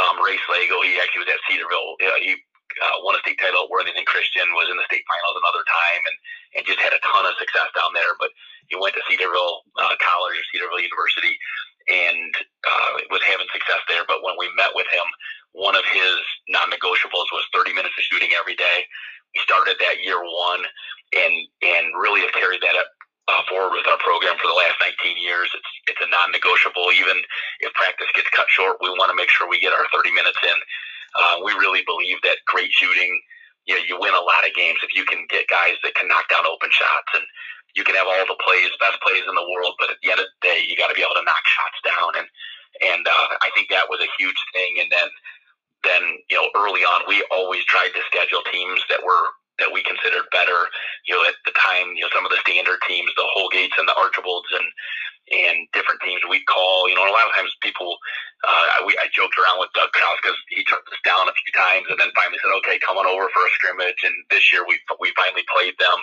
um, 0.00 0.22
Ray 0.24 0.38
Slagle. 0.46 0.84
He 0.84 0.96
actually 1.00 1.28
was 1.28 1.32
at 1.32 1.42
Cedarville. 1.48 1.96
Uh, 2.00 2.18
he 2.20 2.32
uh, 2.80 2.96
won 3.04 3.14
a 3.14 3.22
state 3.22 3.38
title 3.38 3.68
at 3.68 3.70
Worthington 3.70 4.06
Christian, 4.08 4.50
was 4.56 4.70
in 4.70 4.76
the 4.80 4.88
state 4.88 5.04
finals 5.06 5.36
another 5.38 5.64
time, 5.66 6.02
and, 6.08 6.16
and 6.58 6.62
just 6.66 6.80
had 6.80 6.96
a 6.96 7.02
ton 7.04 7.28
of 7.28 7.36
success 7.38 7.68
down 7.76 7.92
there. 7.92 8.16
But 8.18 8.32
he 8.68 8.76
went 8.80 8.96
to 8.96 9.04
Cedarville 9.06 9.66
uh, 9.78 9.94
College 10.00 10.36
or 10.40 10.46
Cedarville 10.50 10.82
University 10.82 11.36
and 11.84 12.32
uh, 12.64 12.90
was 13.12 13.20
having 13.28 13.46
success 13.52 13.84
there. 13.92 14.08
But 14.08 14.24
when 14.24 14.40
we 14.40 14.48
met 14.56 14.72
with 14.72 14.88
him, 14.88 15.04
one 15.52 15.76
of 15.76 15.84
his 15.84 16.16
non-negotiables 16.48 17.28
was 17.28 17.44
30 17.52 17.76
minutes 17.76 17.94
of 17.96 18.04
shooting 18.08 18.32
every 18.34 18.56
day. 18.56 18.88
We 19.36 19.44
started 19.44 19.76
that 19.80 20.02
year 20.02 20.22
one, 20.22 20.62
and 21.12 21.34
and 21.62 21.84
really 21.98 22.22
have 22.22 22.32
carried 22.32 22.62
that 22.62 22.78
up 22.78 22.88
uh, 23.28 23.42
forward 23.48 23.72
with 23.72 23.88
our 23.88 24.00
program 24.04 24.36
for 24.36 24.48
the 24.48 24.58
last 24.58 24.76
19 24.80 25.16
years. 25.16 25.48
It's 25.54 25.72
it's 25.88 26.02
a 26.04 26.10
non-negotiable. 26.10 26.92
Even 26.92 27.20
if 27.64 27.72
practice 27.72 28.10
gets 28.12 28.28
cut 28.36 28.48
short, 28.52 28.80
we 28.80 28.92
want 28.92 29.08
to 29.08 29.16
make 29.16 29.32
sure 29.32 29.48
we 29.48 29.60
get 29.60 29.72
our 29.72 29.88
30 29.92 30.12
minutes 30.12 30.38
in. 30.44 30.58
Uh, 31.14 31.36
we 31.46 31.54
really 31.56 31.86
believe 31.86 32.18
that 32.26 32.42
great 32.50 32.72
shooting, 32.74 33.14
know, 33.76 33.82
you 33.86 33.96
win 33.96 34.12
a 34.12 34.26
lot 34.26 34.44
of 34.44 34.52
games 34.52 34.82
if 34.82 34.92
you 34.92 35.06
can 35.06 35.24
get 35.30 35.46
guys 35.48 35.78
that 35.86 35.94
can 35.94 36.10
knock 36.10 36.26
down 36.28 36.44
open 36.44 36.68
shots, 36.74 37.10
and 37.14 37.24
you 37.78 37.86
can 37.86 37.94
have 37.94 38.06
all 38.06 38.26
the 38.26 38.38
plays, 38.42 38.70
best 38.82 38.98
plays 39.00 39.24
in 39.24 39.34
the 39.34 39.48
world, 39.54 39.78
but 39.78 39.90
at 39.90 39.98
the 40.02 40.10
end 40.10 40.20
of 40.20 40.26
the 40.26 40.40
day, 40.42 40.58
you 40.66 40.76
got 40.76 40.90
to 40.90 40.98
be 40.98 41.06
able 41.06 41.16
to 41.16 41.26
knock 41.26 41.44
shots 41.46 41.80
down. 41.80 42.10
And 42.18 42.28
and 42.82 43.06
uh, 43.06 43.28
I 43.40 43.48
think 43.54 43.70
that 43.70 43.86
was 43.88 44.02
a 44.02 44.10
huge 44.18 44.38
thing. 44.52 44.82
And 44.82 44.90
then 44.90 45.08
then 45.84 46.02
you 46.28 46.36
know 46.36 46.48
early 46.56 46.82
on 46.82 47.06
we 47.06 47.24
always 47.30 47.64
tried 47.64 47.92
to 47.94 48.02
schedule 48.08 48.42
teams 48.50 48.82
that 48.88 49.04
were 49.04 49.24
that 49.58 49.70
we 49.72 49.82
considered 49.82 50.26
better. 50.32 50.68
You 51.06 51.14
know, 51.14 51.24
at 51.26 51.38
the 51.46 51.54
time, 51.54 51.94
you 51.94 52.02
know, 52.02 52.12
some 52.14 52.26
of 52.26 52.32
the 52.32 52.42
standard 52.42 52.78
teams, 52.88 53.10
the 53.14 53.26
Holgates 53.36 53.76
and 53.78 53.88
the 53.88 53.96
Archbolds 53.96 54.50
and 54.54 54.66
and 55.32 55.64
different 55.72 56.04
teams 56.04 56.20
we'd 56.28 56.44
call. 56.44 56.88
You 56.88 56.94
know, 56.96 57.08
a 57.08 57.14
lot 57.14 57.24
of 57.24 57.32
times 57.32 57.48
people, 57.64 57.96
uh, 58.44 58.84
we, 58.84 58.92
I 59.00 59.08
joked 59.08 59.40
around 59.40 59.56
with 59.56 59.72
Doug 59.72 59.88
Kraus 59.96 60.20
because 60.20 60.36
he 60.52 60.60
turned 60.68 60.84
us 60.84 61.00
down 61.00 61.32
a 61.32 61.38
few 61.40 61.52
times, 61.56 61.88
and 61.88 61.96
then 61.96 62.12
finally 62.12 62.36
said, 62.42 62.52
"Okay, 62.60 62.76
come 62.84 63.00
on 63.00 63.08
over 63.08 63.30
for 63.32 63.42
a 63.44 63.54
scrimmage." 63.56 64.04
And 64.04 64.14
this 64.28 64.52
year 64.52 64.66
we 64.68 64.76
we 65.00 65.16
finally 65.16 65.46
played 65.48 65.76
them 65.80 65.98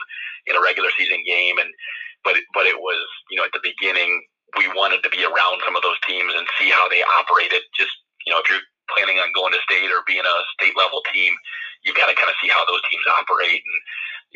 in 0.50 0.58
a 0.58 0.64
regular 0.64 0.90
season 0.98 1.22
game, 1.28 1.62
and 1.62 1.70
but 2.26 2.38
it, 2.38 2.46
but 2.54 2.66
it 2.66 2.80
was 2.80 3.04
you 3.30 3.38
know 3.38 3.46
at 3.46 3.54
the 3.54 3.64
beginning 3.64 4.26
we 4.58 4.68
wanted 4.76 5.04
to 5.04 5.10
be 5.14 5.24
around 5.24 5.64
some 5.64 5.76
of 5.78 5.84
those 5.84 6.00
teams 6.08 6.34
and 6.36 6.48
see 6.60 6.70
how 6.70 6.90
they 6.90 7.04
operated. 7.22 7.62
Just 7.78 7.94
you 8.26 8.34
know, 8.34 8.42
if 8.42 8.50
you're 8.50 8.66
planning 8.90 9.22
on 9.22 9.32
going 9.38 9.54
to 9.54 9.62
state 9.64 9.90
or 9.92 10.04
being 10.08 10.26
a 10.26 10.38
state 10.58 10.76
level 10.76 11.02
team, 11.14 11.34
you've 11.84 11.98
got 11.98 12.08
to 12.08 12.16
kind 12.16 12.30
of 12.30 12.38
see 12.42 12.50
how 12.50 12.64
those 12.66 12.82
teams 12.90 13.04
operate. 13.20 13.62
And 13.62 13.78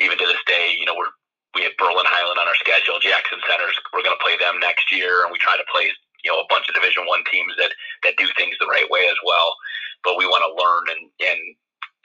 even 0.05 0.17
to 0.17 0.25
this 0.25 0.41
day, 0.47 0.75
you 0.77 0.85
know, 0.85 0.95
we're 0.97 1.13
we 1.55 1.63
have 1.63 1.71
Berlin 1.79 2.03
Hiland 2.03 2.35
on 2.37 2.47
our 2.51 2.59
schedule. 2.59 2.99
Jackson 2.99 3.39
Centers, 3.47 3.75
we're 3.95 4.03
going 4.03 4.15
to 4.17 4.19
play 4.19 4.35
them 4.35 4.59
next 4.59 4.91
year, 4.91 5.23
and 5.23 5.31
we 5.31 5.39
try 5.39 5.55
to 5.55 5.63
play 5.71 5.87
you 6.23 6.31
know 6.31 6.39
a 6.41 6.47
bunch 6.49 6.67
of 6.67 6.75
Division 6.75 7.07
One 7.07 7.23
teams 7.31 7.53
that 7.57 7.71
that 8.03 8.17
do 8.17 8.27
things 8.35 8.55
the 8.59 8.67
right 8.67 8.87
way 8.89 9.07
as 9.07 9.19
well. 9.25 9.55
but 10.03 10.17
we 10.17 10.25
want 10.27 10.43
to 10.43 10.51
learn 10.55 10.83
and 10.91 11.03
and 11.31 11.39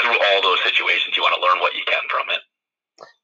through 0.00 0.16
all 0.16 0.42
those 0.42 0.58
situations, 0.64 1.16
you 1.16 1.22
want 1.22 1.34
to 1.34 1.42
learn 1.42 1.60
what 1.60 1.74
you 1.74 1.82
can 1.86 2.00
from 2.10 2.34
it. 2.34 2.40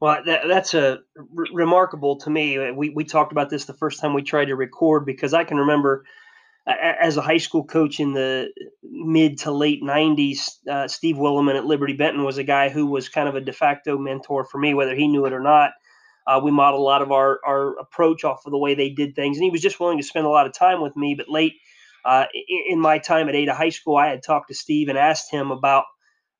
Well, 0.00 0.22
that, 0.26 0.46
that's 0.46 0.74
a 0.74 0.98
r- 1.18 1.46
remarkable 1.52 2.16
to 2.16 2.30
me. 2.30 2.70
We 2.72 2.90
we 2.90 3.04
talked 3.04 3.32
about 3.32 3.50
this 3.50 3.64
the 3.64 3.74
first 3.74 4.00
time 4.00 4.14
we 4.14 4.22
tried 4.22 4.46
to 4.46 4.56
record 4.56 5.06
because 5.06 5.34
I 5.34 5.44
can 5.44 5.56
remember 5.56 6.04
as 6.66 7.16
a 7.16 7.22
high 7.22 7.38
school 7.38 7.64
coach 7.64 8.00
in 8.00 8.12
the 8.12 8.48
mid 8.82 9.38
to 9.38 9.52
late 9.52 9.82
90s, 9.82 10.66
uh, 10.68 10.88
Steve 10.88 11.16
Williman 11.16 11.56
at 11.56 11.64
Liberty 11.64 11.92
Benton 11.92 12.24
was 12.24 12.38
a 12.38 12.44
guy 12.44 12.68
who 12.68 12.86
was 12.86 13.08
kind 13.08 13.28
of 13.28 13.36
a 13.36 13.40
de 13.40 13.52
facto 13.52 13.96
mentor 13.96 14.44
for 14.44 14.58
me, 14.58 14.74
whether 14.74 14.94
he 14.94 15.06
knew 15.06 15.26
it 15.26 15.32
or 15.32 15.40
not. 15.40 15.70
Uh, 16.26 16.40
we 16.42 16.50
modeled 16.50 16.80
a 16.80 16.84
lot 16.84 17.02
of 17.02 17.12
our, 17.12 17.38
our 17.46 17.78
approach 17.78 18.24
off 18.24 18.46
of 18.46 18.50
the 18.50 18.58
way 18.58 18.74
they 18.74 18.90
did 18.90 19.14
things, 19.14 19.36
and 19.36 19.44
he 19.44 19.50
was 19.50 19.60
just 19.60 19.78
willing 19.78 19.98
to 19.98 20.04
spend 20.04 20.26
a 20.26 20.30
lot 20.30 20.46
of 20.46 20.52
time 20.52 20.82
with 20.82 20.96
me. 20.96 21.14
But 21.14 21.28
late 21.28 21.54
uh, 22.04 22.26
in 22.68 22.80
my 22.80 22.98
time 22.98 23.28
at 23.28 23.36
Ada 23.36 23.54
High 23.54 23.70
School, 23.70 23.96
I 23.96 24.08
had 24.08 24.24
talked 24.24 24.48
to 24.48 24.54
Steve 24.54 24.88
and 24.88 24.98
asked 24.98 25.30
him 25.30 25.52
about 25.52 25.84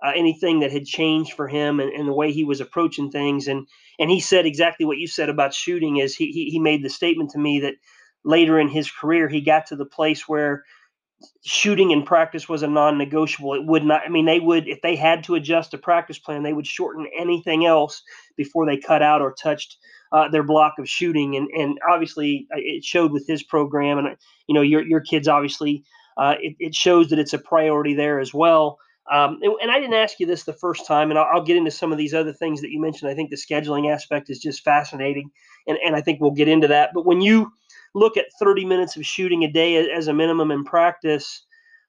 uh, 0.05 0.13
anything 0.15 0.61
that 0.61 0.73
had 0.73 0.87
changed 0.87 1.35
for 1.35 1.47
him 1.47 1.81
and, 1.81 1.91
and, 1.93 2.07
the 2.07 2.13
way 2.13 2.33
he 2.33 2.45
was 2.45 2.61
approaching 2.61 3.11
things. 3.11 3.49
And 3.49 3.67
and 3.99 4.11
he 4.11 4.21
said 4.21 4.45
exactly 4.45 4.85
what 4.85 4.99
you 4.99 5.07
said 5.07 5.29
about 5.29 5.55
shooting. 5.55 5.97
Is 5.99 6.17
he, 6.17 6.33
he 6.33 6.51
he 6.51 6.59
made 6.59 6.85
the 6.85 6.91
statement 6.91 7.31
to 7.31 7.39
me 7.39 7.61
that 7.61 7.75
later 8.27 8.59
in 8.59 8.69
his 8.69 8.91
career 8.91 9.29
he 9.29 9.41
got 9.41 9.67
to 9.67 9.77
the 9.77 9.87
place 9.87 10.29
where 10.29 10.65
shooting 11.45 11.91
in 11.91 12.03
practice 12.03 12.49
was 12.49 12.63
a 12.63 12.67
non-negotiable. 12.67 13.55
It 13.55 13.65
would 13.65 13.85
not. 13.85 14.03
I 14.05 14.09
mean, 14.09 14.27
they 14.27 14.41
would 14.41 14.69
if 14.69 14.83
they 14.83 14.97
had 14.97 15.25
to 15.25 15.35
adjust 15.35 15.75
a 15.75 15.79
practice 15.79 16.19
plan, 16.19 16.43
they 16.43 16.53
would 16.53 16.67
shorten 16.67 17.09
anything 17.19 17.65
else 17.65 18.03
before 18.37 18.67
they 18.67 18.77
cut 18.77 19.03
out 19.03 19.23
or 19.23 19.33
touched 19.33 19.77
uh, 20.13 20.29
their 20.29 20.43
block 20.43 20.75
of 20.79 20.89
shooting. 20.89 21.37
And 21.37 21.49
and 21.51 21.79
obviously 21.89 22.47
uh, 22.53 22.59
it 22.59 22.85
showed 22.85 23.13
with 23.13 23.27
his 23.27 23.43
program. 23.43 23.99
And 23.99 24.17
you 24.47 24.55
know, 24.55 24.63
your 24.63 24.83
your 24.83 25.01
kids 25.01 25.29
obviously 25.29 25.85
uh, 26.17 26.35
it, 26.41 26.57
it 26.59 26.75
shows 26.75 27.09
that 27.09 27.19
it's 27.19 27.33
a 27.33 27.39
priority 27.39 27.95
there 27.95 28.21
as 28.21 28.35
well. 28.35 28.79
Um, 29.11 29.39
and, 29.41 29.55
and, 29.63 29.71
I 29.71 29.79
didn't 29.79 29.95
ask 29.95 30.19
you 30.19 30.27
this 30.27 30.43
the 30.43 30.53
first 30.53 30.85
time, 30.85 31.11
and 31.11 31.19
I'll, 31.19 31.29
I'll, 31.33 31.45
get 31.45 31.57
into 31.57 31.71
some 31.71 31.93
of 31.93 31.99
these 31.99 32.13
other 32.13 32.33
things 32.33 32.61
that 32.61 32.73
you 32.73 32.81
mentioned. 32.81 33.09
I 33.09 33.15
think 33.15 33.31
the 33.31 33.37
scheduling 33.37 33.89
aspect 33.89 34.31
is 34.31 34.41
just 34.41 34.65
fascinating, 34.65 35.31
and, 35.69 35.79
and 35.85 35.95
I 35.95 36.01
think 36.01 36.21
we'll 36.21 36.33
get 36.33 36.49
into 36.49 36.67
that. 36.67 36.91
But 36.93 37.07
when 37.07 37.21
you 37.21 37.53
look 37.97 38.17
at 38.17 38.27
30 38.39 38.67
minutes 38.67 38.97
of 38.97 39.07
shooting 39.07 39.43
a 39.43 39.51
day 39.51 39.91
as 39.91 40.07
a 40.07 40.13
minimum 40.13 40.51
in 40.51 40.65
practice, 40.65 41.45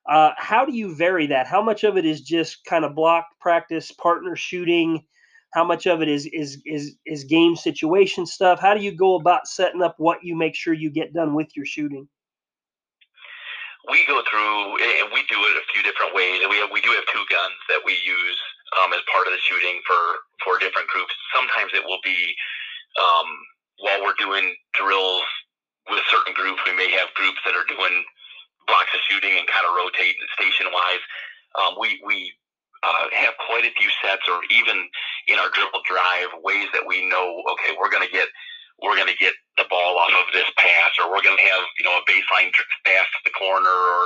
uh, 0.09 0.31
how 0.37 0.65
do 0.65 0.73
you 0.73 0.95
vary 0.95 1.27
that? 1.27 1.47
How 1.47 1.61
much 1.61 1.83
of 1.83 1.97
it 1.97 2.05
is 2.05 2.21
just 2.21 2.63
kind 2.63 2.85
of 2.85 2.95
block 2.95 3.25
practice, 3.41 3.91
partner 3.91 4.35
shooting? 4.35 5.05
How 5.53 5.65
much 5.65 5.85
of 5.85 6.01
it 6.01 6.07
is 6.07 6.25
is 6.27 6.61
is 6.65 6.95
is 7.05 7.25
game 7.25 7.55
situation 7.55 8.25
stuff? 8.25 8.59
How 8.59 8.73
do 8.73 8.81
you 8.81 8.95
go 8.95 9.15
about 9.15 9.47
setting 9.47 9.81
up 9.81 9.95
what 9.97 10.23
you 10.23 10.35
make 10.35 10.55
sure 10.55 10.73
you 10.73 10.89
get 10.89 11.13
done 11.13 11.35
with 11.35 11.55
your 11.55 11.65
shooting? 11.65 12.07
we 13.87 14.03
go 14.03 14.19
through 14.29 14.75
and 14.83 15.07
we 15.15 15.23
do 15.31 15.39
it 15.39 15.55
a 15.55 15.65
few 15.71 15.81
different 15.83 16.11
ways. 16.11 16.43
We 16.49 16.59
have, 16.59 16.67
we 16.71 16.83
do 16.83 16.91
have 16.91 17.07
two 17.07 17.23
guns 17.31 17.55
that 17.71 17.79
we 17.87 17.95
use 18.03 18.39
um, 18.83 18.91
as 18.91 18.99
part 19.07 19.27
of 19.27 19.31
the 19.31 19.39
shooting 19.47 19.79
for 19.87 19.95
for 20.43 20.59
different 20.59 20.87
groups. 20.91 21.15
Sometimes 21.31 21.71
it 21.71 21.83
will 21.87 22.03
be 22.03 22.35
um, 22.99 23.27
while 23.79 24.03
we're 24.03 24.19
doing 24.19 24.55
drills 24.75 25.23
with 25.89 26.03
certain 26.11 26.33
groups. 26.33 26.61
We 26.65 26.75
may 26.75 26.91
have 26.95 27.13
groups 27.15 27.39
that 27.45 27.55
are 27.55 27.67
doing 27.67 28.03
blocks 28.67 28.91
of 28.93 29.01
shooting 29.07 29.35
and 29.37 29.47
kind 29.47 29.65
of 29.65 29.75
rotate 29.75 30.15
station 30.35 30.67
wise. 30.71 31.03
Um, 31.55 31.79
we 31.79 31.99
we 32.05 32.31
uh, 32.83 33.07
have 33.15 33.33
quite 33.47 33.65
a 33.65 33.73
few 33.73 33.89
sets, 34.03 34.23
or 34.29 34.43
even 34.51 34.85
in 35.27 35.39
our 35.39 35.49
dribble 35.49 35.81
drive, 35.87 36.29
ways 36.43 36.67
that 36.73 36.85
we 36.85 37.07
know. 37.07 37.41
Okay, 37.55 37.73
we're 37.79 37.89
going 37.89 38.05
to 38.05 38.13
get 38.13 38.27
we're 38.81 38.95
going 38.95 39.09
to 39.09 39.17
get 39.17 39.33
the 39.57 39.65
ball 39.69 39.97
off 39.97 40.13
of 40.13 40.29
this 40.33 40.47
pass, 40.57 40.93
or 41.01 41.09
we're 41.09 41.25
going 41.25 41.37
to 41.37 41.47
have 41.49 41.63
you 41.79 41.85
know 41.85 41.97
a 41.97 42.03
baseline 42.05 42.53
pass 42.85 43.07
to 43.17 43.19
the 43.25 43.33
corner, 43.33 43.71
or 43.71 44.01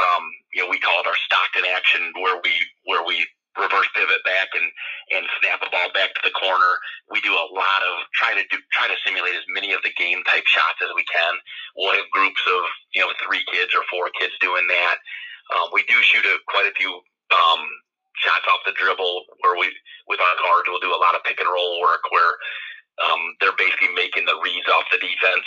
um, 0.00 0.24
you 0.52 0.64
know 0.64 0.68
we 0.70 0.80
call 0.80 1.00
it 1.00 1.06
our 1.06 1.18
Stockton 1.26 1.68
action, 1.70 2.12
where 2.18 2.40
we 2.42 2.52
where 2.84 3.04
we 3.06 3.22
reverse 3.58 3.88
pivot 3.94 4.22
back 4.22 4.52
and 4.54 4.68
and 5.16 5.26
snap 5.42 5.58
a 5.62 5.70
ball 5.70 5.90
back 5.90 6.14
to 6.14 6.22
the 6.22 6.34
corner. 6.34 6.72
We 7.10 7.18
do 7.22 7.34
a 7.34 7.46
lot 7.50 7.82
of 7.82 8.06
try 8.14 8.34
to 8.34 8.44
do 8.46 8.58
try 8.70 8.86
to 8.86 8.98
simulate 9.02 9.34
as 9.34 9.46
many 9.50 9.72
of 9.74 9.82
the 9.82 9.94
game 9.98 10.22
type 10.30 10.46
shots 10.46 10.78
as 10.82 10.90
we 10.94 11.02
can. 11.10 11.34
We'll 11.74 11.96
have 11.96 12.06
groups 12.14 12.42
of 12.46 12.62
you 12.94 13.02
know 13.02 13.10
three 13.18 13.42
kids 13.50 13.74
or 13.74 13.82
four 13.90 14.10
kids 14.18 14.34
doing 14.38 14.66
that. 14.68 14.96
Um, 15.50 15.74
we 15.74 15.82
do 15.90 15.98
shoot 16.02 16.22
a, 16.22 16.38
quite 16.46 16.70
a 16.70 16.74
few 16.78 16.90
um, 17.34 17.62
shots 18.22 18.46
off 18.46 18.62
the 18.66 18.76
dribble 18.76 19.24
where 19.42 19.58
we 19.58 19.72
with 20.06 20.20
our 20.20 20.36
guards 20.42 20.68
we'll 20.68 20.82
do 20.82 20.94
a 20.94 21.00
lot 21.00 21.14
of 21.14 21.24
pick 21.24 21.40
and 21.40 21.48
roll 21.48 21.80
work 21.80 22.02
where 22.10 22.36
um, 23.04 23.22
they're 23.40 23.56
basically 23.56 23.92
making 23.96 24.24
the 24.28 24.38
reads 24.44 24.68
off 24.68 24.84
the 24.92 25.00
defense, 25.00 25.46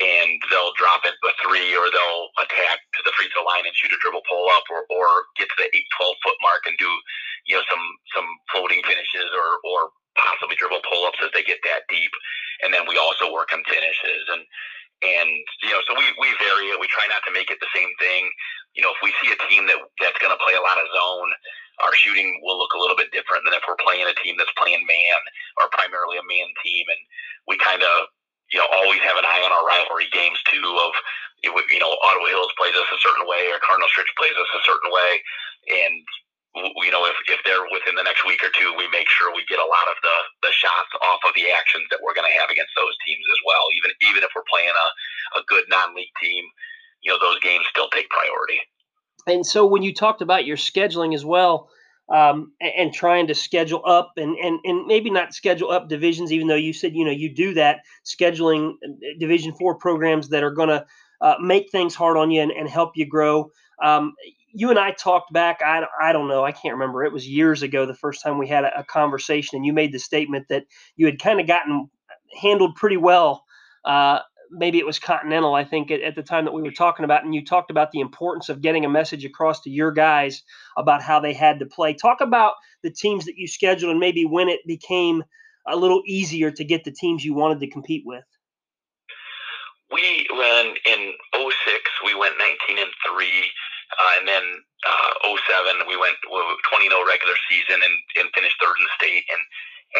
and 0.00 0.40
they'll 0.52 0.76
drop 0.76 1.04
it 1.08 1.16
a 1.16 1.32
three, 1.44 1.72
or 1.76 1.88
they'll 1.92 2.28
attack 2.44 2.80
to 2.96 3.00
the 3.04 3.14
free 3.16 3.28
throw 3.32 3.44
line 3.44 3.64
and 3.64 3.74
shoot 3.76 3.92
a 3.92 4.00
dribble 4.00 4.24
pull 4.28 4.48
up, 4.52 4.64
or, 4.72 4.84
or 4.92 5.28
get 5.40 5.48
to 5.50 5.58
the 5.58 5.68
8, 5.72 5.84
12 5.98 6.24
foot 6.24 6.38
mark 6.44 6.62
and 6.68 6.76
do 6.78 6.90
you 7.48 7.56
know 7.56 7.64
some 7.70 7.84
some 8.14 8.28
floating 8.52 8.82
finishes, 8.84 9.28
or 9.32 9.48
or 9.64 9.80
possibly 10.16 10.56
dribble 10.56 10.84
pull 10.86 11.06
ups 11.08 11.20
as 11.24 11.32
they 11.32 11.44
get 11.44 11.60
that 11.64 11.88
deep, 11.88 12.12
and 12.64 12.72
then 12.74 12.84
we 12.88 12.96
also 13.00 13.32
work 13.32 13.50
on 13.52 13.64
finishes 13.66 14.24
and 14.32 14.42
and 15.02 15.30
you 15.64 15.70
know 15.72 15.80
so 15.88 15.94
we 15.96 16.04
we 16.20 16.28
vary 16.40 16.72
it. 16.72 16.80
We 16.80 16.88
try 16.92 17.06
not 17.08 17.24
to 17.28 17.32
make 17.32 17.50
it 17.50 17.58
the 17.60 17.72
same 17.74 17.90
thing. 18.00 18.28
You 18.76 18.82
know, 18.84 18.92
if 18.92 19.00
we 19.02 19.12
see 19.22 19.32
a 19.32 19.38
team 19.48 19.66
that 19.68 19.78
that's 20.00 20.18
going 20.20 20.32
to 20.34 20.40
play 20.44 20.54
a 20.54 20.64
lot 20.64 20.78
of 20.78 20.86
zone 20.92 21.30
our 21.84 21.94
shooting 21.96 22.40
will 22.42 22.58
look 22.58 22.72
a 22.74 22.80
little 22.80 22.96
bit 22.96 23.12
different 23.12 23.44
than 23.44 23.56
if 23.56 23.64
we're 23.66 23.80
playing 23.80 24.06
a 24.06 24.16
team 24.20 24.36
that's 24.38 24.52
playing 24.56 24.84
man 24.86 25.20
or 25.58 25.72
primarily 25.72 26.20
a 26.20 26.26
man 26.26 26.48
team. 26.62 26.84
And 26.88 27.00
we 27.48 27.56
kind 27.60 27.82
of, 27.82 28.10
you 28.52 28.58
know, 28.58 28.68
always 28.72 29.00
have 29.04 29.16
an 29.16 29.26
eye 29.28 29.42
on 29.44 29.54
our 29.54 29.64
rivalry 29.66 30.08
games 30.12 30.40
too. 30.48 30.62
Of 30.62 30.92
you 31.42 31.80
know, 31.80 31.96
Ottawa 32.04 32.28
Hills 32.28 32.52
plays 32.60 32.76
us 32.76 32.90
a 32.92 33.00
certain 33.00 33.24
way, 33.24 33.48
or 33.48 33.62
Cardinal 33.64 33.88
Stritch 33.88 34.12
plays 34.20 34.36
us 34.36 34.50
a 34.52 34.64
certain 34.68 34.92
way, 34.92 35.24
and 35.72 36.04
you 36.54 36.90
know, 36.90 37.06
if, 37.06 37.14
if 37.30 37.38
they're 37.46 37.62
within 37.70 37.94
the 37.94 38.02
next 38.02 38.26
week 38.26 38.42
or 38.42 38.50
two, 38.50 38.74
we 38.74 38.90
make 38.90 39.06
sure 39.06 39.30
we 39.30 39.46
get 39.46 39.62
a 39.62 39.70
lot 39.70 39.86
of 39.86 39.94
the, 40.02 40.50
the 40.50 40.52
shots 40.52 40.90
off 40.98 41.22
of 41.22 41.30
the 41.38 41.46
actions 41.46 41.86
that 41.94 42.02
we're 42.02 42.16
going 42.16 42.26
to 42.26 42.38
have 42.42 42.50
against 42.50 42.74
those 42.74 42.98
teams 43.06 43.22
as 43.30 43.40
well. 43.46 43.70
Even 43.78 43.94
even 44.10 44.20
if 44.26 44.34
we're 44.34 44.46
playing 44.50 44.74
a, 44.74 44.88
a 45.38 45.46
good 45.46 45.62
non-league 45.70 46.14
team, 46.18 46.42
you 47.06 47.14
know, 47.14 47.22
those 47.22 47.38
games 47.38 47.62
still 47.70 47.86
take 47.94 48.10
priority. 48.10 48.58
And 49.30 49.46
so 49.46 49.66
when 49.66 49.82
you 49.82 49.94
talked 49.94 50.22
about 50.22 50.44
your 50.44 50.56
scheduling 50.56 51.14
as 51.14 51.24
well, 51.24 51.70
um, 52.12 52.52
and, 52.60 52.72
and, 52.76 52.92
trying 52.92 53.28
to 53.28 53.36
schedule 53.36 53.82
up 53.86 54.14
and, 54.16 54.36
and 54.36 54.58
and 54.64 54.84
maybe 54.86 55.10
not 55.10 55.32
schedule 55.32 55.70
up 55.70 55.88
divisions, 55.88 56.32
even 56.32 56.48
though 56.48 56.56
you 56.56 56.72
said 56.72 56.96
you 56.96 57.04
know 57.04 57.12
you 57.12 57.32
do 57.32 57.54
that, 57.54 57.82
scheduling 58.04 58.72
uh, 58.84 58.90
Division 59.20 59.52
Four 59.52 59.76
programs 59.76 60.28
that 60.30 60.42
are 60.42 60.50
going 60.50 60.70
to 60.70 60.84
uh, 61.20 61.36
make 61.40 61.70
things 61.70 61.94
hard 61.94 62.16
on 62.16 62.32
you 62.32 62.40
and, 62.40 62.50
and 62.50 62.68
help 62.68 62.96
you 62.96 63.06
grow. 63.06 63.52
Um, 63.80 64.14
you 64.52 64.70
and 64.70 64.78
I 64.78 64.90
talked 64.90 65.32
back. 65.32 65.60
I, 65.64 65.84
I 66.02 66.12
don't 66.12 66.26
know. 66.26 66.44
I 66.44 66.50
can't 66.50 66.74
remember. 66.74 67.04
It 67.04 67.12
was 67.12 67.28
years 67.28 67.62
ago 67.62 67.86
the 67.86 67.94
first 67.94 68.24
time 68.24 68.38
we 68.38 68.48
had 68.48 68.64
a, 68.64 68.80
a 68.80 68.84
conversation, 68.84 69.56
and 69.56 69.64
you 69.64 69.72
made 69.72 69.92
the 69.92 70.00
statement 70.00 70.46
that 70.48 70.64
you 70.96 71.06
had 71.06 71.20
kind 71.20 71.40
of 71.40 71.46
gotten 71.46 71.88
handled 72.40 72.74
pretty 72.74 72.96
well 72.96 73.44
uh, 73.84 74.18
maybe 74.50 74.78
it 74.78 74.86
was 74.86 74.98
Continental, 74.98 75.54
I 75.54 75.64
think, 75.64 75.90
at, 75.90 76.00
at, 76.00 76.14
the 76.14 76.22
time 76.22 76.44
that 76.44 76.52
we 76.52 76.62
were 76.62 76.70
talking 76.70 77.04
about, 77.04 77.24
and 77.24 77.34
you 77.34 77.44
talked 77.44 77.70
about 77.70 77.92
the 77.92 78.00
importance 78.00 78.48
of 78.48 78.60
getting 78.60 78.84
a 78.84 78.88
message 78.88 79.24
across 79.24 79.60
to 79.62 79.70
your 79.70 79.92
guys 79.92 80.42
about 80.76 81.02
how 81.02 81.20
they 81.20 81.32
had 81.32 81.58
to 81.60 81.66
play. 81.66 81.94
Talk 81.94 82.20
about 82.20 82.54
the 82.82 82.90
teams 82.90 83.24
that 83.26 83.36
you 83.36 83.46
scheduled 83.46 83.90
and 83.90 84.00
maybe 84.00 84.24
when 84.24 84.48
it 84.48 84.60
became 84.66 85.22
a 85.66 85.76
little 85.76 86.02
easier 86.06 86.50
to 86.50 86.64
get 86.64 86.84
the 86.84 86.90
teams 86.90 87.24
you 87.24 87.34
wanted 87.34 87.60
to 87.60 87.68
compete 87.68 88.02
with. 88.04 88.24
We 89.92 90.26
went 90.30 90.78
in 90.86 91.12
06, 91.34 91.50
we 92.06 92.14
went 92.14 92.34
19 92.38 92.78
and 92.78 92.90
3. 93.10 93.26
Uh, 93.90 94.22
and 94.22 94.28
then 94.28 94.44
uh, 94.86 95.34
07, 95.34 95.82
we 95.88 95.98
went 95.98 96.14
20 96.22 96.88
0 96.88 97.02
regular 97.02 97.34
season 97.50 97.82
and, 97.82 97.96
and 98.22 98.30
finished 98.34 98.54
third 98.62 98.78
in 98.78 98.86
the 98.86 98.94
state. 98.94 99.26
And 99.26 99.42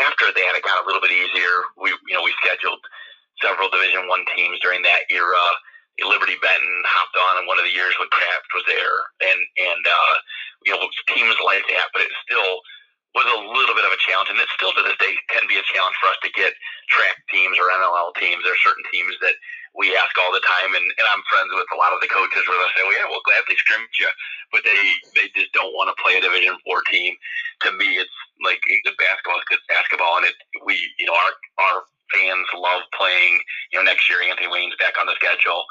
after 0.06 0.30
that, 0.30 0.52
it 0.54 0.62
got 0.62 0.78
a 0.78 0.86
little 0.86 1.02
bit 1.02 1.10
easier. 1.10 1.66
We, 1.74 1.90
you 2.06 2.14
know, 2.14 2.22
we 2.22 2.30
scheduled 2.38 2.78
several 3.42 3.68
Division 3.68 4.08
One 4.08 4.24
teams 4.36 4.60
during 4.60 4.82
that 4.82 5.08
era. 5.10 5.44
Liberty 6.00 6.36
Benton 6.40 6.80
hopped 6.88 7.12
on 7.12 7.42
in 7.42 7.44
one 7.44 7.60
of 7.60 7.66
the 7.68 7.76
years 7.76 7.92
when 8.00 8.08
Kraft 8.08 8.48
was 8.56 8.64
there, 8.64 8.96
and 9.20 9.40
and 9.68 9.82
uh, 9.84 10.14
you 10.64 10.72
know 10.72 10.88
teams 11.12 11.36
like 11.44 11.64
that. 11.68 11.92
But 11.92 12.08
it 12.08 12.12
still 12.24 12.64
was 13.12 13.26
a 13.26 13.42
little 13.52 13.76
bit 13.76 13.84
of 13.84 13.92
a 13.92 14.00
challenge, 14.00 14.30
and 14.32 14.40
it 14.40 14.48
still 14.54 14.72
to 14.72 14.86
this 14.86 14.96
day 15.02 15.12
can 15.28 15.44
be 15.50 15.58
a 15.58 15.66
challenge 15.66 15.98
for 15.98 16.08
us 16.08 16.20
to 16.24 16.30
get 16.32 16.54
TRAC 16.94 17.16
teams 17.28 17.58
or 17.58 17.68
NLL 17.68 18.16
teams. 18.16 18.40
There 18.46 18.54
are 18.54 18.64
certain 18.64 18.86
teams 18.88 19.12
that 19.20 19.36
we 19.74 19.92
ask 19.94 20.14
all 20.18 20.32
the 20.34 20.42
time, 20.42 20.74
and, 20.74 20.86
and 20.86 21.06
I'm 21.10 21.22
friends 21.30 21.52
with 21.54 21.68
a 21.70 21.78
lot 21.78 21.94
of 21.94 22.02
the 22.02 22.10
coaches 22.10 22.46
where 22.46 22.58
they 22.58 22.70
say, 22.74 22.82
"Well, 22.86 22.96
yeah, 22.96 23.10
we'll 23.10 23.26
gladly 23.26 23.58
scrimmage 23.60 23.98
you," 23.98 24.10
but 24.54 24.64
they 24.64 24.78
they 25.14 25.26
just 25.34 25.52
don't 25.52 25.74
want 25.74 25.90
to 25.90 26.02
play 26.02 26.18
a 26.18 26.24
Division 26.24 26.56
Four 26.64 26.82
team. 26.88 27.14
To 27.66 27.76
me, 27.76 27.98
it's 28.00 28.18
like 28.40 28.62
the 28.64 28.94
basketball 28.96 29.38
is 29.38 29.50
good 29.52 29.62
basketball, 29.68 30.16
and 30.22 30.26
it 30.26 30.36
we 30.64 30.78
you 30.98 31.06
know 31.06 31.14
our 31.14 31.32
our 31.60 31.78
fans 32.12 32.46
love 32.54 32.82
playing. 32.94 33.40
You 33.72 33.78
know, 33.80 33.86
next 33.86 34.10
year 34.10 34.22
Anthony 34.22 34.50
Wayne's 34.50 34.76
back 34.78 34.98
on 35.00 35.06
the 35.06 35.16
schedule. 35.16 35.64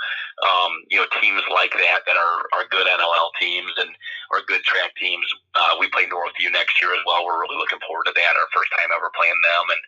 Um, 0.44 0.84
you 0.90 0.98
know, 1.00 1.08
teams 1.20 1.44
like 1.52 1.76
that 1.76 2.08
that 2.08 2.18
are, 2.18 2.40
are 2.56 2.72
good 2.72 2.88
NLL 2.88 3.32
teams 3.40 3.72
and 3.78 3.92
or 4.32 4.44
good 4.48 4.64
TRAC 4.64 4.96
teams. 5.00 5.28
Uh, 5.56 5.76
we 5.80 5.92
play 5.92 6.08
Northview 6.08 6.52
next 6.52 6.80
year 6.80 6.96
as 6.96 7.04
well. 7.06 7.26
We're 7.26 7.42
really 7.42 7.60
looking 7.60 7.84
forward 7.84 8.08
to 8.08 8.16
that. 8.16 8.34
Our 8.40 8.50
first 8.56 8.72
time 8.76 8.92
ever 8.96 9.12
playing 9.16 9.40
them, 9.44 9.66
and 9.72 9.84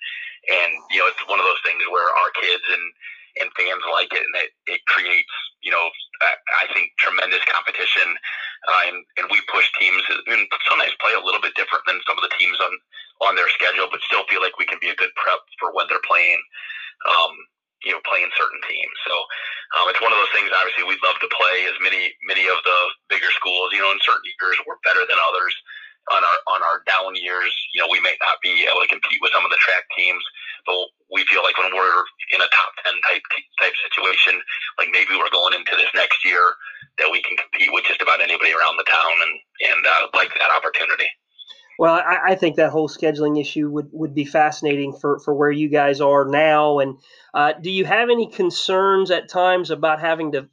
and 0.59 0.71
you 0.91 0.99
know, 0.99 1.07
it's 1.07 1.23
one 1.29 1.39
of 1.39 1.47
those 1.47 1.63
things 1.63 1.81
where 1.89 2.07
our 2.07 2.31
kids 2.39 2.65
and 2.67 2.85
and 3.39 3.47
fans 3.55 3.83
like 3.95 4.11
it, 4.11 4.27
and 4.27 4.35
it, 4.43 4.51
it 4.67 4.83
creates, 4.91 5.31
you 5.63 5.71
know, 5.71 5.87
I 6.19 6.67
think 6.75 6.91
tremendous 6.99 7.39
competition 7.47 8.11
uh, 8.67 8.93
and, 8.93 8.97
and 9.17 9.25
we 9.31 9.41
push 9.49 9.65
teams 9.79 10.03
and 10.05 10.45
sometimes 10.69 10.93
play 11.01 11.17
a 11.17 11.23
little 11.23 11.41
bit 11.41 11.57
different 11.57 11.81
than 11.89 11.97
some 12.05 12.17
of 12.17 12.25
the 12.25 12.33
teams 12.37 12.57
on 12.61 12.73
on 13.21 13.35
their 13.37 13.49
schedule, 13.53 13.87
but 13.89 14.01
still 14.05 14.25
feel 14.29 14.41
like 14.41 14.57
we 14.57 14.65
can 14.65 14.81
be 14.81 14.89
a 14.89 14.97
good 14.97 15.13
prep 15.15 15.39
for 15.61 15.73
when 15.73 15.85
they're 15.89 16.03
playing. 16.05 16.41
Um, 17.07 17.33
you 17.81 17.89
know, 17.89 18.01
playing 18.05 18.29
certain 18.37 18.61
teams. 18.69 18.93
So 19.09 19.13
um, 19.77 19.89
it's 19.89 20.01
one 20.01 20.13
of 20.13 20.19
those 20.21 20.33
things. 20.37 20.53
Obviously, 20.53 20.85
we'd 20.85 21.01
love 21.01 21.17
to 21.17 21.29
play 21.33 21.65
as 21.65 21.77
many 21.81 22.13
many 22.29 22.45
of 22.45 22.61
the 22.61 22.77
bigger 23.09 23.33
schools. 23.33 23.73
You 23.73 23.81
know, 23.81 23.89
in 23.89 23.97
certain 24.05 24.25
years 24.37 24.57
we're 24.69 24.81
better 24.85 25.01
than 25.01 25.17
others. 25.17 25.53
On 26.09 26.21
our 26.21 26.37
on 26.49 26.61
our 26.65 26.81
down 26.89 27.13
years, 27.13 27.53
you 27.73 27.81
know, 27.81 27.89
we 27.89 28.01
may 28.01 28.13
not 28.21 28.41
be 28.41 28.65
able 28.65 28.81
to 28.81 28.89
compete 28.89 29.21
with 29.21 29.33
some 29.33 29.45
of 29.45 29.53
the 29.53 29.61
TRAC 29.61 29.85
teams, 29.93 30.21
but 30.65 30.77
we 31.13 31.21
feel 31.29 31.45
like 31.45 31.57
when 31.61 31.73
we're 31.73 32.05
in 32.33 32.41
a 32.41 32.49
top 32.49 32.71
ten 32.81 32.97
type 33.05 33.21
type 33.61 33.73
situation, 33.85 34.41
like 34.81 34.89
maybe 34.89 35.13
we're 35.13 35.33
going 35.33 35.53
into 35.53 35.77
this 35.77 35.93
next 35.93 36.25
year 36.25 36.57
that 36.97 37.09
we 37.13 37.21
can 37.21 37.37
compete 37.37 37.69
with 37.69 37.85
just 37.85 38.01
about 38.01 38.21
anybody 38.21 38.49
around 38.49 38.81
the 38.81 38.89
town, 38.89 39.13
and 39.25 39.33
and 39.73 39.81
uh, 39.85 40.09
like 40.17 40.33
that 40.37 40.49
opportunity. 40.53 41.09
Well, 41.81 41.95
I, 41.95 42.33
I, 42.33 42.35
think 42.35 42.57
that 42.57 42.69
whole 42.69 42.87
scheduling 42.87 43.41
issue 43.41 43.67
would, 43.71 43.89
would 43.91 44.13
be 44.13 44.23
fascinating 44.23 44.93
for, 44.93 45.17
for 45.17 45.33
where 45.33 45.49
you 45.49 45.67
guys 45.67 45.99
are 45.99 46.25
now. 46.25 46.77
And 46.77 46.99
uh, 47.33 47.53
do 47.59 47.71
you 47.71 47.85
have 47.85 48.11
any 48.11 48.29
concerns 48.29 49.09
at 49.09 49.27
times 49.27 49.71
about 49.71 49.99
having 49.99 50.33
to 50.33 50.47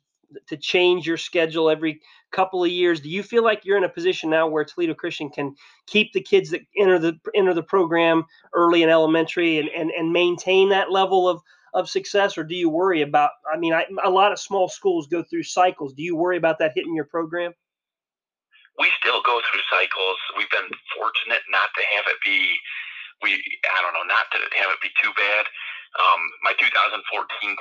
to 0.46 0.56
change 0.56 1.06
your 1.06 1.18
schedule 1.18 1.68
every 1.68 2.00
couple 2.32 2.64
of 2.64 2.70
years? 2.70 3.00
Do 3.00 3.10
you 3.10 3.22
feel 3.22 3.44
like 3.44 3.66
you're 3.66 3.76
in 3.76 3.84
a 3.84 3.90
position 3.90 4.30
now 4.30 4.48
where 4.48 4.64
Toledo 4.64 4.94
Christian 4.94 5.28
can 5.28 5.54
keep 5.86 6.14
the 6.14 6.22
kids 6.22 6.48
that 6.48 6.62
enter 6.78 6.98
the 6.98 7.18
enter 7.34 7.52
the 7.52 7.62
program 7.62 8.24
early 8.54 8.82
in 8.82 8.88
elementary 8.88 9.58
and, 9.58 9.68
and, 9.68 9.90
and 9.90 10.14
maintain 10.14 10.70
that 10.70 10.90
level 10.90 11.28
of, 11.28 11.42
of 11.74 11.90
success, 11.90 12.38
or 12.38 12.44
do 12.44 12.54
you 12.54 12.70
worry 12.70 13.02
about? 13.02 13.32
I 13.52 13.58
mean, 13.58 13.74
I, 13.74 13.84
a 14.02 14.08
lot 14.08 14.32
of 14.32 14.40
small 14.40 14.66
schools 14.66 15.08
go 15.08 15.22
through 15.22 15.42
cycles. 15.42 15.92
Do 15.92 16.02
you 16.02 16.16
worry 16.16 16.38
about 16.38 16.58
that 16.60 16.72
hitting 16.74 16.94
your 16.94 17.04
program? 17.04 17.52
We 18.78 18.90
still 19.02 19.20
go 19.26 19.42
through 19.46 19.64
cycles. 19.70 20.18
We've 20.38 20.50
been 20.50 20.70
fortunate 20.94 21.42
not 21.50 21.70
to 21.74 21.82
have 21.98 22.06
it 22.08 22.18
be 22.24 22.56
we 23.22 23.34
I 23.34 23.78
don't 23.82 23.94
know 23.94 24.06
not 24.06 24.30
to 24.34 24.38
have 24.62 24.70
it 24.70 24.80
be 24.82 24.92
too 25.02 25.10
bad. 25.14 25.44
Um, 25.98 26.20
my 26.44 26.54
2014 26.54 27.02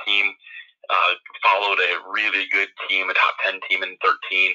team 0.06 0.26
uh, 0.90 1.14
followed 1.42 1.80
a 1.82 2.02
really 2.12 2.46
good 2.52 2.70
team, 2.88 3.10
a 3.10 3.16
top 3.16 3.36
10 3.44 3.60
team 3.70 3.84
in 3.84 3.98
13, 4.04 4.54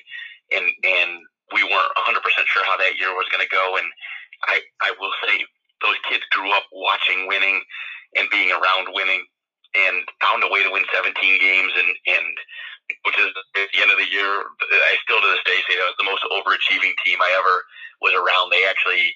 and 0.55 0.67
and 0.85 1.11
we 1.53 1.65
weren't 1.65 1.93
100% 2.01 2.17
sure 2.49 2.65
how 2.65 2.77
that 2.79 2.97
year 2.97 3.13
was 3.13 3.29
going 3.33 3.45
to 3.45 3.51
go. 3.53 3.77
And 3.77 3.89
I 4.47 4.61
I 4.81 4.95
will 5.01 5.13
say 5.27 5.45
those 5.83 5.99
kids 6.09 6.25
grew 6.31 6.51
up 6.53 6.65
watching 6.73 7.27
winning 7.27 7.61
and 8.17 8.31
being 8.31 8.53
around 8.53 8.95
winning 8.95 9.25
and 9.75 10.05
found 10.21 10.45
a 10.45 10.53
way 10.53 10.63
to 10.63 10.71
win 10.71 10.85
17 10.93 11.13
games 11.41 11.73
and 11.77 11.91
and 12.07 12.35
which 13.05 13.19
is 13.19 13.31
at 13.57 13.69
the 13.73 13.81
end 13.81 13.91
of 13.91 13.99
the 13.99 14.11
year, 14.11 14.31
I 14.61 14.95
still 15.03 15.21
to 15.21 15.29
this 15.33 15.45
day 15.49 15.59
say 15.67 15.77
that 15.77 15.91
was 15.91 16.01
the 16.01 16.09
most 16.09 16.25
overachieving 16.29 16.93
team 17.05 17.19
I 17.21 17.31
ever 17.37 17.55
was 18.01 18.15
around. 18.15 18.51
They 18.51 18.67
actually 18.67 19.15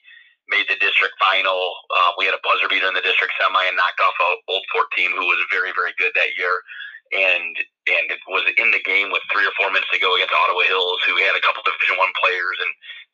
made 0.48 0.66
the 0.70 0.78
district 0.78 1.18
final. 1.18 1.74
Uh, 1.90 2.14
we 2.18 2.26
had 2.26 2.34
a 2.34 2.42
buzzer 2.42 2.70
beater 2.70 2.86
in 2.86 2.94
the 2.94 3.04
district 3.04 3.34
semi 3.34 3.66
and 3.66 3.76
knocked 3.76 4.02
off 4.02 4.14
a 4.18 4.28
Old 4.50 4.64
Fort 4.70 4.90
team 4.94 5.10
who 5.14 5.26
was 5.26 5.42
very, 5.50 5.74
very 5.74 5.94
good 5.98 6.14
that 6.14 6.38
year. 6.38 6.62
And 7.14 7.54
and 7.86 8.06
was 8.26 8.42
in 8.58 8.74
the 8.74 8.82
game 8.82 9.14
with 9.14 9.22
three 9.30 9.46
or 9.46 9.54
four 9.54 9.70
minutes 9.70 9.86
to 9.94 10.02
go 10.02 10.18
against 10.18 10.34
Ottawa 10.34 10.66
Hills, 10.66 10.98
who 11.06 11.14
had 11.22 11.38
a 11.38 11.44
couple 11.46 11.62
Division 11.62 11.94
One 12.02 12.10
players, 12.18 12.58
and 12.66 12.72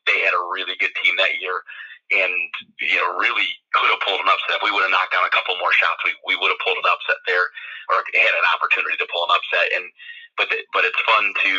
they 0.09 0.17
had 0.25 0.33
a 0.33 0.49
really 0.49 0.73
good 0.81 0.93
team 0.97 1.13
that 1.21 1.37
year. 1.37 1.61
And 2.09 2.33
you 2.81 2.97
know, 2.97 3.13
really 3.21 3.45
could 3.77 3.93
have 3.93 4.01
pulled 4.01 4.17
an 4.17 4.33
upset. 4.33 4.65
We 4.65 4.73
would 4.73 4.81
have 4.81 4.89
knocked 4.89 5.13
down 5.13 5.29
a 5.29 5.33
couple 5.33 5.53
more 5.61 5.73
shots, 5.77 6.01
we, 6.01 6.17
we 6.25 6.33
would 6.41 6.49
have 6.49 6.63
pulled 6.65 6.81
an 6.81 6.89
upset 6.89 7.21
there, 7.29 7.53
or 7.93 8.01
had 8.17 8.33
an 8.33 8.49
opportunity 8.57 8.97
to 8.97 9.05
pull 9.13 9.29
an 9.29 9.37
upset. 9.37 9.69
And 9.77 9.85
but 10.37 10.47
but 10.73 10.85
it's 10.85 11.01
fun 11.05 11.33
to 11.45 11.53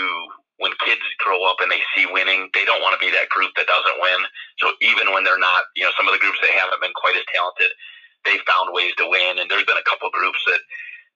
when 0.62 0.70
kids 0.86 1.02
grow 1.18 1.42
up 1.50 1.58
and 1.58 1.70
they 1.70 1.82
see 1.94 2.06
winning, 2.06 2.46
they 2.54 2.62
don't 2.62 2.82
want 2.82 2.94
to 2.94 3.02
be 3.02 3.10
that 3.10 3.26
group 3.34 3.50
that 3.58 3.66
doesn't 3.66 3.98
win. 3.98 4.20
So 4.62 4.70
even 4.86 5.10
when 5.10 5.26
they're 5.26 5.40
not, 5.40 5.66
you 5.74 5.82
know, 5.82 5.90
some 5.98 6.06
of 6.06 6.14
the 6.14 6.22
groups 6.22 6.38
that 6.46 6.54
haven't 6.54 6.78
been 6.78 6.94
quite 6.94 7.18
as 7.18 7.26
talented, 7.34 7.74
they 8.22 8.38
found 8.46 8.70
ways 8.70 8.94
to 9.02 9.10
win. 9.10 9.42
And 9.42 9.50
there's 9.50 9.66
been 9.66 9.80
a 9.80 9.88
couple 9.90 10.06
of 10.06 10.14
groups 10.14 10.38
that 10.46 10.62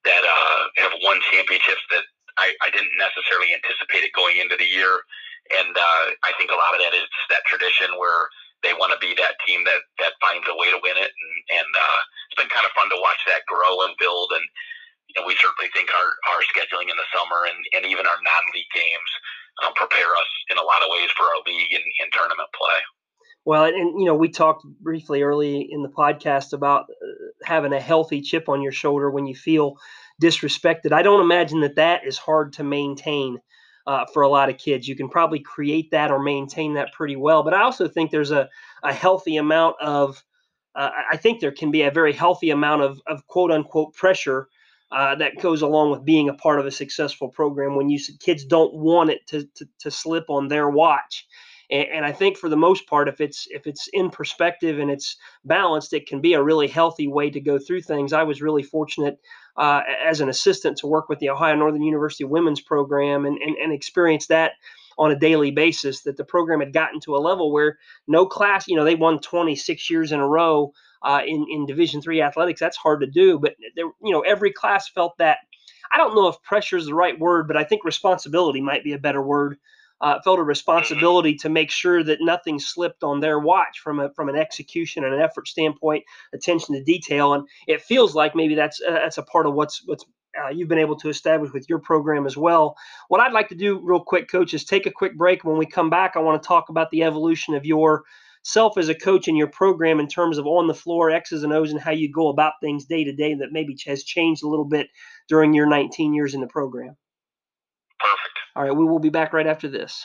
that 0.07 0.23
uh, 0.27 0.61
have 0.83 0.94
won 1.03 1.18
championships 1.31 1.83
that 1.90 2.07
I, 2.38 2.55
I 2.62 2.71
didn't 2.71 2.94
necessarily 2.99 3.51
anticipate 3.55 4.07
it 4.07 4.14
going 4.14 4.38
into 4.38 4.55
the 4.59 4.66
year. 4.66 5.03
And 5.55 5.75
uh, 5.75 6.05
I 6.23 6.35
think 6.38 6.51
a 6.51 6.59
lot 6.59 6.75
of 6.75 6.81
that 6.83 6.94
is 6.94 7.09
that 7.31 7.42
tradition 7.47 7.99
where 7.99 8.31
they 8.62 8.75
want 8.75 8.90
to 8.90 9.01
be 9.03 9.14
that 9.18 9.38
team 9.47 9.62
that 9.66 9.83
that 10.03 10.18
finds 10.18 10.47
a 10.51 10.55
way 10.55 10.71
to 10.71 10.83
win 10.83 10.99
it. 10.99 11.11
And, 11.14 11.35
and 11.62 11.71
uh, 11.79 12.01
it's 12.31 12.38
been 12.38 12.51
kind 12.51 12.66
of 12.66 12.75
fun 12.75 12.90
to 12.90 12.99
watch 12.99 13.23
that 13.31 13.47
grow 13.47 13.87
and 13.87 13.94
build. 13.99 14.35
And 14.35 14.47
you 15.09 15.14
know, 15.16 15.27
we 15.27 15.35
certainly 15.40 15.71
think 15.73 15.88
our, 15.90 16.09
our 16.33 16.40
scheduling 16.53 16.92
in 16.92 16.97
the 16.97 17.09
summer 17.16 17.49
and, 17.49 17.59
and 17.75 17.83
even 17.90 18.07
our 18.07 18.21
non-league 18.21 18.73
games 18.75 19.11
um, 19.64 19.73
prepare 19.75 20.12
us 20.14 20.31
in 20.51 20.59
a 20.59 20.62
lot 20.62 20.83
of 20.83 20.88
ways 20.92 21.11
for 21.16 21.25
our 21.25 21.40
league 21.47 21.73
and, 21.73 21.85
and 21.85 22.12
tournament 22.12 22.49
play. 22.53 22.79
Well, 23.44 23.64
and 23.64 23.99
you 23.99 24.05
know, 24.05 24.14
we 24.14 24.29
talked 24.29 24.64
briefly 24.83 25.23
early 25.23 25.68
in 25.73 25.83
the 25.83 25.88
podcast 25.88 26.53
about 26.53 26.85
uh, 26.90 27.07
having 27.44 27.73
a 27.73 27.81
healthy 27.81 28.21
chip 28.21 28.49
on 28.49 28.61
your 28.61 28.73
shoulder 28.73 29.11
when 29.11 29.27
you 29.27 29.35
feel 29.35 29.79
disrespected. 30.23 30.92
I 30.92 31.03
don't 31.03 31.23
imagine 31.23 31.61
that 31.61 31.77
that 31.77 32.07
is 32.07 32.18
hard 32.18 32.53
to 32.55 32.64
maintain 32.64 33.38
uh, 33.87 34.05
for 34.12 34.23
a 34.23 34.29
lot 34.29 34.51
of 34.51 34.59
kids. 34.59 34.87
You 34.87 34.97
can 34.97 35.09
probably 35.09 35.38
create 35.38 35.90
that 35.92 36.11
or 36.11 36.18
maintain 36.18 36.75
that 36.75 36.92
pretty 36.92 37.16
well. 37.16 37.42
But 37.42 37.55
I 37.55 37.62
also 37.62 37.88
think 37.88 38.11
there's 38.11 38.33
a, 38.33 38.49
a 38.83 38.92
healthy 38.92 39.38
amount 39.38 39.77
of, 39.81 40.23
uh, 40.75 40.90
I 41.11 41.16
think 41.16 41.40
there 41.40 41.53
can 41.53 41.71
be 41.71 41.83
a 41.83 41.90
very 41.90 42.12
healthy 42.12 42.51
amount 42.51 42.83
of, 42.83 43.01
of 43.07 43.27
quote 43.29 43.51
unquote 43.51 43.94
pressure 43.94 44.49
uh, 44.90 45.14
that 45.16 45.40
goes 45.40 45.62
along 45.62 45.90
with 45.90 46.05
being 46.05 46.29
a 46.29 46.35
part 46.35 46.61
of 46.61 46.66
a 46.66 46.70
successful 46.70 47.29
program 47.29 47.77
when 47.77 47.90
you 47.90 47.98
kids 48.20 48.44
don't 48.44 48.74
want 48.74 49.11
it 49.11 49.27
to, 49.27 49.44
to, 49.55 49.68
to 49.81 49.90
slip 49.90 50.24
on 50.29 50.48
their 50.48 50.68
watch. 50.68 51.27
And, 51.70 52.03
I 52.07 52.12
think 52.12 52.38
for 52.38 52.48
the 52.48 52.57
most 52.57 52.87
part, 52.87 53.09
if 53.09 53.20
it's 53.20 53.46
if 53.51 53.66
it's 53.66 53.90
in 53.92 54.09
perspective 54.09 54.79
and 54.79 54.90
it's 54.90 55.16
balanced, 55.44 55.92
it 55.92 56.07
can 56.07 56.22
be 56.22 56.33
a 56.33 56.42
really 56.42 56.66
healthy 56.66 57.09
way 57.09 57.29
to 57.29 57.40
go 57.40 57.59
through 57.59 57.83
things. 57.83 58.14
I 58.14 58.22
was 58.22 58.40
really 58.40 58.62
fortunate 58.62 59.18
uh, 59.59 59.83
as 60.03 60.22
an 60.22 60.31
assistant 60.31 60.79
to 60.79 60.87
work 60.87 61.11
with 61.11 61.18
the 61.18 61.29
Ohio 61.29 61.57
Northern 61.57 61.83
University 61.83 62.24
women's 62.24 62.62
program 62.62 63.27
and, 63.27 63.37
and, 63.42 63.55
and 63.57 63.70
experience 63.70 64.29
that 64.29 64.53
on 64.99 65.13
a 65.13 65.19
daily 65.19 65.51
basis 65.51 66.03
that 66.03 66.17
the 66.17 66.25
program 66.25 66.61
had 66.61 66.73
gotten 66.73 67.01
to 67.01 67.17
a 67.17 67.19
level 67.19 67.53
where 67.53 67.79
no 68.07 68.27
class, 68.27 68.67
you 68.69 68.77
know, 68.77 68.85
they 68.85 68.95
won 68.97 69.21
26 69.21 69.89
years 69.91 70.13
in 70.13 70.21
a 70.21 70.27
row 70.29 70.73
uh, 71.03 71.23
in 71.27 71.47
in 71.51 71.67
Division 71.67 72.03
three 72.03 72.23
athletics. 72.23 72.61
That's 72.61 72.77
hard 72.77 73.01
to 73.01 73.07
do, 73.07 73.39
but 73.39 73.55
there, 73.77 73.87
you 74.03 74.13
know, 74.13 74.21
every 74.21 74.53
class 74.53 74.89
felt 74.89 75.17
that. 75.19 75.39
I 75.91 75.97
don't 75.97 76.15
know 76.15 76.29
if 76.29 76.43
pressure 76.43 76.77
is 76.77 76.87
the 76.87 76.95
right 76.95 77.19
word, 77.19 77.49
but 77.49 77.57
I 77.57 77.65
think 77.65 77.85
responsibility 77.85 78.61
might 78.61 78.85
be 78.85 78.93
a 78.93 78.99
better 78.99 79.23
word. 79.23 79.57
Uh, 80.01 80.21
felt 80.23 80.39
a 80.39 80.43
responsibility 80.43 81.35
to 81.35 81.49
make 81.49 81.71
sure 81.71 82.05
that 82.05 82.19
nothing 82.21 82.61
slipped 82.61 83.03
on 83.03 83.19
their 83.19 83.39
watch 83.39 83.81
from 83.81 83.99
a 83.99 84.11
from 84.15 84.29
an 84.29 84.37
execution 84.37 85.05
and 85.05 85.13
an 85.13 85.21
effort 85.21 85.49
standpoint, 85.49 86.05
attention 86.33 86.75
to 86.75 86.85
detail, 86.85 87.35
and 87.35 87.49
it 87.67 87.83
feels 87.83 88.15
like 88.15 88.37
maybe 88.37 88.55
that's 88.55 88.81
uh, 88.81 88.93
that's 88.93 89.19
a 89.19 89.23
part 89.23 89.47
of 89.47 89.55
what's 89.55 89.83
what's 89.87 90.05
uh, 90.39 90.51
you've 90.51 90.69
been 90.69 90.79
able 90.79 90.97
to 90.97 91.09
establish 91.09 91.53
with 91.53 91.69
your 91.69 91.79
program 91.79 92.27
as 92.27 92.37
well. 92.37 92.77
What 93.09 93.21
I'd 93.21 93.33
like 93.33 93.49
to 93.49 93.55
do, 93.55 93.81
real 93.83 94.01
quick, 94.01 94.31
coach, 94.31 94.55
is 94.55 94.65
take 94.65 94.87
a 94.87 94.91
quick 94.91 95.17
break. 95.17 95.45
When 95.45 95.59
we 95.59 95.67
come 95.67 95.91
back, 95.91 96.13
I 96.15 96.21
want 96.21 96.41
to 96.43 96.47
talk 96.47 96.69
about 96.69 96.91
the 96.91 97.03
evolution 97.03 97.55
of 97.55 97.67
your 97.67 98.05
self 98.43 98.79
as 98.79 98.89
a 98.89 98.95
coach 98.95 99.29
in 99.29 99.37
your 99.37 99.49
program 99.49 100.01
in 100.01 100.09
terms 100.09 100.39
of 100.39 100.47
on 100.47 100.67
the 100.67 100.75
floor 100.75 101.11
X's 101.11 101.43
and 101.43 101.53
O's 101.53 101.71
and 101.71 101.81
how 101.81 101.91
you 101.91 102.11
go 102.11 102.29
about 102.29 102.55
things 102.63 102.87
day 102.87 103.05
to 103.05 103.13
day 103.13 103.35
that 103.35 103.53
maybe 103.53 103.77
has 103.87 104.05
changed 104.05 104.43
a 104.43 104.49
little 104.49 104.65
bit 104.65 104.89
during 105.29 105.55
your 105.55 105.67
19 105.67 106.15
years 106.15 106.35
in 106.35 106.41
the 106.41 106.47
program. 106.47 106.97
All 108.57 108.65
right, 108.65 108.75
we 108.75 108.85
will 108.85 108.99
be 108.99 109.11
back 109.11 109.33
right 109.33 109.47
after 109.47 109.69
this. 109.69 110.05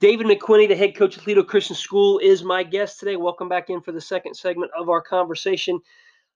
David 0.00 0.26
McWhinney, 0.26 0.68
the 0.68 0.76
head 0.76 0.94
coach 0.94 1.16
of 1.16 1.24
Toledo 1.24 1.42
Christian 1.42 1.74
School, 1.74 2.20
is 2.20 2.44
my 2.44 2.62
guest 2.62 3.00
today. 3.00 3.16
Welcome 3.16 3.48
back 3.48 3.68
in 3.68 3.80
for 3.80 3.90
the 3.90 4.00
second 4.00 4.34
segment 4.34 4.70
of 4.78 4.88
our 4.88 5.02
conversation. 5.02 5.80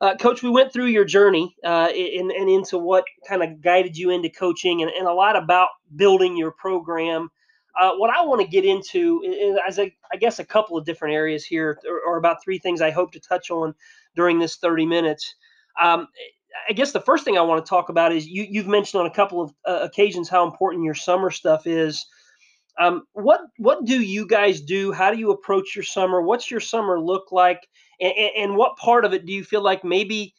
Uh, 0.00 0.16
Coach, 0.16 0.42
we 0.42 0.50
went 0.50 0.72
through 0.72 0.86
your 0.86 1.04
journey 1.04 1.54
uh, 1.64 1.88
and, 1.94 2.32
and 2.32 2.50
into 2.50 2.76
what 2.76 3.04
kind 3.28 3.40
of 3.40 3.62
guided 3.62 3.96
you 3.96 4.10
into 4.10 4.28
coaching 4.28 4.82
and, 4.82 4.90
and 4.90 5.06
a 5.06 5.12
lot 5.12 5.36
about 5.36 5.68
building 5.94 6.36
your 6.36 6.50
program. 6.50 7.28
Uh, 7.80 7.92
what 7.96 8.10
I 8.10 8.24
want 8.24 8.40
to 8.40 8.46
get 8.46 8.64
into 8.64 9.22
is, 9.24 9.78
I 9.78 10.16
guess, 10.18 10.38
a 10.38 10.44
couple 10.44 10.76
of 10.76 10.84
different 10.84 11.14
areas 11.14 11.44
here, 11.44 11.78
or, 12.06 12.18
about 12.18 12.42
three 12.44 12.58
things 12.58 12.82
I 12.82 12.90
hope 12.90 13.12
to 13.12 13.20
touch 13.20 13.50
on 13.50 13.74
during 14.14 14.38
this 14.38 14.56
30 14.56 14.84
minutes. 14.86 15.34
Um, 15.80 16.06
I 16.68 16.74
guess 16.74 16.92
the 16.92 17.00
first 17.00 17.24
thing 17.24 17.38
I 17.38 17.42
want 17.42 17.64
to 17.64 17.68
talk 17.68 17.88
about 17.88 18.12
is 18.12 18.26
you, 18.26 18.46
you've 18.48 18.66
mentioned 18.66 19.00
on 19.00 19.06
a 19.06 19.14
couple 19.14 19.40
of 19.40 19.54
uh, 19.66 19.78
occasions 19.82 20.28
how 20.28 20.46
important 20.46 20.84
your 20.84 20.94
summer 20.94 21.30
stuff 21.30 21.66
is. 21.66 22.04
Um, 22.78 23.02
what 23.12 23.40
what 23.58 23.84
do 23.84 24.00
you 24.00 24.26
guys 24.26 24.60
do? 24.60 24.92
How 24.92 25.10
do 25.10 25.18
you 25.18 25.30
approach 25.30 25.74
your 25.74 25.82
summer? 25.82 26.22
What's 26.22 26.50
your 26.50 26.60
summer 26.60 27.00
look 27.00 27.30
like? 27.30 27.66
And, 28.00 28.12
and 28.36 28.56
what 28.56 28.76
part 28.76 29.04
of 29.04 29.12
it 29.12 29.26
do 29.26 29.32
you 29.32 29.44
feel 29.44 29.62
like 29.62 29.84
maybe 29.84 30.34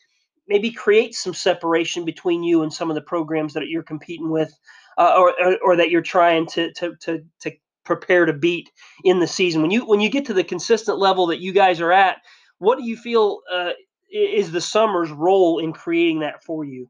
maybe 0.47 0.71
create 0.71 1.13
some 1.13 1.33
separation 1.33 2.05
between 2.05 2.43
you 2.43 2.63
and 2.63 2.73
some 2.73 2.89
of 2.89 2.95
the 2.95 3.01
programs 3.01 3.53
that 3.53 3.67
you're 3.67 3.83
competing 3.83 4.29
with, 4.29 4.53
uh, 4.97 5.15
or, 5.17 5.33
or, 5.41 5.57
or 5.63 5.75
that 5.75 5.89
you're 5.89 6.01
trying 6.01 6.45
to 6.47 6.71
to 6.73 6.95
to 7.01 7.23
to 7.41 7.51
prepare 7.83 8.25
to 8.25 8.33
beat 8.33 8.71
in 9.03 9.19
the 9.19 9.27
season. 9.27 9.61
When 9.61 9.71
you 9.71 9.85
when 9.85 9.99
you 9.99 10.09
get 10.09 10.25
to 10.25 10.33
the 10.33 10.43
consistent 10.43 10.97
level 10.97 11.27
that 11.27 11.41
you 11.41 11.51
guys 11.51 11.81
are 11.81 11.91
at, 11.91 12.17
what 12.59 12.77
do 12.77 12.83
you 12.85 12.97
feel 12.97 13.41
uh, 13.51 13.71
is 14.11 14.51
the 14.51 14.61
summer's 14.61 15.11
role 15.11 15.59
in 15.59 15.73
creating 15.73 16.19
that 16.19 16.43
for 16.43 16.63
you? 16.63 16.89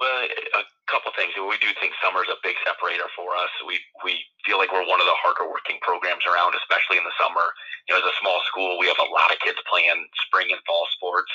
Well, 0.00 0.24
a 0.56 0.64
couple 0.88 1.12
things. 1.12 1.36
We 1.36 1.60
do 1.60 1.68
think 1.76 1.92
summer's 2.00 2.26
a 2.32 2.40
big 2.40 2.56
separator 2.64 3.04
for 3.12 3.36
us. 3.36 3.52
We 3.68 3.76
we 4.00 4.16
feel 4.48 4.56
like 4.56 4.72
we're 4.72 4.88
one 4.88 4.96
of 4.96 5.04
the 5.04 5.18
harder 5.20 5.44
working 5.44 5.76
programs 5.84 6.24
around, 6.24 6.56
especially 6.56 6.96
in 6.96 7.04
the 7.04 7.12
summer. 7.20 7.44
You 7.84 7.94
know, 7.94 8.00
as 8.00 8.08
a 8.08 8.16
small 8.18 8.40
school, 8.48 8.80
we 8.80 8.88
have 8.88 8.96
a 8.96 9.12
lot 9.12 9.28
of 9.28 9.38
kids 9.44 9.60
playing 9.68 9.92
spring 10.24 10.48
and 10.50 10.60
fall 10.64 10.88
sports. 10.96 11.28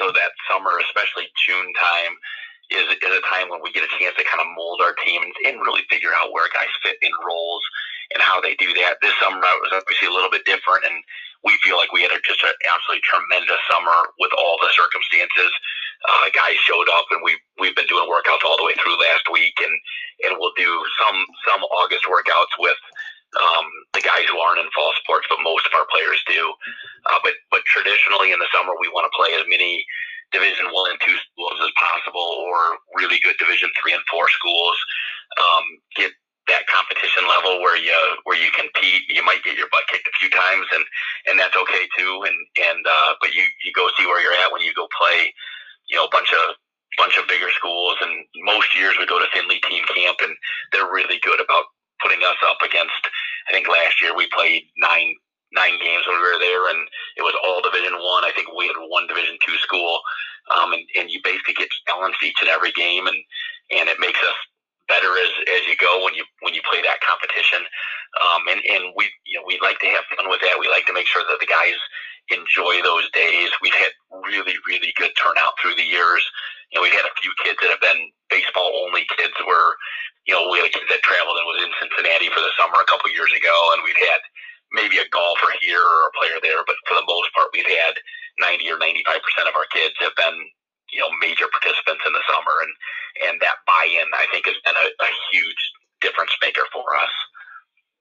So 0.00 0.08
that 0.08 0.32
summer, 0.48 0.80
especially 0.80 1.28
June 1.44 1.68
time, 1.76 2.16
is 2.70 2.86
is 2.90 3.14
a 3.14 3.24
time 3.30 3.48
when 3.48 3.62
we 3.62 3.70
get 3.70 3.86
a 3.86 3.92
chance 3.98 4.16
to 4.18 4.26
kind 4.26 4.42
of 4.42 4.50
mold 4.56 4.82
our 4.82 4.94
team 5.06 5.22
and, 5.22 5.32
and 5.46 5.62
really 5.62 5.86
figure 5.90 6.10
out 6.16 6.34
where 6.34 6.50
guys 6.50 6.70
fit 6.82 6.98
in 7.02 7.12
roles 7.22 7.62
and 8.14 8.22
how 8.22 8.40
they 8.40 8.54
do 8.58 8.70
that. 8.82 8.98
This 9.02 9.14
summer 9.22 9.42
was 9.62 9.72
obviously 9.74 10.08
a 10.08 10.14
little 10.14 10.30
bit 10.30 10.46
different, 10.46 10.86
and 10.86 10.98
we 11.44 11.54
feel 11.62 11.78
like 11.78 11.94
we 11.94 12.02
had 12.02 12.14
a, 12.14 12.20
just 12.26 12.42
an 12.42 12.54
absolutely 12.66 13.02
tremendous 13.06 13.62
summer 13.70 14.10
with 14.18 14.34
all 14.34 14.58
the 14.62 14.70
circumstances. 14.74 15.52
Uh, 16.06 16.30
guys 16.34 16.58
showed 16.62 16.86
up, 16.98 17.06
and 17.10 17.22
we 17.22 17.34
we've 17.58 17.74
been 17.74 17.88
doing 17.90 18.06
workouts 18.06 18.44
all 18.46 18.58
the 18.58 18.66
way 18.66 18.74
through 18.78 18.98
last 18.98 19.26
week, 19.32 19.54
and 19.62 19.74
and 20.26 20.38
we'll 20.38 20.54
do 20.58 20.70
some 21.02 21.18
some 21.46 21.62
August 21.70 22.04
workouts 22.06 22.54
with 22.58 22.78
um, 23.36 23.66
the 23.92 24.04
guys 24.04 24.24
who 24.28 24.38
aren't 24.38 24.60
in 24.60 24.68
fall 24.72 24.92
sports, 25.00 25.26
but 25.28 25.42
most 25.44 25.66
of 25.66 25.76
our 25.76 25.86
players 25.92 26.20
do. 26.26 26.52
Uh, 27.10 27.20
but 27.22 27.34
but 27.50 27.62
traditionally 27.68 28.32
in 28.32 28.40
the 28.40 28.50
summer, 28.52 28.74
we 28.80 28.88
want 28.90 29.06
to 29.06 29.16
play 29.16 29.36
as 29.36 29.44
many 29.48 29.84
Division 30.32 30.72
One 30.72 30.90
and 30.90 31.00
Two 31.00 31.16
schools 31.32 31.58
as 31.62 31.72
possible, 31.76 32.24
or 32.46 32.80
really 32.96 33.20
good 33.22 33.36
Division 33.38 33.70
Three 33.78 33.94
and 33.94 34.04
Four 34.10 34.28
schools. 34.32 34.76
Um, 35.36 35.64
get 35.94 36.12
that 36.48 36.66
competition 36.70 37.26
level 37.26 37.60
where 37.62 37.76
you 37.76 37.94
where 38.24 38.38
you 38.38 38.50
compete. 38.54 39.06
You 39.08 39.22
might 39.24 39.42
get 39.44 39.58
your 39.58 39.70
butt 39.70 39.86
kicked 39.90 40.08
a 40.08 40.18
few 40.18 40.30
times, 40.30 40.66
and 40.74 40.84
and 41.30 41.34
that's 41.38 41.56
okay 41.56 41.84
too. 41.98 42.24
And 42.26 42.38
and 42.58 42.82
uh, 42.86 43.14
but 43.20 43.34
you 43.34 43.44
you 43.64 43.72
go 43.72 43.88
see 43.98 44.06
where 44.06 44.22
you're 44.22 44.36
at 44.44 44.52
when 44.52 44.62
you 44.62 44.74
go 44.74 44.88
play, 44.96 45.32
you 45.90 45.96
know, 45.96 46.06
a 46.06 46.14
bunch 46.14 46.32
of 46.32 46.56
bunch 46.98 47.18
of 47.18 47.28
bigger 47.28 47.50
schools. 47.54 47.96
And 48.00 48.24
most 48.42 48.74
years 48.74 48.94
we 48.98 49.06
go 49.06 49.18
to 49.18 49.30
Findlay 49.32 49.60
team 49.68 49.84
camp, 49.94 50.18
and 50.22 50.34
they're 50.72 50.90
really 50.90 51.20
good 51.22 51.40
about 51.40 51.70
putting 52.02 52.22
us 52.22 52.38
up 52.46 52.58
against. 52.64 53.02
I 53.48 53.52
think 53.52 53.68
last 53.68 54.00
year 54.02 54.16
we 54.16 54.28
played 54.32 54.64
nine 54.78 55.14
nine 55.52 55.78
games 55.82 56.04
when 56.06 56.16
we 56.18 56.26
were 56.26 56.40
there, 56.40 56.68
and 56.70 56.88
it 57.16 57.22
was 57.22 57.34
all 57.44 57.62
Division 57.62 57.94
One. 57.94 58.24
I. 58.24 58.28
I 58.28 58.32
think 58.34 58.48
we 58.56 58.66
had 58.66 58.76
one 58.88 59.06
Division 59.06 59.38
Two 59.46 59.56
school, 59.58 60.00
um, 60.54 60.72
and 60.72 60.82
and 60.98 61.10
you 61.10 61.20
basically 61.24 61.54
get 61.54 61.68
challenged 61.88 62.22
each 62.22 62.40
and 62.40 62.50
every 62.50 62.72
game, 62.72 63.06
and 63.06 63.16
and 63.70 63.88
it 63.88 64.00
makes 64.00 64.20
us 64.20 64.38
better 64.88 65.14
as 65.18 65.30
as 65.52 65.62
you 65.66 65.76
go 65.78 66.04
when 66.04 66.14
you 66.14 66.24
when 66.42 66.54
you 66.54 66.62
play 66.66 66.82
that 66.82 67.02
competition. 67.02 67.62
Um, 68.18 68.42
and 68.50 68.60
and 68.64 68.82
we 68.96 69.10
you 69.26 69.38
know 69.38 69.44
we 69.46 69.58
like 69.62 69.78
to 69.80 69.90
have 69.90 70.06
fun 70.14 70.30
with 70.30 70.40
that. 70.42 70.58
We 70.58 70.68
like 70.68 70.86
to 70.86 70.96
make 70.96 71.06
sure 71.06 71.22
that 71.26 71.38
the 71.40 71.50
guys 71.50 71.76
enjoy 72.30 72.82
those 72.82 73.06
days. 73.12 73.50
We've 73.62 73.76
had 73.76 73.92
really 74.10 74.56
really 74.66 74.92
good 74.96 75.12
turnout 75.18 75.58
through 75.60 75.76
the 75.76 75.86
years. 75.86 76.24
You 76.72 76.78
know, 76.78 76.82
we've 76.82 76.96
had 76.96 77.06
a 77.06 77.14
few 77.22 77.30
kids 77.44 77.58
that 77.62 77.70
have 77.70 77.82
been 77.82 78.10
baseball 78.30 78.72
only 78.86 79.06
kids 79.14 79.34
where 79.46 79.78
you 80.26 80.34
know 80.34 80.50
we 80.50 80.58
had 80.58 80.66
a 80.70 80.74
kid 80.74 80.86
that 80.90 81.02
traveled 81.06 81.38
and 81.38 81.46
was 81.46 81.62
in 81.62 81.72
Cincinnati 81.78 82.30
for 82.32 82.42
the 82.42 82.54
summer 82.58 82.80
a 82.82 82.88
couple 82.90 83.10
years 83.14 83.30
ago, 83.30 83.54
and 83.74 83.82
we've 83.86 84.00
had 84.00 84.20
maybe 84.74 84.98
a 84.98 85.08
golfer 85.14 85.52
here 85.62 85.82
or 85.82 86.10
a 86.10 86.16
player 86.18 86.38
there, 86.42 86.62
but 86.66 86.74
for 86.90 86.98
the 86.98 87.06
most 87.06 87.30
part, 87.34 87.54
we've 87.54 87.68
had 87.70 87.94
90 88.42 88.66
or 88.70 88.78
95 88.78 89.22
percent 89.22 89.46
of 89.46 89.54
our 89.54 89.68
kids 89.70 89.94
have 90.02 90.14
been 90.18 90.36
you 90.90 91.00
know 91.02 91.10
major 91.22 91.46
participants 91.50 92.02
in 92.06 92.12
the 92.14 92.24
summer, 92.30 92.45
and 93.28 93.40
that 93.40 93.56
buy-in 93.66 94.08
I 94.14 94.26
think 94.32 94.46
has 94.46 94.56
been 94.64 94.74
a, 94.76 94.86
a 95.04 95.10
huge 95.32 95.72
difference 96.00 96.32
maker 96.42 96.62
for 96.72 96.84
us. 96.96 97.10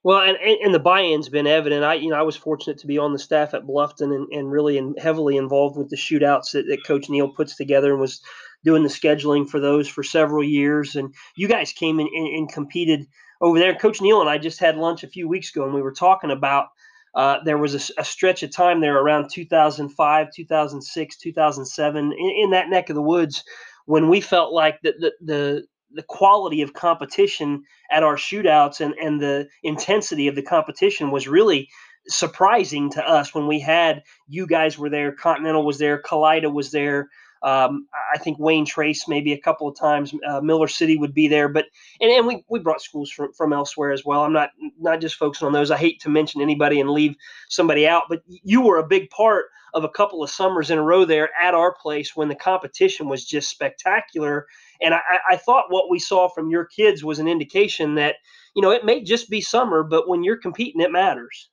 Well, 0.03 0.19
and, 0.21 0.37
and 0.37 0.71
the 0.71 0.79
buy-in's 0.79 1.29
been 1.29 1.47
evident. 1.47 1.83
I, 1.83 1.95
you 1.95 2.09
know, 2.09 2.15
I 2.15 2.21
was 2.21 2.35
fortunate 2.35 2.77
to 2.77 2.87
be 2.87 2.99
on 2.99 3.11
the 3.11 3.17
staff 3.17 3.55
at 3.55 3.65
Bluffton 3.65 4.13
and, 4.13 4.27
and 4.31 4.51
really 4.51 4.77
in, 4.77 4.93
heavily 4.97 5.35
involved 5.35 5.77
with 5.77 5.89
the 5.89 5.97
shootouts 5.97 6.51
that, 6.51 6.67
that 6.67 6.85
Coach 6.85 7.09
Neal 7.09 7.27
puts 7.27 7.55
together 7.55 7.91
and 7.91 7.99
was 7.99 8.21
doing 8.63 8.83
the 8.83 8.89
scheduling 8.89 9.49
for 9.49 9.59
those 9.59 9.87
for 9.87 10.03
several 10.03 10.43
years. 10.43 10.95
And 10.95 11.11
you 11.35 11.47
guys 11.47 11.73
came 11.73 11.99
in 11.99 12.07
and, 12.13 12.27
and 12.27 12.51
competed 12.51 13.07
over 13.41 13.57
there. 13.57 13.73
Coach 13.73 13.99
Neal 13.99 14.21
and 14.21 14.29
I 14.29 14.37
just 14.37 14.59
had 14.59 14.77
lunch 14.77 15.03
a 15.03 15.07
few 15.07 15.27
weeks 15.27 15.49
ago, 15.49 15.65
and 15.65 15.73
we 15.73 15.81
were 15.81 15.91
talking 15.91 16.29
about 16.29 16.67
uh, 17.15 17.37
there 17.43 17.57
was 17.57 17.73
a, 17.73 18.01
a, 18.01 18.03
stretch 18.03 18.43
of 18.43 18.51
time 18.51 18.81
there 18.81 18.97
around 18.97 19.29
2005, 19.29 20.27
2006, 20.35 21.17
2007, 21.17 22.11
in, 22.11 22.11
in, 22.13 22.49
that 22.51 22.69
neck 22.69 22.89
of 22.89 22.95
the 22.95 23.01
woods, 23.01 23.43
when 23.85 24.09
we 24.09 24.21
felt 24.21 24.53
like 24.53 24.81
the, 24.81 24.93
the, 24.99 25.13
the 25.21 25.67
the 25.91 26.03
quality 26.03 26.61
of 26.61 26.73
competition 26.73 27.63
at 27.89 28.03
our 28.03 28.17
shootouts 28.17 28.81
and, 28.81 28.93
and 28.95 29.21
the 29.21 29.47
intensity 29.63 30.27
of 30.27 30.35
the 30.35 30.41
competition 30.41 31.09
was 31.09 31.27
really 31.27 31.69
surprising 32.07 32.89
to 32.91 33.07
us 33.07 33.33
when 33.33 33.47
we 33.47 33.59
had 33.59 34.03
you 34.27 34.45
guys 34.45 34.77
were 34.77 34.89
there, 34.89 35.11
Continental 35.11 35.65
was 35.65 35.79
there, 35.79 36.01
Kalida 36.01 36.51
was 36.53 36.71
there, 36.71 37.09
um, 37.45 37.87
I 38.11 38.17
think 38.17 38.39
Wayne 38.39 38.65
Trace 38.65 39.07
maybe 39.07 39.31
a 39.31 39.39
couple 39.39 39.67
of 39.67 39.77
times. 39.77 40.11
Uh, 40.27 40.41
Miller 40.41 40.67
City 40.67 40.97
would 40.97 41.13
be 41.13 41.27
there, 41.27 41.47
but 41.47 41.65
and, 42.01 42.11
and 42.11 42.25
we, 42.25 42.43
we 42.49 42.59
brought 42.59 42.81
schools 42.81 43.11
from, 43.11 43.31
from 43.33 43.53
elsewhere 43.53 43.91
as 43.91 44.03
well. 44.03 44.23
I'm 44.23 44.33
not 44.33 44.49
not 44.79 44.99
just 44.99 45.15
focusing 45.15 45.45
on 45.45 45.53
those. 45.53 45.69
I 45.69 45.77
hate 45.77 46.01
to 46.01 46.09
mention 46.09 46.41
anybody 46.41 46.79
and 46.79 46.89
leave 46.89 47.15
somebody 47.49 47.87
out, 47.87 48.05
but 48.09 48.23
you 48.27 48.61
were 48.61 48.77
a 48.77 48.87
big 48.87 49.11
part 49.11 49.45
of 49.75 49.83
a 49.83 49.89
couple 49.89 50.23
of 50.23 50.31
summers 50.31 50.71
in 50.71 50.79
a 50.79 50.83
row 50.83 51.05
there 51.05 51.29
at 51.39 51.53
our 51.53 51.71
place 51.71 52.15
when 52.15 52.29
the 52.29 52.35
competition 52.35 53.07
was 53.07 53.25
just 53.25 53.51
spectacular. 53.51 54.47
And 54.81 54.95
I, 54.95 55.01
I 55.29 55.37
thought 55.37 55.65
what 55.69 55.91
we 55.91 55.99
saw 55.99 56.27
from 56.29 56.49
your 56.49 56.65
kids 56.65 57.03
was 57.03 57.19
an 57.19 57.27
indication 57.27 57.93
that 57.95 58.15
you 58.55 58.63
know 58.63 58.71
it 58.71 58.85
may 58.85 59.03
just 59.03 59.29
be 59.29 59.39
summer, 59.39 59.83
but 59.83 60.07
when 60.09 60.23
you're 60.23 60.37
competing, 60.37 60.81
it 60.81 60.91
matters. 60.91 61.51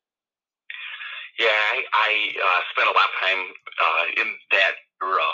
Yeah, 1.39 1.49
I, 1.49 1.83
I 1.93 2.11
uh, 2.41 2.61
spent 2.73 2.89
a 2.89 2.93
lot 2.93 3.09
of 3.09 3.17
time 3.21 3.45
uh, 3.83 4.23
in 4.23 4.35
that 4.53 4.73
era 5.03 5.29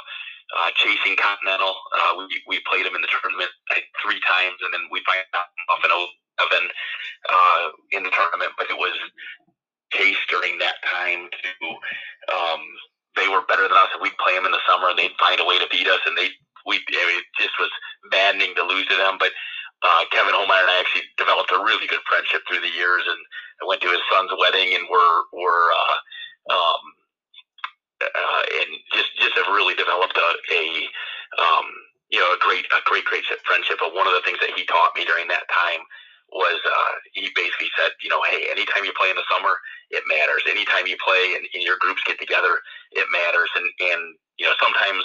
uh, 0.56 0.70
chasing 0.76 1.16
Continental. 1.20 1.76
Uh, 1.92 2.24
we, 2.24 2.24
we 2.48 2.56
played 2.64 2.87
them 2.87 2.96
in 2.96 3.02
the 3.04 3.12
tournament 3.12 3.50
three 4.00 4.20
times, 4.24 4.56
and 4.64 4.72
then 4.72 4.88
we 4.88 5.04
find 5.04 5.20
out 5.37 5.52
off 5.68 5.84
an 5.84 5.92
11 5.92 6.68
uh, 7.28 7.64
in 7.92 8.02
the 8.04 8.12
tournament. 8.14 8.52
But 8.56 8.70
it 8.72 8.78
was 8.78 8.96
Chase 9.92 10.20
during 10.28 10.58
that 10.61 10.76
time 10.84 11.28
to 11.32 11.50
um, 12.28 12.61
they 13.16 13.28
were 13.28 13.44
better 13.48 13.64
than 13.64 13.76
us, 13.76 13.88
and 13.96 14.02
we'd 14.04 14.16
play 14.20 14.37
them 14.37 14.44
in 14.44 14.52
the 14.52 14.62
summer, 14.68 14.92
and 14.92 14.98
they'd 14.98 15.16
find 15.16 15.40
a 15.40 15.48
way 15.48 15.58
to 15.58 15.68
beat 15.72 15.88
us, 15.88 16.00
and 16.06 16.16
they 16.16 16.28
we 16.66 16.76
it 16.76 17.24
just 17.40 17.56
was 17.58 17.72
maddening 18.12 18.54
to 18.56 18.64
lose 18.64 18.87
to 18.88 18.96
them. 18.96 19.16
But 19.18 19.32
uh, 19.82 20.04
Kevin 20.12 20.34
Holmeyer 20.37 20.64
and 20.66 20.72
I 20.72 20.80
actually 20.80 21.08
developed 21.16 21.52
a 21.52 21.64
really 21.64 21.87
good 21.88 22.04
friendship 22.04 22.42
through 22.46 22.61
the 22.61 22.74
years, 22.76 23.02
and 23.06 23.20
I 23.62 23.66
went 23.66 23.80
to 23.82 23.90
his 23.90 24.04
son's 24.12 24.30
wedding, 24.37 24.74
and 24.76 24.84
we're 24.90 25.18
we're 25.32 25.66
uh, 25.72 25.96
um, 26.52 26.82
uh, 28.02 28.42
and 28.62 28.68
just 28.94 29.11
just 29.18 29.34
have 29.37 29.50
really 29.50 29.74
developed 29.74 30.16
a, 30.16 30.30
a 30.54 30.64
um, 31.40 31.66
you 32.11 32.18
know 32.18 32.30
a 32.32 32.38
great 32.40 32.66
a 32.72 32.80
great 32.84 33.04
great 33.04 33.24
friendship. 33.44 33.78
But 33.80 33.94
one 33.94 34.06
of 34.06 34.14
the 34.14 34.22
things 34.24 34.38
that 34.40 34.54
he 34.54 34.64
taught 34.66 34.94
me 34.96 35.04
during 35.04 35.28
that 35.28 35.46
time 35.50 35.82
was 36.30 36.61
uh, 36.61 36.92
he 37.16 37.30
basically 37.34 37.72
said, 37.78 37.96
you 38.04 38.11
know, 38.12 38.20
hey, 38.28 38.52
anytime 38.52 38.84
you 38.84 38.92
play 39.00 39.08
in 39.08 39.16
the 39.16 39.24
summer, 39.32 39.56
it 39.90 40.04
matters. 40.06 40.44
Anytime 40.44 40.84
you 40.84 40.96
play 41.00 41.32
and, 41.37 41.48
and 41.56 41.64
your 41.64 41.80
groups 41.80 42.04
get 42.04 42.20
together, 42.20 42.61
it 42.92 43.06
matters. 43.11 43.50
And 43.56 43.66
and 43.92 44.00
you 44.38 44.46
know 44.46 44.54
sometimes 44.62 45.04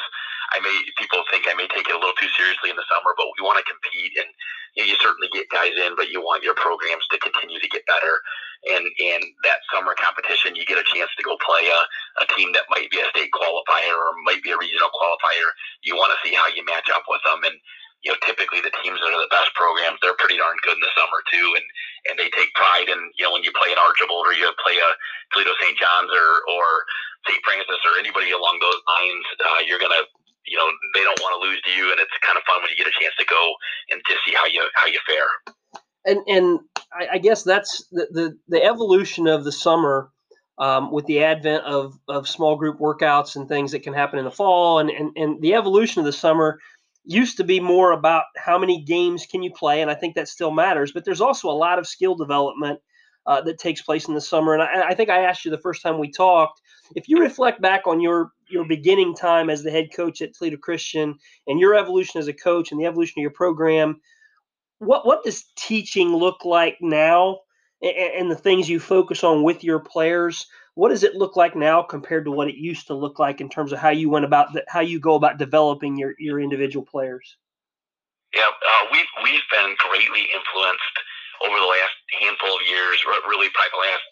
I 0.54 0.62
may 0.62 0.76
people 0.98 1.26
think 1.34 1.50
I 1.50 1.58
may 1.58 1.68
take 1.74 1.90
it 1.90 1.96
a 1.96 2.00
little 2.00 2.16
too 2.18 2.30
seriously 2.38 2.70
in 2.70 2.78
the 2.78 2.86
summer, 2.90 3.18
but 3.18 3.28
we 3.34 3.42
want 3.42 3.58
to 3.58 3.66
compete 3.66 4.14
and 4.22 4.30
you, 4.78 4.86
know, 4.86 4.88
you 4.90 4.98
certainly 5.02 5.30
get 5.34 5.50
guys 5.54 5.74
in, 5.74 5.94
but 5.98 6.10
you 6.10 6.22
want 6.22 6.46
your 6.46 6.58
programs 6.58 7.06
to 7.14 7.18
continue 7.22 7.62
to 7.62 7.70
get 7.70 7.86
better. 7.90 8.22
And 8.70 8.86
and 8.86 9.22
that 9.44 9.66
summer 9.74 9.98
competition, 9.98 10.56
you 10.56 10.66
get 10.66 10.82
a 10.82 10.88
chance 10.88 11.10
to 11.18 11.24
go 11.26 11.38
play 11.42 11.68
a, 11.70 11.82
a 12.22 12.26
team 12.38 12.54
that 12.54 12.70
might 12.70 12.90
be 12.94 13.02
a 13.02 13.10
state 13.12 13.34
qualifier 13.34 13.98
or 13.98 14.14
might 14.26 14.42
be 14.46 14.54
a 14.54 14.60
regional 14.60 14.94
qualifier. 14.94 15.50
You 15.84 15.98
want 15.98 16.14
to 16.16 16.22
see 16.22 16.34
how 16.34 16.48
you 16.54 16.64
match 16.66 16.88
up 16.94 17.04
with 17.10 17.22
them 17.26 17.44
and 17.44 17.58
you 18.04 18.12
know, 18.12 18.20
typically 18.28 18.60
the 18.60 18.76
teams 18.84 19.00
that 19.00 19.16
are 19.16 19.24
the 19.24 19.32
best 19.32 19.56
programs, 19.56 19.96
they're 20.04 20.20
pretty 20.20 20.36
darn 20.36 20.60
good 20.68 20.76
in 20.76 20.84
the 20.84 20.92
summer 20.92 21.24
too, 21.32 21.48
and 21.56 21.66
and 22.12 22.16
they 22.20 22.28
take 22.36 22.52
pride 22.54 22.92
in 22.92 23.00
you 23.16 23.24
know 23.24 23.32
when 23.32 23.48
you 23.48 23.52
play 23.56 23.72
an 23.72 23.80
Archbold 23.80 24.28
or 24.28 24.36
you 24.36 24.46
play 24.60 24.76
a 24.76 24.92
Toledo 25.32 25.56
St. 25.64 25.80
John's 25.80 26.12
or 26.12 26.30
or 26.52 26.66
St. 27.32 27.40
Francis 27.48 27.80
or 27.88 27.96
anybody 27.96 28.36
along 28.36 28.60
those 28.60 28.82
lines, 28.84 29.26
uh, 29.40 29.62
you're 29.64 29.80
gonna 29.80 30.04
you 30.48 30.58
know 30.58 30.68
they 30.94 31.02
don't 31.02 31.20
want 31.22 31.42
to 31.42 31.48
lose 31.48 31.62
to 31.62 31.72
you, 31.78 31.92
and 31.92 32.00
it's 32.00 32.12
kind 32.26 32.38
of 32.38 32.44
fun 32.44 32.62
when 32.62 32.70
you 32.72 32.78
get 32.78 32.88
a 32.88 33.00
chance 33.00 33.16
to 33.20 33.26
go 33.26 33.54
and 33.92 34.02
to 34.06 34.16
see 34.26 34.34
how 34.36 34.46
you 34.46 34.68
how 34.76 34.88
you 34.88 35.00
fare. 35.08 35.82
And 36.06 36.20
and 36.28 36.60
I, 36.94 37.16
I 37.16 37.18
guess 37.18 37.44
that's 37.44 37.88
the, 37.92 38.08
the 38.12 38.38
the 38.48 38.64
evolution 38.64 39.28
of 39.28 39.44
the 39.44 39.52
summer. 39.52 40.10
Um, 40.60 40.92
with 40.92 41.08
the 41.08 41.24
advent 41.24 41.64
of, 41.64 41.98
of 42.08 42.30
small 42.30 42.56
group 42.56 42.78
workouts 42.78 43.36
and 43.36 43.50
things 43.50 43.72
that 43.72 43.82
can 43.82 43.92
happen 43.92 44.20
in 44.20 44.26
the 44.26 44.30
fall 44.30 44.78
and, 44.78 44.92
and, 44.92 45.12
and 45.18 45.42
the 45.42 45.56
evolution 45.56 45.98
of 45.98 46.06
the 46.06 46.14
summer 46.14 46.60
used 47.06 47.38
to 47.38 47.44
be 47.44 47.60
more 47.60 47.92
about 47.92 48.26
how 48.38 48.58
many 48.58 48.82
games 48.82 49.26
can 49.26 49.44
you 49.44 49.52
play 49.52 49.82
and 49.82 49.92
i 49.92 49.94
think 49.94 50.16
that 50.16 50.28
still 50.28 50.52
matters 50.52 50.92
but 50.92 51.04
there's 51.04 51.22
also 51.22 51.50
a 51.50 51.52
lot 51.52 51.80
of 51.80 51.88
skill 51.88 52.16
development 52.16 52.80
uh, 53.26 53.42
that 53.42 53.58
takes 53.58 53.82
place 53.82 54.08
in 54.08 54.14
the 54.14 54.22
summer 54.22 54.54
and 54.54 54.62
I, 54.62 54.90
I, 54.90 54.94
think 54.94 55.10
i 55.10 55.24
asked 55.24 55.44
you 55.44 55.52
the 55.52 55.58
first 55.58 55.82
time 55.82 55.98
we 55.98 56.12
talked 56.12 56.62
if 56.96 57.08
you 57.08 57.20
reflect 57.20 57.62
back 57.62 57.88
on 57.88 58.00
your 58.00 58.32
your 58.54 58.66
beginning 58.66 59.16
time 59.16 59.50
as 59.50 59.64
the 59.64 59.72
head 59.72 59.90
coach 59.94 60.22
at 60.22 60.34
Toledo 60.34 60.58
Christian 60.58 61.16
and 61.48 61.60
your 61.60 61.76
evolution 61.76 62.20
as 62.20 62.28
a 62.28 62.34
coach 62.34 62.72
and 62.72 62.80
the 62.80 62.86
evolution 62.86 63.20
of 63.20 63.24
your 63.24 63.32
program, 63.32 64.00
what 64.80 65.06
what 65.06 65.24
does 65.24 65.46
teaching 65.58 66.16
look 66.16 66.46
like 66.46 66.78
now 66.80 67.40
and, 67.82 67.96
and 67.98 68.32
the 68.32 68.36
things 68.36 68.70
you 68.70 68.80
focus 68.80 69.24
on 69.24 69.44
with 69.44 69.64
your 69.64 69.80
players, 69.80 70.48
what 70.76 70.90
does 70.90 71.04
it 71.04 71.16
look 71.16 71.36
like 71.36 71.56
now 71.56 71.84
compared 71.84 72.26
to 72.26 72.32
what 72.32 72.48
it 72.48 72.56
used 72.56 72.88
to 72.88 72.96
look 72.96 73.20
like 73.20 73.42
in 73.42 73.50
terms 73.50 73.72
of 73.72 73.80
how 73.80 73.90
you 73.90 74.10
went 74.10 74.26
about 74.26 74.54
the, 74.54 74.64
how 74.68 74.80
you 74.80 75.00
go 75.00 75.16
about 75.16 75.38
developing 75.38 75.98
your, 75.98 76.14
your 76.18 76.40
individual 76.40 76.86
players? 76.86 77.38
Yeah, 78.34 78.42
uh, 78.42 78.86
we've 78.92 79.12
we've 79.24 79.48
been 79.52 79.76
greatly 79.78 80.26
influenced 80.34 80.96
over 81.46 81.56
the 81.56 81.70
last 81.70 81.98
handful 82.20 82.50
of 82.50 82.62
years, 82.68 82.98
really 83.30 83.50
probably 83.54 83.72
the 83.72 83.84
last 83.86 84.06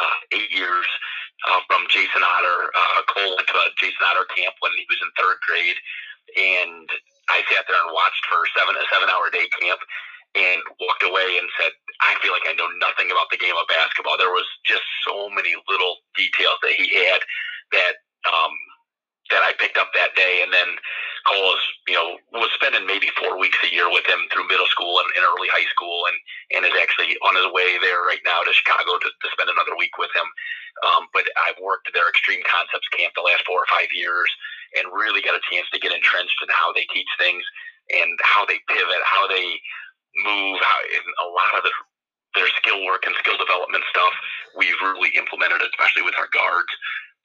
uh, 0.00 0.38
eight 0.38 0.50
years, 0.54 0.86
uh, 1.48 1.60
from 1.68 1.84
Jason 1.92 2.22
Otter. 2.24 2.70
Uh, 2.72 3.00
Cole 3.08 3.36
went 3.36 3.48
to 3.48 3.58
a 3.58 3.68
Jason 3.76 4.04
Otter 4.04 4.26
camp 4.32 4.56
when 4.60 4.72
he 4.76 4.84
was 4.88 5.00
in 5.00 5.10
third 5.16 5.38
grade, 5.44 5.78
and 6.36 6.86
I 7.28 7.44
sat 7.52 7.64
there 7.68 7.80
and 7.80 7.92
watched 7.92 8.24
for 8.28 8.40
seven 8.56 8.76
a 8.76 8.84
seven 8.92 9.08
hour 9.08 9.28
day 9.28 9.46
camp, 9.60 9.80
and 10.34 10.60
walked 10.82 11.06
away 11.06 11.38
and 11.38 11.46
said, 11.60 11.70
I 12.02 12.18
feel 12.18 12.34
like 12.34 12.46
I 12.48 12.58
know 12.58 12.66
nothing 12.82 13.08
about 13.08 13.30
the 13.30 13.38
game 13.38 13.54
of 13.54 13.70
basketball. 13.70 14.18
There 14.18 14.34
was 14.34 14.46
just 14.66 14.82
so 15.06 15.30
many 15.30 15.54
little 15.70 16.02
details 16.18 16.58
that 16.66 16.74
he 16.74 16.90
had 16.90 17.22
that 17.70 17.94
um, 18.26 18.54
that 19.30 19.42
I 19.46 19.54
picked 19.56 19.78
up 19.78 19.94
that 19.94 20.16
day, 20.16 20.42
and 20.42 20.52
then 20.52 20.76
Cole 21.24 21.56
was, 21.56 21.64
you 21.88 21.96
know, 21.96 22.20
was 22.36 22.52
spending 22.54 22.84
maybe 22.84 23.08
four 23.16 23.40
weeks 23.40 23.56
a 23.64 23.72
year 23.72 23.88
with 23.88 24.04
him 24.04 24.28
through 24.28 24.48
middle 24.48 24.68
school 24.68 25.00
and, 25.00 25.08
and 25.16 25.24
early 25.24 25.48
high 25.48 25.68
school, 25.72 26.04
and 26.08 26.16
and 26.56 26.62
is 26.68 26.76
actually 26.76 27.16
on 27.24 27.34
his 27.36 27.48
way 27.52 27.80
there 27.80 28.04
right 28.04 28.20
now 28.28 28.44
to 28.44 28.52
Chicago 28.52 29.00
to, 29.00 29.08
to 29.08 29.28
spend 29.32 29.48
another 29.48 29.72
week 29.76 29.96
with 29.96 30.12
him. 30.12 30.28
Um, 30.84 31.08
but 31.16 31.24
I've 31.48 31.56
worked 31.62 31.88
at 31.88 31.94
their 31.96 32.08
Extreme 32.10 32.44
Concepts 32.44 32.88
camp 32.92 33.16
the 33.16 33.24
last 33.24 33.46
four 33.48 33.62
or 33.62 33.70
five 33.72 33.88
years, 33.96 34.28
and 34.76 34.92
really 34.92 35.24
got 35.24 35.38
a 35.38 35.46
chance 35.48 35.68
to 35.72 35.80
get 35.80 35.96
entrenched 35.96 36.38
in 36.44 36.50
how 36.52 36.76
they 36.76 36.84
teach 36.92 37.08
things 37.16 37.44
and 37.94 38.10
how 38.20 38.44
they 38.44 38.60
pivot, 38.68 39.02
how 39.04 39.24
they 39.28 39.56
move, 40.28 40.56
how 40.60 40.78
in 40.92 41.04
a 41.24 41.28
lot 41.32 41.56
of 41.56 41.64
the 41.64 41.72
their 42.34 42.50
skill 42.58 42.82
work 42.84 43.06
and 43.06 43.14
skill 43.22 43.38
development 43.38 43.84
stuff 43.88 44.12
we've 44.58 44.78
really 44.82 45.10
implemented, 45.14 45.62
especially 45.62 46.02
with 46.02 46.18
our 46.18 46.28
guards. 46.34 46.70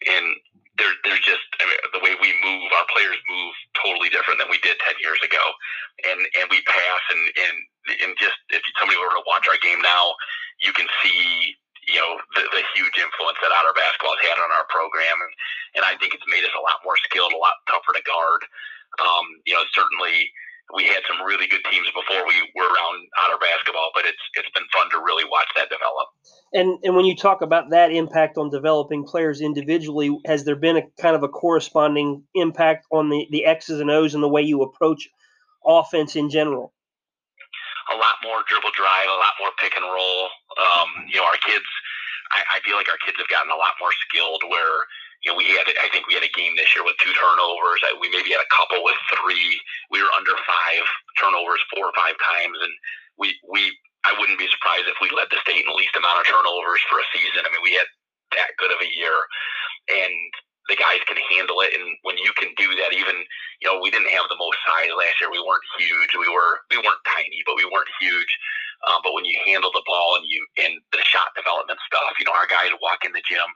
And 0.05 0.37
there, 0.79 0.93
there's 1.05 1.21
just 1.21 1.43
I 1.59 1.67
mean, 1.67 1.79
the 1.93 2.01
way 2.01 2.15
we 2.17 2.31
move, 2.41 2.71
our 2.73 2.87
players 2.89 3.19
move 3.27 3.53
totally 3.77 4.09
different 4.09 4.39
than 4.39 4.49
we 4.49 4.57
did 4.63 4.79
ten 4.81 4.95
years 5.03 5.19
ago, 5.21 5.43
and 6.07 6.19
and 6.39 6.47
we 6.49 6.63
pass 6.65 7.03
and 7.11 7.23
and 7.27 7.55
and 8.07 8.11
just 8.17 8.39
if 8.49 8.63
somebody 8.79 8.97
were 8.97 9.11
to 9.13 9.25
watch 9.27 9.45
our 9.51 9.59
game 9.61 9.83
now, 9.83 10.15
you 10.63 10.71
can 10.73 10.87
see 11.03 11.53
you 11.91 11.99
know 11.99 12.17
the, 12.39 12.47
the 12.55 12.63
huge 12.73 12.95
influence 12.97 13.37
that 13.43 13.51
Otter 13.51 13.75
basketball 13.75 14.15
has 14.17 14.23
had 14.31 14.39
on 14.39 14.49
our 14.55 14.65
program, 14.71 15.17
and, 15.19 15.33
and 15.79 15.83
I 15.83 15.99
think 15.99 16.15
it's 16.15 16.25
made 16.31 16.47
us 16.47 16.55
a 16.55 16.63
lot 16.63 16.79
more 16.87 16.97
skilled, 17.05 17.35
a 17.35 17.39
lot 17.39 17.59
tougher 17.67 17.93
to 17.93 18.03
guard. 18.07 18.41
Um, 18.97 19.25
you 19.45 19.53
know, 19.53 19.63
certainly 19.75 20.31
we 20.75 20.85
had 20.85 21.01
some 21.09 21.25
really 21.25 21.47
good 21.47 21.63
teams 21.71 21.87
before 21.87 22.27
we 22.27 22.35
were 22.55 22.67
around 22.67 23.07
Otter 23.25 23.39
basketball, 23.41 23.89
but 23.93 24.05
it's 24.05 24.21
it's 24.35 24.49
been 24.53 24.65
fun 24.73 24.89
to 24.91 24.97
really 24.97 25.25
watch 25.25 25.47
that 25.55 25.69
develop. 25.69 26.07
And 26.53 26.77
and 26.83 26.95
when 26.95 27.05
you 27.05 27.15
talk 27.15 27.41
about 27.41 27.71
that 27.71 27.91
impact 27.91 28.37
on 28.37 28.49
developing 28.49 29.03
players 29.03 29.41
individually, 29.41 30.15
has 30.25 30.45
there 30.45 30.55
been 30.55 30.77
a 30.77 30.83
kind 31.01 31.15
of 31.15 31.23
a 31.23 31.27
corresponding 31.27 32.23
impact 32.35 32.85
on 32.91 33.09
the 33.09 33.27
the 33.31 33.45
X's 33.45 33.79
and 33.79 33.89
O's 33.89 34.13
and 34.13 34.23
the 34.23 34.29
way 34.29 34.41
you 34.41 34.61
approach 34.61 35.09
offense 35.65 36.15
in 36.15 36.29
general? 36.29 36.73
A 37.93 37.97
lot 37.97 38.21
more 38.21 38.45
dribble 38.47 38.73
drive, 38.77 39.09
a 39.09 39.17
lot 39.17 39.33
more 39.39 39.49
pick 39.59 39.73
and 39.75 39.85
roll. 39.85 40.29
Um, 40.57 40.89
you 41.09 41.17
know, 41.17 41.25
our 41.25 41.39
kids. 41.45 41.65
I, 42.29 42.57
I 42.57 42.59
feel 42.61 42.77
like 42.77 42.85
our 42.87 43.01
kids 43.01 43.17
have 43.17 43.27
gotten 43.27 43.49
a 43.49 43.57
lot 43.57 43.73
more 43.81 43.89
skilled. 44.05 44.43
Where 44.45 44.85
you 45.23 45.31
know, 45.31 45.37
we 45.37 45.51
had, 45.51 45.67
I 45.83 45.91
think 45.91 46.07
we 46.07 46.15
had 46.15 46.23
a 46.23 46.31
game 46.31 46.55
this 46.55 46.71
year 46.71 46.83
with 46.87 46.95
two 47.03 47.11
turnovers. 47.11 47.83
We 47.99 48.07
maybe 48.07 48.31
had 48.31 48.39
a 48.39 48.55
couple 48.55 48.79
with 48.87 48.95
three. 49.19 49.59
We 49.91 49.99
were 49.99 50.13
under 50.15 50.31
five 50.47 50.85
turnovers 51.19 51.59
four 51.75 51.91
or 51.91 51.95
five 51.95 52.15
times, 52.23 52.55
and 52.63 52.71
we 53.19 53.35
we 53.43 53.75
I 54.07 54.15
wouldn't 54.15 54.39
be 54.39 54.47
surprised 54.47 54.87
if 54.87 54.95
we 55.03 55.11
led 55.11 55.27
the 55.27 55.43
state 55.43 55.59
in 55.59 55.67
the 55.67 55.75
least 55.75 55.95
amount 55.99 56.23
of 56.23 56.25
turnovers 56.31 56.79
for 56.87 57.03
a 57.03 57.07
season. 57.11 57.43
I 57.43 57.51
mean, 57.51 57.59
we 57.59 57.75
had 57.75 57.89
that 58.39 58.55
good 58.55 58.71
of 58.71 58.79
a 58.79 58.95
year, 58.95 59.15
and 59.91 60.15
the 60.71 60.79
guys 60.79 61.03
can 61.03 61.19
handle 61.35 61.59
it. 61.67 61.75
And 61.75 61.83
when 62.07 62.15
you 62.15 62.31
can 62.39 62.55
do 62.55 62.71
that, 62.79 62.95
even 62.95 63.19
you 63.59 63.67
know, 63.67 63.83
we 63.83 63.91
didn't 63.91 64.15
have 64.15 64.31
the 64.31 64.39
most 64.39 64.55
size 64.63 64.95
last 64.95 65.19
year. 65.19 65.27
We 65.27 65.43
weren't 65.43 65.67
huge. 65.75 66.15
We 66.15 66.31
were 66.31 66.63
we 66.71 66.79
weren't 66.79 67.03
tiny, 67.03 67.43
but 67.43 67.59
we 67.59 67.67
weren't 67.67 67.91
huge. 67.99 68.31
Um, 68.87 69.03
but 69.03 69.11
when 69.11 69.27
you 69.27 69.35
handle 69.43 69.75
the 69.75 69.83
ball 69.83 70.15
and 70.15 70.23
you 70.23 70.39
and 70.63 70.79
the 70.95 71.03
shot 71.03 71.35
development 71.35 71.83
stuff, 71.83 72.15
you 72.15 72.23
know, 72.23 72.31
our 72.31 72.47
guys 72.47 72.71
walk 72.79 73.03
in 73.03 73.11
the 73.11 73.25
gym 73.27 73.51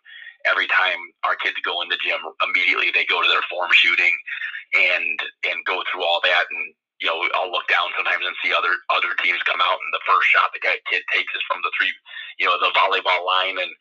every 0.45 0.67
time 0.67 0.99
our 1.23 1.35
kids 1.35 1.57
go 1.63 1.81
in 1.81 1.89
the 1.89 1.99
gym, 2.01 2.19
immediately 2.43 2.91
they 2.91 3.05
go 3.05 3.21
to 3.21 3.29
their 3.29 3.45
form 3.49 3.71
shooting 3.71 4.13
and 4.75 5.17
and 5.49 5.57
go 5.65 5.83
through 5.87 6.03
all 6.03 6.19
that. 6.23 6.45
And 6.49 6.73
you 7.01 7.07
know, 7.11 7.19
I'll 7.35 7.51
look 7.51 7.67
down 7.67 7.91
sometimes 7.97 8.23
and 8.23 8.35
see 8.43 8.55
other 8.55 8.73
other 8.93 9.11
teams 9.19 9.41
come 9.43 9.59
out, 9.59 9.79
and 9.79 9.91
the 9.91 10.03
first 10.07 10.27
shot 10.31 10.51
the 10.53 10.63
guy 10.63 10.79
kid 10.87 11.03
takes 11.11 11.33
is 11.35 11.43
from 11.47 11.59
the 11.63 11.71
three, 11.75 11.91
you 12.39 12.47
know, 12.47 12.55
the 12.59 12.71
volleyball 12.75 13.23
line, 13.25 13.59
and 13.59 13.73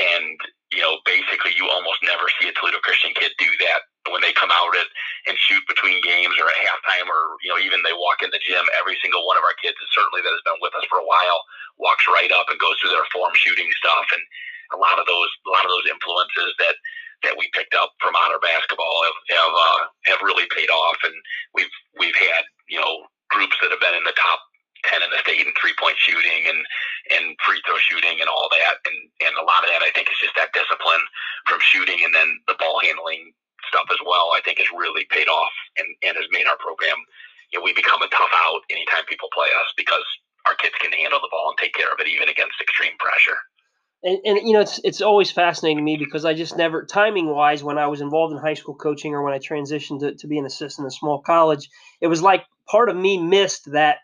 and 0.00 0.38
you 0.72 0.80
know, 0.80 1.02
basically 1.02 1.50
you 1.58 1.66
almost 1.66 1.98
never 2.06 2.30
see 2.38 2.46
a 2.46 2.54
Toledo 2.54 2.78
Christian 2.86 3.10
kid 3.18 3.34
do 3.42 3.50
that 3.66 3.82
when 4.08 4.22
they 4.22 4.32
come 4.32 4.54
out 4.54 4.72
and, 4.72 4.86
and 5.26 5.36
shoot 5.36 5.60
between 5.66 6.00
games 6.00 6.32
or 6.38 6.46
at 6.46 6.62
halftime 6.62 7.10
or 7.10 7.36
you 7.42 7.50
know 7.50 7.58
even 7.60 7.82
they 7.82 7.92
walk 7.96 8.22
in 8.22 8.30
the 8.30 8.40
gym. 8.40 8.62
Every 8.78 8.96
single 9.02 9.26
one 9.26 9.36
of 9.36 9.44
our 9.44 9.56
kids, 9.58 9.76
certainly 9.92 10.22
that 10.22 10.32
has 10.32 10.46
been 10.46 10.62
with 10.62 10.72
us 10.78 10.86
for 10.88 11.02
a 11.02 11.08
while, 11.08 11.42
walks 11.76 12.06
right 12.08 12.30
up 12.32 12.48
and 12.48 12.56
goes 12.62 12.78
through 12.78 12.94
their 12.94 13.08
form 13.12 13.34
shooting 13.34 13.68
stuff 13.76 14.06
and 14.14 14.22
a 14.74 14.78
lot 14.78 14.98
of 14.98 15.06
those 15.06 15.30
a 15.46 15.50
lot 15.50 15.64
of 15.66 15.72
those 15.72 15.90
influences 15.90 16.54
that 16.58 16.76
that 17.22 17.36
we 17.36 17.52
picked 17.52 17.76
up 17.76 17.92
from 18.00 18.16
Otter 18.16 18.40
basketball 18.40 19.04
have 19.04 19.18
have, 19.36 19.52
uh, 19.54 19.80
have 20.08 20.20
really 20.24 20.48
paid 20.54 20.70
off, 20.70 20.98
and 21.04 21.14
we've 21.54 21.74
we've 21.98 22.16
had 22.16 22.44
you 22.68 22.80
know 22.80 23.06
groups 23.28 23.56
that 23.62 23.70
have 23.70 23.82
been 23.82 23.96
in 23.96 24.04
the 24.04 24.16
top 24.16 24.40
ten 24.84 25.04
in 25.04 25.10
the 25.12 25.20
state 25.20 25.44
in 25.44 25.52
three 25.60 25.76
point 25.76 25.96
shooting 26.00 26.48
and 26.48 26.60
and 27.12 27.36
free 27.44 27.60
throw 27.68 27.78
shooting 27.80 28.20
and 28.20 28.30
all 28.30 28.48
that, 28.52 28.80
and 28.88 28.98
and 29.26 29.34
a 29.36 29.44
lot 29.44 29.64
of 29.64 29.70
that 29.70 29.84
I 29.84 29.92
think 29.92 30.08
is 30.08 30.20
just 30.20 30.36
that 30.36 30.54
discipline 30.56 31.04
from 31.46 31.60
shooting 31.60 32.00
and 32.04 32.14
then 32.14 32.28
the 32.48 32.56
ball 32.58 32.80
handling 32.80 33.32
stuff 33.68 33.86
as 33.92 34.00
well. 34.04 34.32
I 34.32 34.40
think 34.44 34.58
has 34.58 34.70
really 34.72 35.04
paid 35.12 35.28
off 35.28 35.54
and 35.76 35.88
and 36.02 36.16
has 36.16 36.28
made 36.32 36.48
our 36.48 36.58
program. 36.58 36.96
You 37.52 37.58
know, 37.58 37.66
we 37.66 37.74
become 37.74 38.00
a 38.00 38.08
tough 38.14 38.30
out 38.46 38.62
anytime 38.70 39.02
people 39.10 39.28
play 39.34 39.50
us 39.58 39.74
because 39.76 40.06
our 40.46 40.54
kids 40.54 40.74
can 40.78 40.94
handle 40.94 41.18
the 41.18 41.28
ball 41.34 41.50
and 41.50 41.58
take 41.58 41.74
care 41.74 41.90
of 41.90 41.98
it 41.98 42.06
even 42.06 42.30
against 42.30 42.62
extreme 42.62 42.94
pressure 43.02 43.36
and, 44.02 44.18
and 44.24 44.38
you 44.46 44.52
know 44.52 44.60
it's 44.60 44.80
it's 44.84 45.00
always 45.00 45.30
fascinating 45.30 45.78
to 45.78 45.82
me 45.82 45.96
because 45.96 46.24
I 46.24 46.34
just 46.34 46.56
never 46.56 46.84
timing 46.84 47.28
wise 47.28 47.62
when 47.62 47.78
I 47.78 47.86
was 47.86 48.00
involved 48.00 48.32
in 48.32 48.38
high 48.38 48.54
school 48.54 48.74
coaching 48.74 49.14
or 49.14 49.22
when 49.22 49.34
I 49.34 49.38
transitioned 49.38 50.00
to, 50.00 50.14
to 50.14 50.26
be 50.26 50.38
an 50.38 50.46
assistant 50.46 50.84
in 50.84 50.88
a 50.88 50.92
small 50.92 51.20
college, 51.20 51.68
it 52.00 52.06
was 52.06 52.22
like 52.22 52.44
part 52.66 52.88
of 52.88 52.96
me 52.96 53.18
missed 53.18 53.72
that 53.72 53.98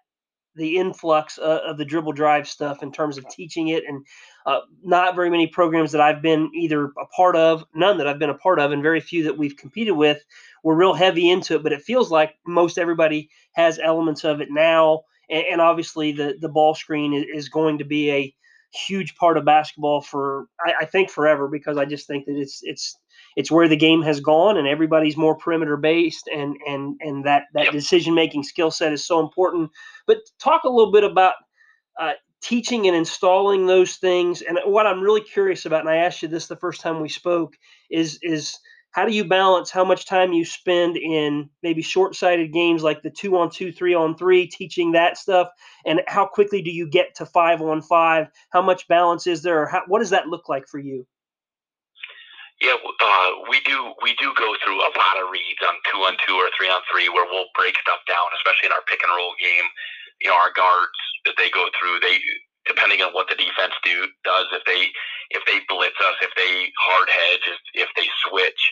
the 0.54 0.78
influx 0.78 1.38
uh, 1.38 1.60
of 1.66 1.78
the 1.78 1.84
dribble 1.84 2.12
drive 2.12 2.48
stuff 2.48 2.82
in 2.82 2.90
terms 2.90 3.18
of 3.18 3.28
teaching 3.28 3.68
it 3.68 3.84
and 3.86 4.04
uh, 4.46 4.60
not 4.82 5.14
very 5.14 5.28
many 5.28 5.46
programs 5.46 5.92
that 5.92 6.00
I've 6.00 6.22
been 6.22 6.50
either 6.54 6.84
a 6.84 7.06
part 7.14 7.36
of, 7.36 7.64
none 7.74 7.98
that 7.98 8.06
I've 8.06 8.18
been 8.18 8.30
a 8.30 8.38
part 8.38 8.58
of, 8.58 8.72
and 8.72 8.82
very 8.82 9.00
few 9.00 9.24
that 9.24 9.36
we've 9.36 9.56
competed 9.56 9.94
with 9.96 10.22
were 10.62 10.74
real 10.74 10.94
heavy 10.94 11.30
into 11.30 11.56
it. 11.56 11.62
But 11.62 11.72
it 11.72 11.82
feels 11.82 12.10
like 12.10 12.34
most 12.46 12.78
everybody 12.78 13.28
has 13.52 13.78
elements 13.78 14.24
of 14.24 14.40
it 14.40 14.48
now, 14.50 15.02
and, 15.28 15.44
and 15.52 15.60
obviously 15.60 16.12
the 16.12 16.36
the 16.40 16.48
ball 16.48 16.74
screen 16.74 17.12
is, 17.12 17.24
is 17.34 17.48
going 17.48 17.78
to 17.78 17.84
be 17.84 18.10
a 18.10 18.34
huge 18.72 19.14
part 19.16 19.38
of 19.38 19.44
basketball 19.44 20.00
for 20.00 20.46
I, 20.64 20.74
I, 20.82 20.84
think 20.84 21.10
forever 21.10 21.48
because 21.48 21.78
I 21.78 21.84
just 21.84 22.06
think 22.06 22.26
that 22.26 22.36
it's 22.36 22.60
it's 22.62 22.98
it's 23.36 23.50
where 23.50 23.68
the 23.68 23.76
game 23.76 24.02
has 24.02 24.20
gone 24.20 24.56
and 24.56 24.66
everybody's 24.66 25.16
more 25.16 25.36
perimeter 25.36 25.76
based 25.76 26.28
and 26.32 26.56
and 26.66 26.96
and 27.00 27.24
that 27.24 27.44
that 27.54 27.64
yep. 27.64 27.72
decision 27.72 28.14
making 28.14 28.42
skill 28.42 28.70
set 28.70 28.92
is 28.92 29.04
so 29.04 29.20
important. 29.20 29.70
But 30.06 30.18
talk 30.38 30.64
a 30.64 30.68
little 30.68 30.92
bit 30.92 31.04
about 31.04 31.34
uh, 31.98 32.12
teaching 32.42 32.86
and 32.86 32.96
installing 32.96 33.66
those 33.66 33.96
things. 33.96 34.42
And 34.42 34.58
what 34.66 34.86
I'm 34.86 35.00
really 35.00 35.22
curious 35.22 35.64
about, 35.66 35.80
and 35.80 35.88
I 35.88 35.96
asked 35.96 36.22
you 36.22 36.28
this 36.28 36.46
the 36.46 36.56
first 36.56 36.80
time 36.80 37.00
we 37.00 37.08
spoke, 37.08 37.56
is 37.90 38.18
is 38.22 38.58
how 38.96 39.04
do 39.04 39.12
you 39.12 39.24
balance 39.24 39.70
how 39.70 39.84
much 39.84 40.06
time 40.06 40.32
you 40.32 40.42
spend 40.42 40.96
in 40.96 41.50
maybe 41.62 41.82
short-sighted 41.82 42.50
games 42.50 42.82
like 42.82 43.02
the 43.02 43.10
two 43.10 43.36
on 43.36 43.50
two 43.50 43.70
three 43.70 43.92
on 43.92 44.16
three 44.16 44.46
teaching 44.46 44.92
that 44.92 45.18
stuff 45.18 45.48
and 45.84 46.00
how 46.08 46.24
quickly 46.24 46.62
do 46.62 46.70
you 46.70 46.88
get 46.88 47.14
to 47.14 47.26
five 47.26 47.60
on 47.60 47.82
five 47.82 48.26
how 48.50 48.62
much 48.62 48.88
balance 48.88 49.26
is 49.26 49.42
there 49.42 49.62
or 49.62 49.66
how, 49.66 49.82
what 49.86 49.98
does 49.98 50.10
that 50.10 50.28
look 50.28 50.48
like 50.48 50.66
for 50.66 50.78
you 50.78 51.06
yeah, 52.56 52.72
uh, 52.72 53.30
we 53.52 53.60
do. 53.68 53.92
We 54.00 54.16
do 54.16 54.32
go 54.32 54.56
through 54.64 54.80
a 54.80 54.88
lot 54.96 55.20
of 55.20 55.28
reads 55.28 55.60
on 55.60 55.76
two 55.92 56.00
on 56.08 56.16
two 56.24 56.40
or 56.40 56.48
three 56.56 56.72
on 56.72 56.80
three, 56.88 57.04
where 57.12 57.28
we'll 57.28 57.52
break 57.52 57.76
stuff 57.76 58.00
down, 58.08 58.32
especially 58.32 58.72
in 58.72 58.72
our 58.72 58.80
pick 58.88 59.04
and 59.04 59.12
roll 59.12 59.36
game. 59.36 59.68
You 60.24 60.32
know, 60.32 60.40
our 60.40 60.56
guards 60.56 60.96
they 61.36 61.52
go 61.52 61.68
through, 61.76 62.00
they 62.00 62.16
depending 62.66 63.02
on 63.02 63.14
what 63.14 63.28
the 63.28 63.38
defense 63.38 63.74
do 63.84 64.06
does, 64.24 64.46
if 64.52 64.62
they 64.66 64.90
if 65.30 65.42
they 65.46 65.58
blitz 65.68 65.98
us, 66.02 66.16
if 66.22 66.30
they 66.36 66.70
hard 66.78 67.08
hedge, 67.08 67.44
if, 67.46 67.88
if 67.88 67.90
they 67.96 68.06
switch, 68.28 68.62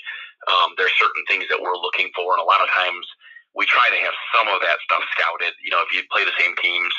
um, 0.47 0.75
there's 0.77 0.95
certain 0.99 1.25
things 1.27 1.47
that 1.51 1.59
we're 1.61 1.79
looking 1.79 2.11
for, 2.15 2.35
and 2.35 2.43
a 2.43 2.47
lot 2.47 2.63
of 2.63 2.71
times 2.71 3.07
we 3.55 3.67
try 3.67 3.87
to 3.91 4.01
have 4.03 4.15
some 4.35 4.51
of 4.51 4.61
that 4.63 4.79
stuff 4.83 5.03
scouted. 5.15 5.55
You 5.63 5.71
know, 5.71 5.83
if 5.83 5.91
you 5.95 6.03
play 6.11 6.27
the 6.27 6.35
same 6.39 6.55
teams, 6.59 6.93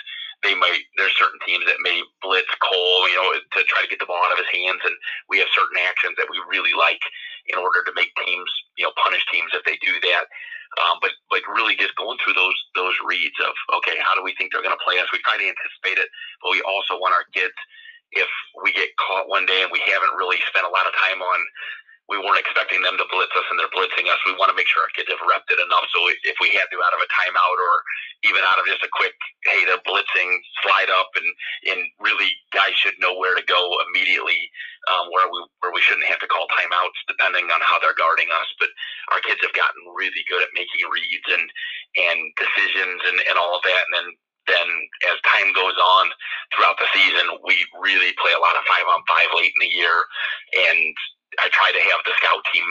they 0.44 0.56
might 0.56 0.84
there's 0.98 1.16
certain 1.18 1.40
teams 1.46 1.66
that 1.66 1.84
may 1.84 2.02
blitz 2.22 2.52
Cole, 2.64 3.08
you 3.10 3.16
know, 3.16 3.32
to 3.36 3.62
try 3.68 3.82
to 3.84 3.92
get 3.92 4.00
the 4.00 4.10
ball 4.10 4.22
out 4.26 4.34
of 4.36 4.42
his 4.42 4.52
hands, 4.52 4.82
and 4.84 4.96
we 5.30 5.40
have 5.40 5.52
certain 5.56 5.80
actions 5.88 6.16
that 6.18 6.30
we 6.32 6.40
really 6.50 6.74
like 6.76 7.02
in 7.48 7.58
order 7.60 7.84
to 7.86 7.94
make 7.96 8.12
teams, 8.26 8.50
you 8.78 8.86
know, 8.86 8.94
punish 9.00 9.24
teams 9.32 9.52
if 9.54 9.64
they 9.66 9.78
do 9.82 9.94
that. 10.12 10.26
Um, 10.82 11.00
but 11.00 11.16
but 11.32 11.46
really 11.48 11.76
just 11.78 11.96
going 11.96 12.18
through 12.24 12.36
those 12.36 12.58
those 12.76 12.96
reads 13.06 13.38
of 13.44 13.54
okay, 13.80 13.96
how 14.02 14.16
do 14.18 14.24
we 14.24 14.36
think 14.36 14.52
they're 14.52 14.66
going 14.66 14.76
to 14.76 14.86
play 14.86 15.00
us? 15.00 15.08
We 15.14 15.24
try 15.24 15.40
to 15.40 15.48
anticipate 15.48 16.02
it, 16.02 16.10
but 16.44 16.52
we 16.52 16.62
also 16.66 17.00
want 17.00 17.16
our 17.16 17.26
kids, 17.32 17.56
if 18.12 18.28
we 18.64 18.72
get 18.74 18.90
caught 19.00 19.30
one 19.30 19.46
day 19.46 19.62
and 19.64 19.72
we 19.72 19.82
haven't 19.86 20.16
really 20.18 20.40
spent 20.48 20.68
a 20.68 20.74
lot 20.74 20.88
of 20.88 20.94
time 20.96 21.22
on 21.22 21.40
we 22.08 22.22
weren't 22.22 22.42
expecting 22.42 22.86
them 22.86 22.98
to 23.02 23.08
blitz 23.10 23.34
us 23.34 23.48
and 23.50 23.58
they're 23.58 23.72
blitzing 23.74 24.06
us. 24.12 24.22
We 24.30 24.38
want 24.38 24.54
to 24.54 24.58
make 24.58 24.70
sure 24.70 24.86
our 24.86 24.94
kids 24.94 25.10
have 25.10 25.22
repped 25.26 25.50
it 25.50 25.58
enough. 25.58 25.90
So 25.90 26.06
if 26.12 26.38
we 26.38 26.54
had 26.54 26.70
to 26.70 26.78
out 26.86 26.94
of 26.94 27.02
a 27.02 27.10
timeout 27.10 27.58
or 27.58 27.74
even 28.30 28.42
out 28.46 28.62
of 28.62 28.70
just 28.70 28.86
a 28.86 28.92
quick, 28.94 29.18
hey, 29.50 29.66
they're 29.66 29.82
blitzing, 29.82 30.30
slide 30.62 30.94
up 30.94 31.10
and, 31.18 31.30
and 31.74 31.80
really 31.98 32.30
guys 32.54 32.78
should 32.78 32.98
know 33.02 33.18
where 33.18 33.34
to 33.34 33.46
go 33.46 33.82
immediately 33.90 34.38
um, 34.90 35.10
where 35.10 35.26
we 35.30 35.40
where 35.62 35.74
we 35.74 35.82
shouldn't 35.82 36.06
have 36.06 36.22
to 36.22 36.30
call 36.30 36.46
timeouts 36.54 36.98
depending 37.10 37.50
on 37.50 37.62
how 37.62 37.82
they're 37.82 37.98
guarding 37.98 38.30
us. 38.30 38.50
But 38.62 38.70
our 39.14 39.22
kids 39.26 39.42
have 39.42 39.58
gotten 39.58 39.82
really 39.98 40.24
good 40.30 40.46
at 40.46 40.54
making 40.54 40.86
reads 40.86 41.30
and 41.30 41.46
and 41.98 42.20
decisions 42.38 43.02
and, 43.02 43.18
and 43.26 43.36
all 43.38 43.58
of 43.58 43.66
that. 43.66 43.84
And 43.90 43.94
then 43.98 44.10
then 44.46 44.70
as 45.10 45.18
time 45.26 45.50
goes 45.58 45.74
on 45.74 46.14
throughout 46.54 46.78
the 46.78 46.90
season, 46.94 47.34
we 47.42 47.58
really 47.82 48.14
play 48.22 48.34
a 48.38 48.42
lot 48.42 48.54
of 48.54 48.62
five 48.70 48.86
on 48.86 49.02
five 49.10 49.34
late 49.34 49.54
in 49.58 49.62
the 49.66 49.74
year 49.74 50.06
and 50.70 50.94
I 51.40 51.50
try 51.52 51.72
to 51.72 51.82
have 51.92 52.02
the 52.06 52.14
scout 52.20 52.44
team 52.54 52.66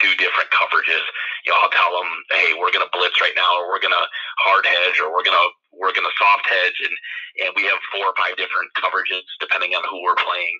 do 0.00 0.10
different 0.14 0.50
coverages. 0.54 1.02
You 1.42 1.50
know, 1.50 1.58
I'll 1.58 1.74
tell 1.74 1.90
them, 1.90 2.10
hey, 2.30 2.54
we're 2.54 2.70
going 2.70 2.86
to 2.86 2.94
blitz 2.94 3.18
right 3.20 3.34
now, 3.34 3.50
or 3.58 3.70
we're 3.70 3.82
going 3.82 3.94
to 3.94 4.06
hard 4.46 4.66
hedge, 4.66 4.98
or 5.02 5.10
we're 5.10 5.26
going 5.26 5.36
to 5.36 5.48
we're 5.74 5.94
going 5.94 6.06
to 6.06 6.16
soft 6.18 6.46
hedge, 6.46 6.78
and 6.82 6.94
and 7.46 7.50
we 7.58 7.66
have 7.66 7.78
four 7.90 8.06
or 8.06 8.16
five 8.18 8.38
different 8.38 8.70
coverages 8.78 9.26
depending 9.42 9.74
on 9.74 9.82
who 9.90 9.98
we're 10.02 10.18
playing, 10.18 10.56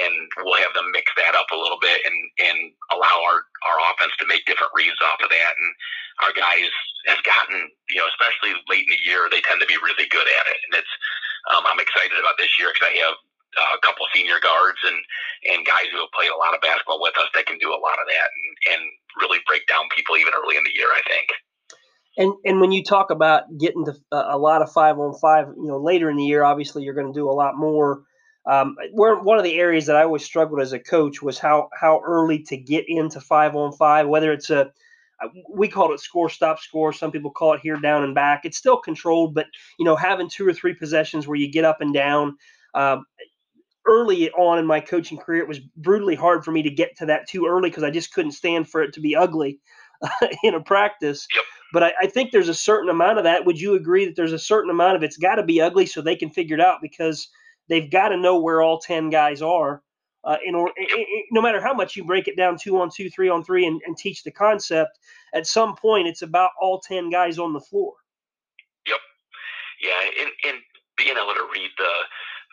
and 0.00 0.14
we'll 0.44 0.60
have 0.60 0.72
them 0.76 0.88
mix 0.92 1.08
that 1.16 1.36
up 1.36 1.48
a 1.52 1.58
little 1.58 1.80
bit 1.80 2.00
and 2.04 2.16
and 2.44 2.58
allow 2.92 3.16
our 3.24 3.44
our 3.68 3.78
offense 3.92 4.12
to 4.20 4.28
make 4.28 4.44
different 4.44 4.72
reads 4.76 5.00
off 5.00 5.20
of 5.24 5.32
that, 5.32 5.54
and 5.56 5.70
our 6.24 6.32
guys 6.36 6.68
have 7.08 7.20
gotten, 7.24 7.68
you 7.90 7.98
know, 8.00 8.08
especially 8.16 8.56
late 8.68 8.84
in 8.84 8.92
the 8.92 9.02
year, 9.04 9.28
they 9.28 9.44
tend 9.44 9.60
to 9.60 9.68
be 9.68 9.80
really 9.80 10.08
good 10.08 10.28
at 10.28 10.44
it, 10.48 10.58
and 10.68 10.72
it's 10.80 10.94
um, 11.52 11.64
I'm 11.68 11.80
excited 11.80 12.16
about 12.16 12.36
this 12.36 12.52
year 12.60 12.72
because 12.72 12.88
I 12.88 12.96
have 13.04 13.16
a 13.56 13.80
couple 13.80 14.06
senior 14.14 14.40
guards 14.42 14.78
and 14.84 14.98
and 15.52 15.66
guys 15.66 15.86
who 15.92 16.00
have 16.00 16.12
played 16.12 16.30
a 16.30 16.38
lot 16.38 16.54
of 16.54 16.60
basketball 16.60 17.00
with 17.00 17.16
us 17.18 17.30
that 17.34 17.46
can 17.46 17.58
do 17.58 17.70
a 17.70 17.80
lot 17.80 17.98
of 18.00 18.06
that 18.06 18.28
and, 18.32 18.50
and 18.74 18.82
really 19.20 19.38
break 19.46 19.66
down 19.66 19.84
people 19.94 20.16
even 20.16 20.32
early 20.34 20.56
in 20.56 20.64
the 20.64 20.74
year. 20.74 20.88
I 20.88 21.02
think. 21.06 21.28
And 22.16 22.32
and 22.44 22.60
when 22.60 22.72
you 22.72 22.82
talk 22.82 23.10
about 23.10 23.44
getting 23.58 23.84
to 23.84 23.94
a 24.12 24.38
lot 24.38 24.62
of 24.62 24.72
five 24.72 24.98
on 24.98 25.14
five, 25.18 25.48
you 25.56 25.66
know, 25.66 25.78
later 25.78 26.10
in 26.10 26.16
the 26.16 26.24
year, 26.24 26.44
obviously 26.44 26.82
you're 26.82 26.94
going 26.94 27.12
to 27.12 27.18
do 27.18 27.28
a 27.28 27.32
lot 27.34 27.56
more. 27.56 28.02
Um, 28.46 28.76
one 28.92 29.38
of 29.38 29.44
the 29.44 29.58
areas 29.58 29.86
that 29.86 29.96
I 29.96 30.02
always 30.02 30.22
struggled 30.22 30.60
as 30.60 30.74
a 30.74 30.78
coach 30.78 31.22
was 31.22 31.38
how 31.38 31.70
how 31.78 32.00
early 32.04 32.40
to 32.44 32.56
get 32.56 32.84
into 32.88 33.20
five 33.20 33.56
on 33.56 33.72
five, 33.72 34.06
whether 34.06 34.32
it's 34.32 34.50
a 34.50 34.70
we 35.48 35.68
call 35.68 35.92
it 35.92 36.00
score 36.00 36.28
stop 36.28 36.58
score 36.58 36.92
some 36.92 37.10
people 37.10 37.30
call 37.30 37.52
it 37.52 37.60
here 37.62 37.76
down 37.76 38.02
and 38.02 38.14
back 38.14 38.42
it's 38.44 38.58
still 38.58 38.76
controlled 38.76 39.34
but 39.34 39.46
you 39.78 39.84
know 39.84 39.96
having 39.96 40.28
two 40.28 40.46
or 40.46 40.52
three 40.52 40.74
possessions 40.74 41.26
where 41.26 41.36
you 41.36 41.50
get 41.50 41.64
up 41.64 41.80
and 41.80 41.94
down 41.94 42.36
um, 42.74 43.04
early 43.86 44.30
on 44.32 44.58
in 44.58 44.66
my 44.66 44.80
coaching 44.80 45.18
career, 45.18 45.42
it 45.42 45.48
was 45.48 45.60
brutally 45.60 46.14
hard 46.14 46.44
for 46.44 46.52
me 46.52 46.62
to 46.62 46.70
get 46.70 46.96
to 46.98 47.06
that 47.06 47.28
too 47.28 47.46
early 47.46 47.70
because 47.70 47.82
I 47.82 47.90
just 47.90 48.12
couldn't 48.12 48.32
stand 48.32 48.68
for 48.68 48.82
it 48.82 48.92
to 48.94 49.00
be 49.00 49.16
ugly 49.16 49.60
in 50.42 50.54
a 50.54 50.60
practice. 50.60 51.26
Yep. 51.34 51.44
But 51.72 51.82
I, 51.82 51.92
I, 52.02 52.06
think 52.06 52.30
there's 52.30 52.48
a 52.48 52.54
certain 52.54 52.88
amount 52.88 53.18
of 53.18 53.24
that. 53.24 53.44
Would 53.44 53.60
you 53.60 53.74
agree 53.74 54.06
that 54.06 54.16
there's 54.16 54.32
a 54.32 54.38
certain 54.38 54.70
amount 54.70 54.96
of 54.96 55.02
it's 55.02 55.16
got 55.16 55.36
to 55.36 55.42
be 55.42 55.60
ugly 55.60 55.86
so 55.86 56.00
they 56.00 56.16
can 56.16 56.30
figure 56.30 56.54
it 56.54 56.60
out 56.60 56.78
because 56.80 57.28
they've 57.68 57.90
got 57.90 58.10
to 58.10 58.16
know 58.16 58.38
where 58.38 58.62
all 58.62 58.78
10 58.78 59.10
guys 59.10 59.42
are. 59.42 59.82
Uh, 60.22 60.38
in 60.46 60.54
or 60.54 60.72
no 61.32 61.42
matter 61.42 61.60
how 61.60 61.74
much 61.74 61.96
you 61.96 62.04
break 62.04 62.28
it 62.28 62.36
down 62.36 62.56
two 62.56 62.80
on 62.80 62.88
two, 62.94 63.10
three 63.10 63.28
on 63.28 63.44
three, 63.44 63.66
and, 63.66 63.82
and 63.86 63.94
teach 63.96 64.22
the 64.22 64.30
concept, 64.30 64.98
at 65.34 65.46
some 65.46 65.76
point 65.76 66.08
it's 66.08 66.22
about 66.22 66.50
all 66.58 66.80
10 66.80 67.10
guys 67.10 67.38
on 67.38 67.52
the 67.52 67.60
floor. 67.60 67.92
Yep. 68.86 68.96
Yeah. 69.82 70.22
And, 70.22 70.30
and 70.48 70.62
being 70.96 71.16
able 71.16 71.34
to 71.34 71.46
read 71.52 71.70
the, 71.76 71.90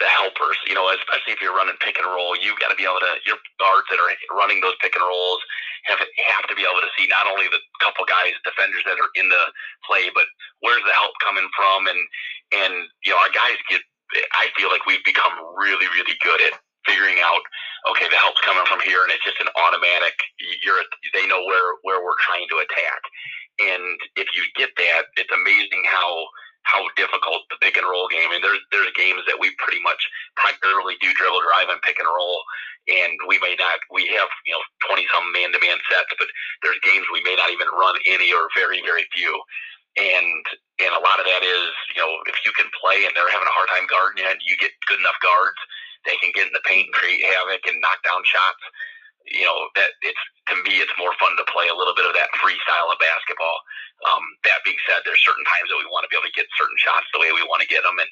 the 0.01 0.09
helpers, 0.09 0.57
you 0.65 0.73
know, 0.73 0.89
especially 0.89 1.37
if 1.37 1.39
you're 1.45 1.53
running 1.53 1.77
pick 1.77 2.01
and 2.01 2.09
roll, 2.09 2.33
you've 2.33 2.57
got 2.57 2.73
to 2.73 2.79
be 2.79 2.89
able 2.89 2.97
to, 2.97 3.13
your 3.29 3.37
guards 3.61 3.85
that 3.93 4.01
are 4.01 4.09
running 4.33 4.57
those 4.57 4.73
pick 4.81 4.97
and 4.97 5.05
rolls 5.05 5.37
have, 5.85 6.01
have 6.01 6.45
to 6.49 6.57
be 6.57 6.65
able 6.65 6.81
to 6.81 6.89
see 6.97 7.05
not 7.05 7.29
only 7.29 7.45
the 7.53 7.61
couple 7.77 8.01
guys, 8.09 8.33
defenders 8.41 8.81
that 8.89 8.97
are 8.97 9.13
in 9.13 9.29
the 9.29 9.43
play, 9.85 10.09
but 10.17 10.25
where's 10.65 10.81
the 10.89 10.97
help 10.97 11.13
coming 11.21 11.45
from? 11.53 11.85
And, 11.85 12.01
and, 12.49 12.73
you 13.05 13.13
know, 13.13 13.21
our 13.21 13.29
guys 13.29 13.61
get, 13.69 13.85
I 14.33 14.49
feel 14.57 14.73
like 14.73 14.89
we've 14.89 15.05
become 15.05 15.37
really, 15.53 15.85
really 15.93 16.17
good 16.25 16.41
at 16.49 16.57
figuring 16.89 17.21
out, 17.21 17.45
okay, 17.93 18.09
the 18.09 18.17
help's 18.17 18.41
coming 18.41 18.65
from 18.65 18.81
here 18.81 19.05
and 19.05 19.13
it's 19.13 19.21
just 19.21 19.37
an 19.37 19.53
automatic, 19.53 20.17
you're, 20.65 20.81
they 21.13 21.29
know 21.29 21.45
where, 21.45 21.77
where 21.85 22.01
we're 22.01 22.17
trying 22.25 22.49
to 22.49 22.57
attack. 22.57 23.01
And 23.61 24.01
if 24.17 24.33
you 24.33 24.41
get 24.57 24.73
that, 24.81 25.13
it's 25.21 25.29
amazing 25.29 25.85
how, 25.85 26.25
how 26.63 26.85
difficult 26.95 27.45
the 27.49 27.59
pick 27.61 27.77
and 27.77 27.87
roll 27.87 28.07
game. 28.07 28.31
And 28.31 28.43
there's 28.43 28.61
there's 28.71 28.91
games 28.97 29.23
that 29.27 29.39
we 29.39 29.53
pretty 29.57 29.81
much 29.81 30.01
primarily 30.37 30.95
do 31.01 31.13
dribble 31.13 31.41
drive 31.45 31.69
and 31.69 31.81
pick 31.81 31.97
and 31.99 32.09
roll, 32.09 32.41
and 32.89 33.17
we 33.27 33.39
may 33.39 33.55
not. 33.57 33.81
We 33.89 34.07
have 34.15 34.29
you 34.45 34.53
know 34.53 34.63
twenty 34.85 35.05
some 35.13 35.31
man 35.33 35.51
to 35.53 35.59
man 35.61 35.79
sets, 35.89 36.13
but 36.17 36.29
there's 36.61 36.79
games 36.85 37.05
we 37.09 37.25
may 37.25 37.35
not 37.35 37.51
even 37.51 37.69
run 37.73 37.97
any 38.05 38.33
or 38.33 38.47
very 38.55 38.81
very 38.85 39.05
few. 39.13 39.33
And 39.99 40.41
and 40.79 40.93
a 40.95 41.03
lot 41.03 41.19
of 41.19 41.27
that 41.27 41.43
is 41.43 41.71
you 41.93 41.99
know 41.99 42.11
if 42.29 42.37
you 42.45 42.51
can 42.55 42.69
play 42.77 43.03
and 43.03 43.13
they're 43.13 43.31
having 43.33 43.49
a 43.49 43.57
hard 43.57 43.69
time 43.73 43.89
guarding 43.89 44.23
you, 44.23 44.31
you 44.47 44.55
get 44.61 44.71
good 44.87 45.01
enough 45.01 45.19
guards, 45.19 45.59
they 46.07 46.15
can 46.23 46.31
get 46.31 46.47
in 46.47 46.55
the 46.55 46.63
paint 46.63 46.87
and 46.87 46.95
create 46.95 47.25
havoc 47.25 47.65
and 47.67 47.81
knock 47.83 47.99
down 48.05 48.23
shots 48.23 48.63
you 49.29 49.45
know 49.45 49.69
that 49.77 49.93
it's 50.01 50.23
to 50.49 50.55
me 50.65 50.81
it's 50.81 50.93
more 50.97 51.13
fun 51.21 51.33
to 51.37 51.45
play 51.53 51.69
a 51.69 51.77
little 51.77 51.93
bit 51.93 52.07
of 52.09 52.17
that 52.17 52.33
free 52.41 52.57
style 52.65 52.89
of 52.89 52.97
basketball. 53.01 53.57
Um, 54.01 54.25
that 54.49 54.65
being 54.65 54.81
said, 54.89 55.05
there's 55.05 55.21
certain 55.21 55.45
times 55.45 55.69
that 55.69 55.77
we 55.77 55.85
want 55.93 56.01
to 56.05 56.09
be 56.09 56.17
able 56.17 56.25
to 56.25 56.33
get 56.33 56.49
certain 56.57 56.77
shots 56.81 57.05
the 57.13 57.21
way 57.21 57.29
we 57.29 57.45
want 57.45 57.61
to 57.61 57.69
get 57.69 57.85
them, 57.85 58.01
and 58.01 58.11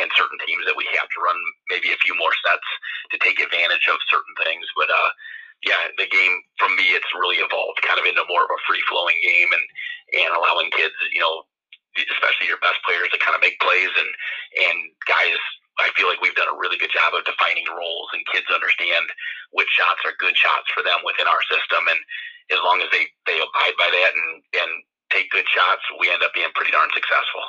and 0.00 0.08
certain 0.14 0.38
teams 0.44 0.68
that 0.68 0.76
we 0.76 0.86
have 0.94 1.08
to 1.08 1.18
run 1.24 1.38
maybe 1.72 1.90
a 1.90 2.02
few 2.04 2.12
more 2.14 2.32
sets 2.44 2.68
to 3.10 3.16
take 3.24 3.40
advantage 3.40 3.88
of 3.88 3.98
certain 4.12 4.36
things. 4.44 4.62
But 4.76 4.92
uh, 4.92 5.10
yeah, 5.64 5.90
the 5.96 6.08
game 6.08 6.34
from 6.60 6.76
me 6.76 6.92
it's 6.92 7.08
really 7.16 7.40
evolved 7.40 7.80
kind 7.84 8.00
of 8.00 8.06
into 8.06 8.24
more 8.28 8.44
of 8.44 8.52
a 8.52 8.64
free 8.68 8.84
flowing 8.88 9.18
game 9.24 9.50
and 9.52 9.64
and 10.24 10.30
allowing 10.36 10.70
kids, 10.76 10.94
you 11.12 11.20
know, 11.20 11.44
especially 11.96 12.48
your 12.48 12.60
best 12.62 12.80
players 12.84 13.08
to 13.12 13.18
kind 13.20 13.34
of 13.34 13.42
make 13.44 13.58
plays 13.60 13.92
and 13.96 14.10
and 14.68 14.76
guys 15.08 15.40
I 15.80 15.90
feel 15.96 16.08
like 16.08 16.20
we've 16.20 16.36
done 16.36 16.50
a 16.52 16.60
really 16.60 16.76
good 16.76 16.92
job 16.92 17.16
of 17.16 17.24
defining 17.24 17.66
roles 17.72 18.08
and 18.12 18.22
kids 18.32 18.46
understand 18.52 19.08
which 19.52 19.70
shots 19.72 20.04
are 20.04 20.16
good 20.20 20.36
shots 20.36 20.68
for 20.72 20.84
them 20.84 21.00
within 21.04 21.26
our 21.26 21.42
system. 21.48 21.88
And 21.88 22.00
as 22.52 22.60
long 22.62 22.80
as 22.84 22.88
they, 22.92 23.08
they 23.26 23.40
abide 23.40 23.76
by 23.80 23.88
that 23.88 24.12
and, 24.14 24.30
and 24.60 24.70
take 25.10 25.32
good 25.32 25.48
shots, 25.48 25.82
we 25.98 26.12
end 26.12 26.22
up 26.22 26.34
being 26.36 26.52
pretty 26.54 26.70
darn 26.72 26.88
successful. 26.94 27.44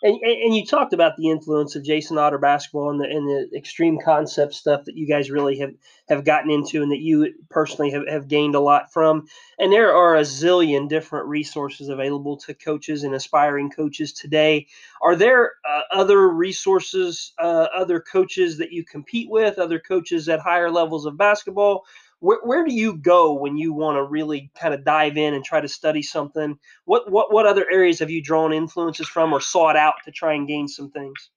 And, 0.00 0.14
and 0.22 0.54
you 0.54 0.64
talked 0.64 0.92
about 0.92 1.16
the 1.16 1.28
influence 1.30 1.74
of 1.74 1.82
Jason 1.82 2.18
Otter 2.18 2.38
basketball 2.38 2.90
and 2.90 3.00
the, 3.00 3.04
and 3.06 3.28
the 3.28 3.56
extreme 3.56 3.98
concept 4.04 4.54
stuff 4.54 4.84
that 4.84 4.96
you 4.96 5.08
guys 5.08 5.30
really 5.30 5.58
have, 5.58 5.72
have 6.08 6.24
gotten 6.24 6.50
into 6.52 6.82
and 6.82 6.92
that 6.92 7.00
you 7.00 7.34
personally 7.50 7.90
have, 7.90 8.06
have 8.08 8.28
gained 8.28 8.54
a 8.54 8.60
lot 8.60 8.92
from. 8.92 9.26
And 9.58 9.72
there 9.72 9.92
are 9.92 10.16
a 10.16 10.22
zillion 10.22 10.88
different 10.88 11.26
resources 11.26 11.88
available 11.88 12.36
to 12.38 12.54
coaches 12.54 13.02
and 13.02 13.12
aspiring 13.12 13.70
coaches 13.70 14.12
today. 14.12 14.68
Are 15.02 15.16
there 15.16 15.54
uh, 15.68 15.82
other 15.90 16.28
resources, 16.28 17.32
uh, 17.38 17.66
other 17.74 18.00
coaches 18.00 18.58
that 18.58 18.70
you 18.70 18.84
compete 18.84 19.28
with, 19.28 19.58
other 19.58 19.80
coaches 19.80 20.28
at 20.28 20.38
higher 20.38 20.70
levels 20.70 21.06
of 21.06 21.16
basketball? 21.16 21.84
Where, 22.20 22.40
where 22.42 22.64
do 22.64 22.74
you 22.74 22.96
go 22.96 23.32
when 23.34 23.56
you 23.56 23.72
want 23.72 23.96
to 23.96 24.02
really 24.02 24.50
kind 24.58 24.74
of 24.74 24.84
dive 24.84 25.16
in 25.16 25.34
and 25.34 25.44
try 25.44 25.60
to 25.60 25.68
study 25.68 26.02
something? 26.02 26.58
What 26.84 27.10
what 27.10 27.32
what 27.32 27.46
other 27.46 27.66
areas 27.70 27.98
have 28.00 28.10
you 28.10 28.22
drawn 28.22 28.52
influences 28.52 29.08
from 29.08 29.32
or 29.32 29.40
sought 29.40 29.76
out 29.76 29.94
to 30.04 30.10
try 30.10 30.34
and 30.34 30.48
gain 30.48 30.68
some 30.68 30.90
things? 30.90 31.30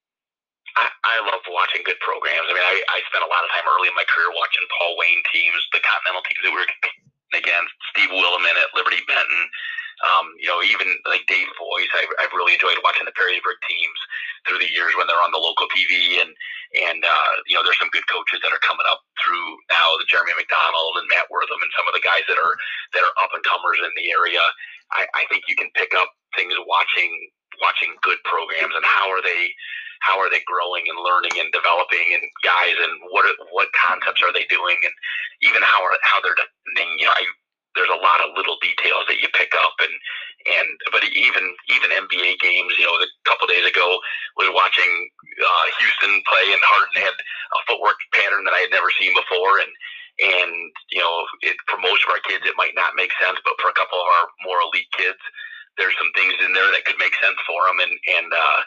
I, 0.77 0.87
I 0.87 1.15
love 1.27 1.43
watching 1.51 1.83
good 1.83 1.99
programs. 1.99 2.47
I 2.47 2.53
mean, 2.55 2.63
I, 2.63 2.79
I 2.79 2.99
spent 3.11 3.27
a 3.27 3.31
lot 3.31 3.43
of 3.43 3.51
time 3.51 3.67
early 3.75 3.91
in 3.91 3.97
my 3.97 4.07
career 4.07 4.31
watching 4.31 4.63
Paul 4.79 4.95
Wayne 4.95 5.19
teams, 5.35 5.59
the 5.75 5.83
Continental 5.83 6.23
teams 6.23 6.41
that 6.47 6.51
we 6.55 6.63
were 6.63 6.71
against, 7.43 7.75
Steve 7.91 8.11
Williman 8.15 8.55
at 8.55 8.71
Liberty 8.71 9.03
Benton. 9.03 9.41
Um, 10.01 10.33
you 10.41 10.49
know, 10.49 10.61
even 10.65 10.89
like 11.05 11.25
Dave 11.29 11.49
Voice, 11.61 11.91
I've, 11.93 12.09
I've 12.17 12.33
really 12.33 12.57
enjoyed 12.57 12.81
watching 12.81 13.05
the 13.05 13.13
Perrysburg 13.13 13.61
teams 13.69 13.99
through 14.49 14.57
the 14.57 14.71
years 14.73 14.97
when 14.97 15.05
they're 15.05 15.21
on 15.21 15.33
the 15.33 15.41
local 15.41 15.69
TV, 15.69 16.17
and 16.17 16.33
and 16.73 17.05
uh, 17.05 17.33
you 17.45 17.53
know, 17.53 17.61
there's 17.61 17.77
some 17.77 17.93
good 17.93 18.07
coaches 18.09 18.41
that 18.41 18.53
are 18.53 18.65
coming 18.65 18.87
up 18.89 19.05
through 19.21 19.47
now, 19.69 19.93
the 20.01 20.09
Jeremy 20.09 20.33
McDonald 20.33 20.97
and 20.97 21.05
Matt 21.13 21.29
Wortham, 21.29 21.61
and 21.61 21.73
some 21.77 21.85
of 21.85 21.93
the 21.93 22.01
guys 22.01 22.25
that 22.25 22.39
are 22.41 22.55
that 22.97 23.05
are 23.05 23.15
up 23.21 23.33
and 23.35 23.45
comers 23.45 23.77
in 23.77 23.93
the 23.93 24.09
area. 24.09 24.41
I, 24.91 25.07
I 25.15 25.23
think 25.31 25.47
you 25.47 25.55
can 25.55 25.71
pick 25.77 25.93
up 25.95 26.09
things 26.35 26.53
watching 26.67 27.11
watching 27.61 27.93
good 28.01 28.17
programs 28.25 28.73
and 28.73 28.85
how 28.85 29.11
are 29.11 29.21
they 29.21 29.53
how 30.01 30.17
are 30.17 30.29
they 30.33 30.41
growing 30.49 30.81
and 30.89 30.97
learning 31.05 31.35
and 31.37 31.53
developing 31.53 32.15
and 32.17 32.25
guys 32.41 32.75
and 32.81 32.93
what 33.13 33.27
what 33.53 33.69
concepts 33.77 34.23
are 34.25 34.33
they 34.33 34.47
doing 34.49 34.77
and 34.81 34.93
even 35.45 35.61
how 35.61 35.83
are 35.83 35.93
how 36.01 36.19
they're 36.23 36.37
you 36.97 37.05
know 37.05 37.13
I 37.13 37.23
there's 37.75 37.91
a 37.91 38.03
lot 38.03 38.19
of 38.19 38.35
little 38.35 38.59
details 38.59 39.07
that 39.07 39.21
you 39.23 39.27
pick 39.31 39.55
up 39.55 39.75
and 39.79 39.93
and 40.49 40.67
but 40.91 41.05
even 41.05 41.45
even 41.69 41.93
NBA 41.93 42.41
games, 42.41 42.73
you 42.77 42.85
know, 42.85 42.97
a 42.97 43.09
couple 43.29 43.45
days 43.47 43.65
ago 43.65 43.99
was 44.37 44.49
watching 44.53 44.89
uh, 45.37 45.65
Houston 45.79 46.21
play 46.25 46.45
and 46.49 46.61
Harden 46.65 46.97
had 46.97 47.15
a 47.15 47.59
footwork 47.69 47.99
pattern 48.13 48.43
that 48.45 48.57
I 48.57 48.65
had 48.65 48.73
never 48.73 48.89
seen 48.97 49.13
before. 49.13 49.61
And 49.61 49.71
and 50.21 50.53
you 50.89 51.01
know, 51.01 51.25
it, 51.45 51.55
for 51.69 51.77
most 51.77 52.03
of 52.03 52.11
our 52.13 52.23
kids 52.25 52.43
it 52.45 52.57
might 52.57 52.75
not 52.75 52.97
make 52.97 53.13
sense, 53.21 53.37
but 53.45 53.57
for 53.61 53.69
a 53.69 53.77
couple 53.77 54.01
of 54.01 54.07
our 54.07 54.25
more 54.43 54.59
elite 54.65 54.89
kids, 54.97 55.21
there's 55.77 55.95
some 56.01 56.11
things 56.17 56.33
in 56.41 56.53
there 56.57 56.69
that 56.73 56.85
could 56.89 56.99
make 56.99 57.15
sense 57.21 57.37
for 57.45 57.69
them 57.69 57.79
and 57.79 57.93
and 58.17 58.29
uh, 58.33 58.59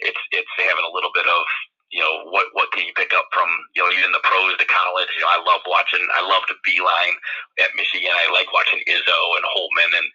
it's 0.00 0.22
it's 0.30 0.54
having 0.62 0.86
a 0.86 0.94
little 0.94 1.12
bit 1.12 1.26
of 1.26 1.42
you 1.90 2.02
know 2.02 2.26
what 2.34 2.50
what 2.52 2.72
can 2.74 2.82
you 2.82 2.94
pick 2.98 3.14
up 3.14 3.30
from 3.30 3.46
you 3.74 3.82
know 3.82 3.90
even 3.94 4.10
the 4.10 4.24
pros 4.26 4.58
to 4.58 4.66
college. 4.66 5.10
You 5.14 5.22
know, 5.22 5.30
I 5.30 5.40
love 5.42 5.62
watching. 5.70 6.02
I 6.14 6.22
love 6.26 6.42
the 6.50 6.58
Beilein 6.66 7.14
at 7.62 7.74
Michigan. 7.78 8.10
I 8.10 8.26
like 8.34 8.50
watching 8.50 8.82
Izzo 8.90 9.18
and 9.38 9.46
Holtmann 9.46 9.92
and 9.94 10.08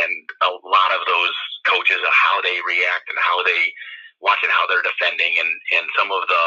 and 0.00 0.12
a 0.48 0.52
lot 0.64 0.90
of 0.96 1.04
those 1.04 1.36
coaches 1.68 2.00
of 2.00 2.14
how 2.14 2.40
they 2.40 2.56
react 2.64 3.12
and 3.12 3.20
how 3.20 3.44
they 3.44 3.72
watching 4.24 4.50
how 4.50 4.64
they're 4.66 4.86
defending 4.86 5.36
and 5.36 5.52
and 5.76 5.86
some 5.92 6.08
of 6.08 6.24
the 6.26 6.44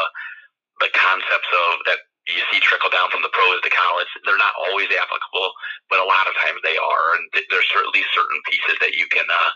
the 0.82 0.90
concepts 0.98 1.50
of 1.52 1.70
that 1.86 2.02
you 2.30 2.42
see 2.50 2.62
trickle 2.62 2.90
down 2.90 3.10
from 3.10 3.22
the 3.22 3.34
pros 3.34 3.58
to 3.62 3.70
college. 3.70 4.10
They're 4.22 4.38
not 4.38 4.54
always 4.70 4.90
applicable, 4.94 5.50
but 5.90 5.98
a 5.98 6.06
lot 6.06 6.30
of 6.30 6.38
times 6.38 6.62
they 6.62 6.78
are. 6.78 7.06
And 7.18 7.26
there's 7.50 7.70
certainly 7.74 8.02
certain 8.14 8.40
pieces 8.46 8.78
that 8.78 8.94
you 8.94 9.06
can 9.10 9.26
uh, 9.26 9.52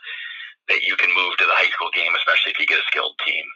that 0.70 0.82
you 0.82 0.98
can 0.98 1.10
move 1.14 1.38
to 1.38 1.46
the 1.46 1.54
high 1.54 1.70
school 1.70 1.90
game, 1.94 2.10
especially 2.14 2.54
if 2.54 2.58
you 2.58 2.66
get 2.66 2.82
a 2.82 2.90
skilled 2.90 3.14
team. 3.22 3.46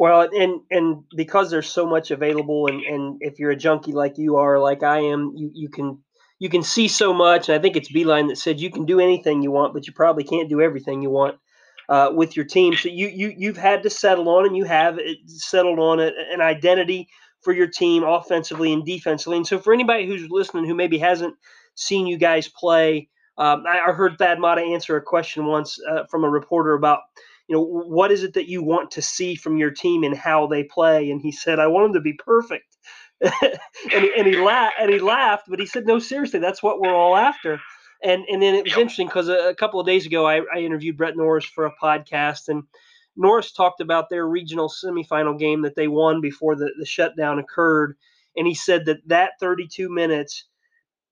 Well, 0.00 0.26
and 0.32 0.62
and 0.70 1.04
because 1.14 1.50
there's 1.50 1.68
so 1.68 1.84
much 1.86 2.10
available, 2.10 2.68
and 2.68 2.80
and 2.80 3.18
if 3.20 3.38
you're 3.38 3.50
a 3.50 3.56
junkie 3.56 3.92
like 3.92 4.16
you 4.16 4.36
are, 4.36 4.58
like 4.58 4.82
I 4.82 5.00
am, 5.00 5.34
you 5.36 5.50
you 5.52 5.68
can 5.68 5.98
you 6.38 6.48
can 6.48 6.62
see 6.62 6.88
so 6.88 7.12
much. 7.12 7.50
And 7.50 7.58
I 7.58 7.60
think 7.60 7.76
it's 7.76 7.92
Beilein 7.92 8.28
that 8.28 8.38
said 8.38 8.60
you 8.60 8.70
can 8.70 8.86
do 8.86 8.98
anything 8.98 9.42
you 9.42 9.50
want, 9.50 9.74
but 9.74 9.86
you 9.86 9.92
probably 9.92 10.24
can't 10.24 10.48
do 10.48 10.62
everything 10.62 11.02
you 11.02 11.10
want 11.10 11.36
uh, 11.90 12.12
with 12.14 12.34
your 12.34 12.46
team. 12.46 12.74
So 12.76 12.88
you 12.88 13.08
you 13.08 13.34
you've 13.36 13.58
had 13.58 13.82
to 13.82 13.90
settle 13.90 14.30
on, 14.30 14.46
and 14.46 14.56
you 14.56 14.64
have 14.64 14.98
settled 15.26 15.78
on 15.78 16.00
a, 16.00 16.12
an 16.32 16.40
identity 16.40 17.06
for 17.42 17.52
your 17.52 17.66
team 17.66 18.02
offensively 18.02 18.72
and 18.72 18.86
defensively. 18.86 19.36
And 19.36 19.46
so 19.46 19.58
for 19.58 19.74
anybody 19.74 20.06
who's 20.06 20.30
listening 20.30 20.64
who 20.64 20.74
maybe 20.74 20.96
hasn't 20.96 21.34
seen 21.74 22.06
you 22.06 22.16
guys 22.16 22.48
play, 22.48 23.10
um, 23.36 23.64
I, 23.68 23.92
heard 23.92 24.16
Thad 24.16 24.40
Matta 24.40 24.62
answer 24.62 24.96
a 24.96 25.02
question 25.02 25.44
once 25.44 25.78
uh, 25.90 26.04
from 26.10 26.24
a 26.24 26.30
reporter 26.30 26.72
about 26.72 27.00
you 27.50 27.56
know, 27.56 27.64
what 27.64 28.12
is 28.12 28.22
it 28.22 28.34
that 28.34 28.48
you 28.48 28.62
want 28.62 28.92
to 28.92 29.02
see 29.02 29.34
from 29.34 29.56
your 29.56 29.72
team 29.72 30.04
and 30.04 30.16
how 30.16 30.46
they 30.46 30.62
play? 30.62 31.10
And 31.10 31.20
he 31.20 31.32
said, 31.32 31.58
I 31.58 31.66
want 31.66 31.86
them 31.86 31.94
to 31.94 32.00
be 32.00 32.12
perfect. 32.12 32.76
and, 33.20 33.34
he, 33.90 34.12
and 34.16 34.24
he 34.24 34.36
laughed 34.36 34.76
and 34.78 34.88
he 34.88 35.00
laughed, 35.00 35.46
but 35.48 35.58
he 35.58 35.66
said, 35.66 35.84
no, 35.84 35.98
seriously, 35.98 36.38
that's 36.38 36.62
what 36.62 36.80
we're 36.80 36.94
all 36.94 37.16
after. 37.16 37.60
And 38.04 38.24
and 38.30 38.40
then 38.40 38.54
it 38.54 38.62
was 38.62 38.74
interesting 38.74 39.08
because 39.08 39.28
a, 39.28 39.48
a, 39.48 39.54
couple 39.56 39.80
of 39.80 39.86
days 39.86 40.06
ago 40.06 40.28
I, 40.28 40.42
I 40.54 40.60
interviewed 40.60 40.96
Brett 40.96 41.16
Norris 41.16 41.44
for 41.44 41.66
a 41.66 41.74
podcast 41.82 42.46
and 42.46 42.62
Norris 43.16 43.50
talked 43.50 43.80
about 43.80 44.10
their 44.10 44.28
regional 44.28 44.68
semifinal 44.70 45.36
game 45.36 45.62
that 45.62 45.74
they 45.74 45.88
won 45.88 46.20
before 46.20 46.54
the, 46.54 46.70
the 46.78 46.86
shutdown 46.86 47.40
occurred. 47.40 47.96
And 48.36 48.46
he 48.46 48.54
said 48.54 48.86
that 48.86 49.00
that 49.06 49.32
32 49.40 49.88
minutes, 49.90 50.44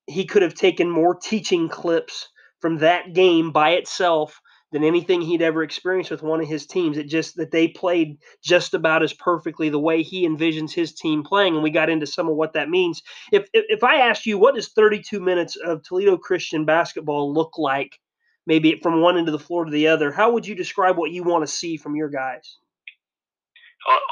he 0.06 0.24
could 0.24 0.42
have 0.42 0.54
taken 0.54 0.88
more 0.88 1.16
teaching 1.16 1.68
clips 1.68 2.28
from 2.60 2.78
that 2.78 3.12
game 3.12 3.50
by 3.50 3.70
itself 3.70 4.40
than 4.72 4.84
anything 4.84 5.20
he'd 5.20 5.42
ever 5.42 5.62
experienced 5.62 6.10
with 6.10 6.22
one 6.22 6.40
of 6.40 6.48
his 6.48 6.66
teams. 6.66 6.98
It 6.98 7.08
just 7.08 7.36
that 7.36 7.50
they 7.50 7.68
played 7.68 8.18
just 8.42 8.74
about 8.74 9.02
as 9.02 9.12
perfectly 9.12 9.68
the 9.68 9.78
way 9.78 10.02
he 10.02 10.26
envisions 10.26 10.72
his 10.72 10.92
team 10.92 11.22
playing, 11.22 11.54
and 11.54 11.62
we 11.62 11.70
got 11.70 11.90
into 11.90 12.06
some 12.06 12.28
of 12.28 12.36
what 12.36 12.52
that 12.52 12.68
means. 12.68 13.02
If 13.32 13.48
if, 13.52 13.64
if 13.68 13.84
I 13.84 13.96
asked 13.96 14.26
you 14.26 14.38
what 14.38 14.54
does 14.54 14.68
32 14.68 15.20
minutes 15.20 15.56
of 15.56 15.82
Toledo 15.82 16.16
Christian 16.16 16.64
basketball 16.64 17.32
look 17.32 17.58
like, 17.58 17.98
maybe 18.46 18.78
from 18.82 19.00
one 19.00 19.16
end 19.16 19.28
of 19.28 19.32
the 19.32 19.38
floor 19.38 19.64
to 19.64 19.70
the 19.70 19.88
other, 19.88 20.12
how 20.12 20.32
would 20.32 20.46
you 20.46 20.54
describe 20.54 20.96
what 20.96 21.10
you 21.10 21.22
want 21.22 21.42
to 21.42 21.52
see 21.52 21.76
from 21.76 21.96
your 21.96 22.08
guys? 22.08 22.58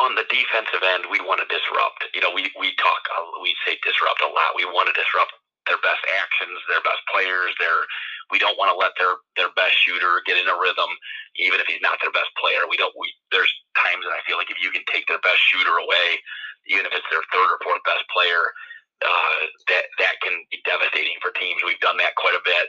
on 0.00 0.14
the 0.14 0.24
defensive 0.32 0.80
end, 0.80 1.04
we 1.10 1.20
want 1.20 1.42
to 1.42 1.48
disrupt. 1.52 2.00
You 2.14 2.22
know, 2.22 2.32
we 2.32 2.48
we 2.56 2.72
talk, 2.80 3.02
we 3.42 3.52
say 3.66 3.76
disrupt 3.84 4.22
a 4.22 4.30
lot. 4.30 4.56
We 4.56 4.64
want 4.64 4.88
to 4.88 4.96
disrupt 4.96 5.36
their 5.66 5.80
best 5.82 6.00
actions, 6.22 6.56
their 6.70 6.80
best 6.80 7.02
players, 7.10 7.52
their 7.58 7.84
we 8.30 8.38
don't 8.42 8.58
want 8.58 8.74
to 8.74 8.78
let 8.78 8.94
their 8.98 9.20
their 9.38 9.52
best 9.54 9.78
shooter 9.78 10.22
get 10.26 10.38
in 10.40 10.50
a 10.50 10.56
rhythm, 10.58 10.90
even 11.38 11.62
if 11.62 11.66
he's 11.70 11.82
not 11.82 11.98
their 12.02 12.14
best 12.14 12.30
player. 12.40 12.66
We 12.66 12.76
don't. 12.76 12.94
We 12.98 13.12
there's 13.30 13.50
times 13.78 14.02
that 14.02 14.14
I 14.14 14.22
feel 14.26 14.38
like 14.38 14.50
if 14.50 14.58
you 14.58 14.70
can 14.74 14.82
take 14.90 15.06
their 15.06 15.22
best 15.22 15.40
shooter 15.46 15.78
away, 15.78 16.18
even 16.66 16.86
if 16.86 16.92
it's 16.94 17.06
their 17.10 17.22
third 17.30 17.48
or 17.50 17.60
fourth 17.62 17.82
best 17.86 18.02
player, 18.10 18.50
uh, 19.04 19.38
that 19.70 19.86
that 20.02 20.16
can 20.22 20.34
be 20.50 20.58
devastating 20.66 21.16
for 21.22 21.30
teams. 21.38 21.62
We've 21.62 21.80
done 21.84 21.98
that 22.02 22.18
quite 22.18 22.34
a 22.34 22.42
bit, 22.42 22.66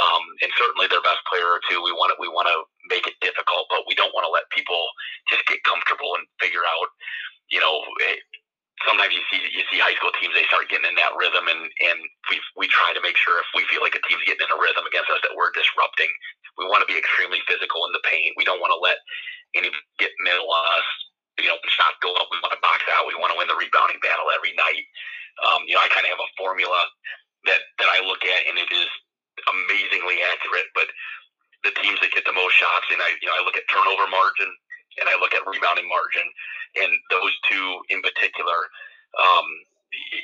um, 0.00 0.22
and 0.42 0.50
certainly 0.58 0.90
their 0.90 1.04
best 1.04 1.22
player 1.30 1.46
or 1.46 1.62
two. 1.70 1.78
We 1.82 1.94
want 1.94 2.10
to 2.14 2.18
we 2.18 2.30
want 2.30 2.50
to 2.50 2.58
make 2.90 3.06
it 3.06 3.18
difficult, 3.22 3.70
but 3.70 3.86
we 3.86 3.94
don't 3.94 4.14
want 4.14 4.26
to 4.26 4.32
let 4.32 4.50
people 4.50 4.90
just 5.30 5.46
get 5.46 5.62
comfortable 5.62 6.18
and 6.18 6.26
figure 6.42 6.66
out, 6.66 6.88
you 7.50 7.62
know, 7.62 7.82
sometimes 8.84 9.16
you 9.16 9.24
see 9.32 9.40
you 9.40 9.64
see 9.72 9.80
high 9.80 9.96
school 9.96 10.12
teams 10.20 10.36
they 10.36 10.44
start 10.52 10.68
getting 10.68 10.84
in 10.84 10.98
that 11.00 11.16
rhythm 11.16 11.48
and 11.48 11.64
and 11.64 11.98
we 12.28 12.36
we 12.60 12.68
try 12.68 12.92
to 12.92 13.00
make 13.00 13.16
sure 13.16 13.40
if 13.40 13.48
we 13.56 13.64
feel 13.72 13.80
like 13.80 13.96
a 13.96 14.02
team's 14.04 14.24
getting 14.28 14.44
in 14.44 14.52
a 14.52 14.60
rhythm 14.60 14.84
against 14.84 15.08
us 15.08 15.22
that 15.24 15.32
we're 15.32 15.54
disrupting. 15.56 16.10
We 16.60 16.68
want 16.68 16.84
to 16.84 16.90
be 16.90 16.98
extremely 17.00 17.40
physical 17.48 17.88
in 17.88 17.96
the 17.96 18.04
paint. 18.04 18.36
We 18.36 18.44
don't 18.44 18.60
want 18.60 18.76
to 18.76 18.80
let 18.80 19.00
any 19.56 19.72
get 19.96 20.12
middle 20.20 20.48
on 20.48 20.64
us. 20.76 20.88
You 21.40 21.52
know, 21.52 21.60
shots 21.68 22.00
go 22.00 22.12
up. 22.16 22.28
We 22.32 22.40
want 22.40 22.52
to 22.56 22.60
box 22.64 22.84
out. 22.92 23.08
We 23.08 23.16
want 23.16 23.32
to 23.32 23.38
win 23.40 23.48
the 23.48 23.56
rebounding 23.56 24.00
battle 24.00 24.28
every 24.32 24.56
night. 24.56 24.84
Um, 25.44 25.68
you 25.68 25.76
know, 25.76 25.84
I 25.84 25.88
kind 25.92 26.04
of 26.08 26.12
have 26.16 26.20
a 26.20 26.32
formula 26.36 26.80
that 27.48 27.60
that 27.80 27.88
I 27.92 28.04
look 28.04 28.24
at, 28.24 28.40
and 28.48 28.56
it 28.60 28.68
is 28.72 28.88
amazingly 29.48 30.20
accurate. 30.24 30.68
But 30.76 30.88
the 31.64 31.76
teams 31.80 32.00
that 32.00 32.12
get 32.12 32.24
the 32.24 32.36
most 32.36 32.56
shots, 32.56 32.88
and 32.92 33.00
I 33.00 33.12
you 33.20 33.28
know 33.28 33.36
I 33.36 33.44
look 33.44 33.56
at 33.56 33.68
turnover 33.68 34.08
margin 34.08 34.48
and 35.00 35.08
I 35.08 35.14
look 35.20 35.34
at 35.34 35.44
rebounding 35.46 35.88
margin, 35.88 36.26
and 36.76 36.90
those 37.10 37.34
two 37.48 37.66
in 37.88 38.00
particular. 38.02 38.58
Um, 39.16 39.46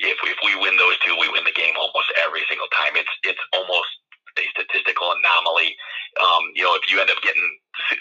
if 0.03 0.17
if 0.21 0.39
we 0.45 0.53
win 0.59 0.75
those 0.77 0.97
two, 1.01 1.15
we 1.17 1.29
win 1.31 1.45
the 1.47 1.55
game 1.55 1.73
almost 1.77 2.09
every 2.21 2.43
single 2.49 2.69
time. 2.77 2.93
It's 2.93 3.15
it's 3.23 3.41
almost 3.53 3.89
a 4.37 4.45
statistical 4.53 5.13
anomaly. 5.13 5.77
Um, 6.21 6.43
you 6.53 6.65
know, 6.65 6.75
if 6.77 6.85
you 6.89 6.99
end 7.01 7.09
up 7.09 7.21
getting 7.25 7.45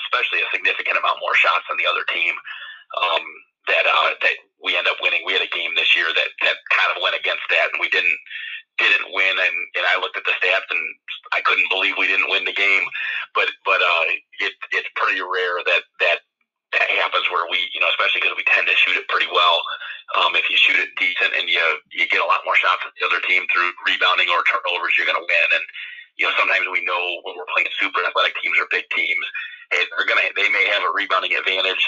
especially 0.04 0.44
a 0.44 0.48
significant 0.52 1.00
amount 1.00 1.20
more 1.20 1.36
shots 1.36 1.64
than 1.68 1.80
the 1.80 1.88
other 1.88 2.04
team, 2.12 2.34
um, 3.00 3.24
that 3.68 3.84
uh, 3.88 4.12
that 4.20 4.36
we 4.62 4.76
end 4.76 4.88
up 4.88 5.00
winning. 5.00 5.22
We 5.24 5.34
had 5.34 5.44
a 5.44 5.52
game 5.54 5.74
this 5.74 5.94
year 5.96 6.08
that 6.08 6.30
that 6.44 6.56
kind 6.72 6.90
of 6.92 7.02
went 7.02 7.16
against 7.16 7.46
that, 7.50 7.72
and 7.72 7.80
we 7.80 7.88
didn't 7.88 8.18
didn't 8.80 9.12
win. 9.12 9.36
And, 9.36 9.56
and 9.76 9.84
I 9.84 10.00
looked 10.00 10.16
at 10.16 10.24
the 10.24 10.36
stats, 10.40 10.68
and 10.72 10.80
I 11.32 11.44
couldn't 11.44 11.68
believe 11.68 11.94
we 11.98 12.08
didn't 12.08 12.30
win 12.30 12.44
the 12.44 12.56
game. 12.56 12.84
But 13.34 13.48
but 13.64 13.80
uh, 13.80 14.04
it 14.40 14.54
it's 14.72 14.88
pretty 14.96 15.20
rare 15.20 15.60
that 15.64 15.82
that 16.00 16.18
that 16.72 16.88
happens 16.96 17.28
where 17.28 17.44
we, 17.52 17.60
you 17.76 17.80
know, 17.84 17.92
especially 17.92 18.24
because 18.24 18.36
we 18.36 18.48
tend 18.48 18.64
to 18.64 18.76
shoot 18.76 18.96
it 18.96 19.04
pretty 19.12 19.28
well. 19.28 19.60
Um, 20.16 20.32
if 20.36 20.48
you 20.48 20.56
shoot 20.56 20.80
it 20.80 20.92
decent 20.96 21.36
and 21.36 21.48
you 21.48 21.60
you 21.92 22.08
get 22.08 22.24
a 22.24 22.28
lot 22.28 22.44
more 22.48 22.56
shots 22.56 22.84
than 22.84 22.92
the 22.96 23.06
other 23.06 23.20
team 23.28 23.44
through 23.52 23.70
rebounding 23.84 24.28
or 24.32 24.44
turnovers, 24.48 24.96
you're 24.96 25.08
going 25.08 25.20
to 25.20 25.24
win. 25.24 25.48
And 25.52 25.64
you 26.16 26.28
know, 26.28 26.34
sometimes 26.36 26.68
we 26.68 26.84
know 26.84 27.02
when 27.24 27.36
we're 27.36 27.48
playing 27.52 27.68
super 27.76 28.00
athletic 28.04 28.36
teams 28.40 28.56
or 28.60 28.68
big 28.72 28.88
teams, 28.92 29.24
hey, 29.72 29.84
they're 29.92 30.08
gonna 30.08 30.32
they 30.36 30.48
may 30.48 30.64
have 30.72 30.84
a 30.84 30.92
rebounding 30.92 31.36
advantage. 31.36 31.84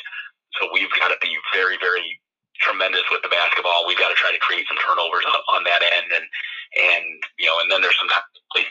So 0.60 0.70
we've 0.70 0.92
got 1.00 1.10
to 1.10 1.18
be 1.18 1.34
very, 1.50 1.74
very 1.82 2.20
tremendous 2.62 3.02
with 3.10 3.22
the 3.26 3.32
basketball. 3.32 3.84
We've 3.88 3.98
got 3.98 4.14
to 4.14 4.18
try 4.18 4.30
to 4.30 4.38
create 4.38 4.68
some 4.70 4.78
turnovers 4.78 5.26
on, 5.26 5.40
on 5.58 5.62
that 5.66 5.82
end, 5.82 6.08
and 6.14 6.26
and 6.74 7.04
you 7.38 7.46
know, 7.46 7.58
and 7.62 7.70
then 7.70 7.82
there's 7.82 7.98
some 7.98 8.10
that 8.10 8.26
play 8.50 8.66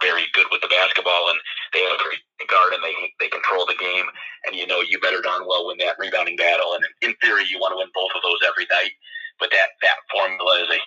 very 0.00 0.24
good 0.32 0.48
with 0.52 0.60
the 0.60 0.72
basketball, 0.72 1.28
and 1.32 1.38
they 1.72 1.84
have 1.84 1.96
a 1.96 2.02
great 2.02 2.20
guard, 2.48 2.72
and 2.72 2.82
they 2.84 2.94
they 3.20 3.28
control 3.28 3.64
the 3.64 3.76
game, 3.76 4.06
and 4.46 4.56
you 4.56 4.66
know, 4.66 4.80
you 4.80 5.00
better 5.00 5.20
darn 5.20 5.44
well 5.44 5.66
win 5.66 5.78
that 5.78 6.00
rebounding 6.00 6.36
battle, 6.36 6.76
and 6.76 6.84
in 7.02 7.12
theory, 7.20 7.44
you 7.48 7.60
want 7.60 7.72
to 7.72 7.80
win 7.80 7.92
both 7.92 8.12
of 8.16 8.24
those 8.24 8.40
every 8.44 8.66
night. 8.68 8.92
But 9.40 9.52
that 9.52 9.76
that 9.84 10.00
formula 10.08 10.64
is 10.64 10.70
a 10.72 10.80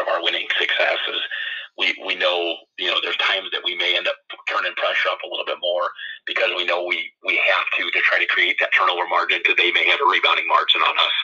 of 0.00 0.08
our 0.08 0.20
winning 0.20 0.48
successes. 0.60 1.20
We 1.76 1.92
we 2.04 2.16
know 2.16 2.56
you 2.80 2.88
know 2.88 3.00
there's 3.00 3.20
times 3.20 3.48
that 3.52 3.64
we 3.64 3.76
may 3.76 3.96
end 3.96 4.08
up 4.08 4.16
turning 4.48 4.76
pressure 4.76 5.12
up 5.12 5.20
a 5.24 5.28
little 5.28 5.48
bit 5.48 5.60
more 5.60 5.88
because 6.24 6.52
we 6.56 6.64
know 6.64 6.84
we 6.84 7.08
we 7.24 7.40
have 7.40 7.66
to 7.80 7.88
to 7.88 8.00
try 8.04 8.20
to 8.20 8.28
create 8.28 8.56
that 8.60 8.72
turnover 8.72 9.08
margin 9.08 9.40
because 9.40 9.56
they 9.56 9.72
may 9.72 9.84
have 9.88 10.00
a 10.00 10.08
rebounding 10.08 10.48
margin 10.48 10.80
on 10.80 10.96
us 10.96 11.16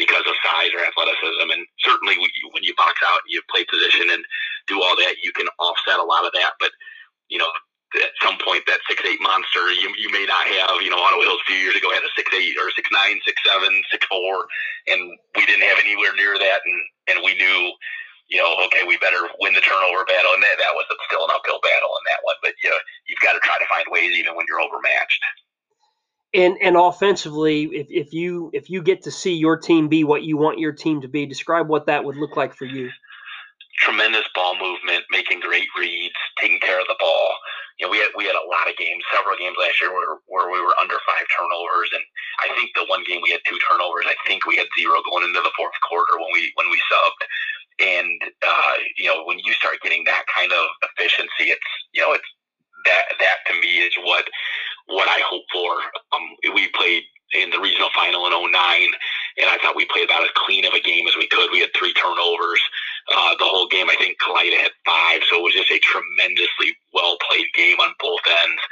because 0.00 0.24
of 0.24 0.32
size 0.40 0.72
or 0.72 0.80
athleticism. 0.80 1.52
And 1.52 1.68
certainly 1.84 2.16
when 2.16 2.64
you 2.64 2.72
box 2.80 2.96
out, 3.04 3.20
you 3.28 3.44
play 3.52 3.68
position 3.68 4.08
and 4.08 4.24
do 4.64 4.80
all 4.80 4.96
that, 4.96 5.20
you 5.20 5.30
can 5.36 5.44
offset 5.60 6.00
a 6.00 6.08
lot 6.08 6.24
of 6.24 6.32
that. 6.32 6.56
But, 6.56 6.72
you 7.28 7.36
know, 7.36 7.52
at 8.00 8.14
some 8.22 8.38
point 8.40 8.62
that 8.70 8.78
six 8.86 9.02
eight 9.02 9.18
monster 9.18 9.66
you, 9.74 9.90
you 9.98 10.14
may 10.14 10.22
not 10.22 10.46
have 10.46 10.78
you 10.78 10.94
know 10.94 11.02
Ottawa 11.02 11.26
Hills 11.26 11.42
a 11.42 11.50
few 11.50 11.58
years 11.58 11.74
ago 11.74 11.90
had 11.90 12.06
a 12.06 12.12
six 12.14 12.30
eight 12.38 12.54
or 12.54 12.70
six 12.70 12.86
nine 12.94 13.18
six 13.26 13.34
seven 13.42 13.66
six 13.90 14.06
four 14.06 14.46
and 14.86 15.10
we 15.34 15.42
didn't 15.42 15.66
have 15.66 15.74
anywhere 15.82 16.14
near 16.14 16.38
that 16.38 16.62
and 16.62 16.78
and 17.10 17.18
we 17.26 17.34
knew 17.34 17.74
you 18.30 18.38
know 18.38 18.46
okay 18.62 18.86
we 18.86 18.94
better 19.02 19.26
win 19.42 19.58
the 19.58 19.66
turnover 19.66 20.06
battle 20.06 20.30
and 20.38 20.42
that 20.46 20.54
that 20.62 20.70
was 20.78 20.86
still 20.86 21.26
an 21.26 21.34
uphill 21.34 21.58
battle 21.66 21.90
in 21.98 22.04
that 22.06 22.22
one 22.22 22.38
but 22.46 22.54
you 22.62 22.70
know, 22.70 22.78
you've 23.10 23.26
got 23.26 23.34
to 23.34 23.42
try 23.42 23.58
to 23.58 23.66
find 23.66 23.82
ways 23.90 24.14
even 24.14 24.38
when 24.38 24.46
you're 24.46 24.62
overmatched 24.62 25.26
and 26.40 26.56
and 26.62 26.76
offensively, 26.76 27.64
if, 27.64 27.86
if 27.90 28.12
you 28.12 28.50
if 28.52 28.70
you 28.70 28.82
get 28.82 29.02
to 29.02 29.10
see 29.10 29.34
your 29.34 29.56
team 29.56 29.88
be 29.88 30.04
what 30.04 30.22
you 30.22 30.36
want 30.36 30.58
your 30.58 30.72
team 30.72 31.02
to 31.02 31.08
be, 31.08 31.26
describe 31.26 31.68
what 31.68 31.86
that 31.86 32.04
would 32.04 32.16
look 32.16 32.36
like 32.36 32.54
for 32.54 32.64
you. 32.64 32.90
Tremendous 33.78 34.24
ball 34.34 34.56
movement, 34.60 35.04
making 35.10 35.40
great 35.40 35.68
reads, 35.78 36.14
taking 36.40 36.60
care 36.60 36.80
of 36.80 36.86
the 36.88 36.96
ball. 36.98 37.36
You 37.78 37.86
know, 37.86 37.92
we 37.92 37.98
had 37.98 38.08
we 38.16 38.24
had 38.24 38.36
a 38.36 38.48
lot 38.48 38.68
of 38.68 38.76
games, 38.76 39.04
several 39.14 39.36
games 39.38 39.56
last 39.60 39.80
year 39.80 39.92
where 39.92 40.16
where 40.26 40.50
we 40.50 40.60
were 40.60 40.76
under 40.80 40.96
five 41.06 41.24
turnovers, 41.32 41.90
and 41.92 42.04
I 42.40 42.48
think 42.56 42.72
the 42.74 42.84
one 42.88 43.04
game 43.06 43.20
we 43.22 43.32
had 43.32 43.40
two 43.46 43.58
turnovers. 43.68 44.04
I 44.08 44.16
think 44.26 44.44
we 44.46 44.56
had 44.56 44.68
zero 44.78 45.00
going 45.08 45.24
into 45.24 45.40
the 45.40 45.52
fourth 45.56 45.76
quarter 45.88 46.16
when 46.16 46.32
we 46.32 46.52
when 46.56 46.68
we 46.70 46.80
subbed. 46.88 47.24
And 47.80 48.20
uh, 48.44 48.74
you 48.96 49.08
know, 49.08 49.24
when 49.24 49.38
you 49.40 49.52
start 49.52 49.80
getting 49.82 50.04
that 50.04 50.24
kind 50.28 50.52
of 50.52 50.64
efficiency, 50.92 51.52
it's 51.52 51.70
you 51.92 52.02
know, 52.02 52.12
it's 52.12 52.28
that 52.86 53.04
that 53.18 53.38
to 53.48 53.54
me 53.60 53.80
is 53.84 53.92
what 54.04 54.24
what 54.90 55.08
I 55.08 55.20
hope 55.28 55.44
for. 55.52 55.72
Um, 56.12 56.54
we 56.54 56.68
played 56.74 57.04
in 57.34 57.50
the 57.50 57.60
regional 57.60 57.88
final 57.94 58.26
in 58.26 58.32
09 58.32 58.90
and 59.38 59.48
I 59.48 59.58
thought 59.58 59.76
we 59.76 59.86
played 59.86 60.04
about 60.04 60.22
as 60.22 60.34
clean 60.34 60.66
of 60.66 60.74
a 60.74 60.80
game 60.82 61.06
as 61.06 61.16
we 61.16 61.28
could. 61.28 61.50
We 61.52 61.60
had 61.60 61.70
three 61.76 61.94
turnovers 61.94 62.60
uh, 63.08 63.34
the 63.38 63.46
whole 63.46 63.66
game. 63.68 63.88
I 63.88 63.96
think 63.96 64.18
Kalida 64.18 64.58
had 64.58 64.74
five, 64.84 65.22
so 65.30 65.38
it 65.38 65.46
was 65.46 65.54
just 65.54 65.70
a 65.70 65.78
tremendously 65.78 66.74
well 66.92 67.16
played 67.28 67.46
game 67.54 67.78
on 67.78 67.94
both 68.00 68.24
ends. 68.26 68.62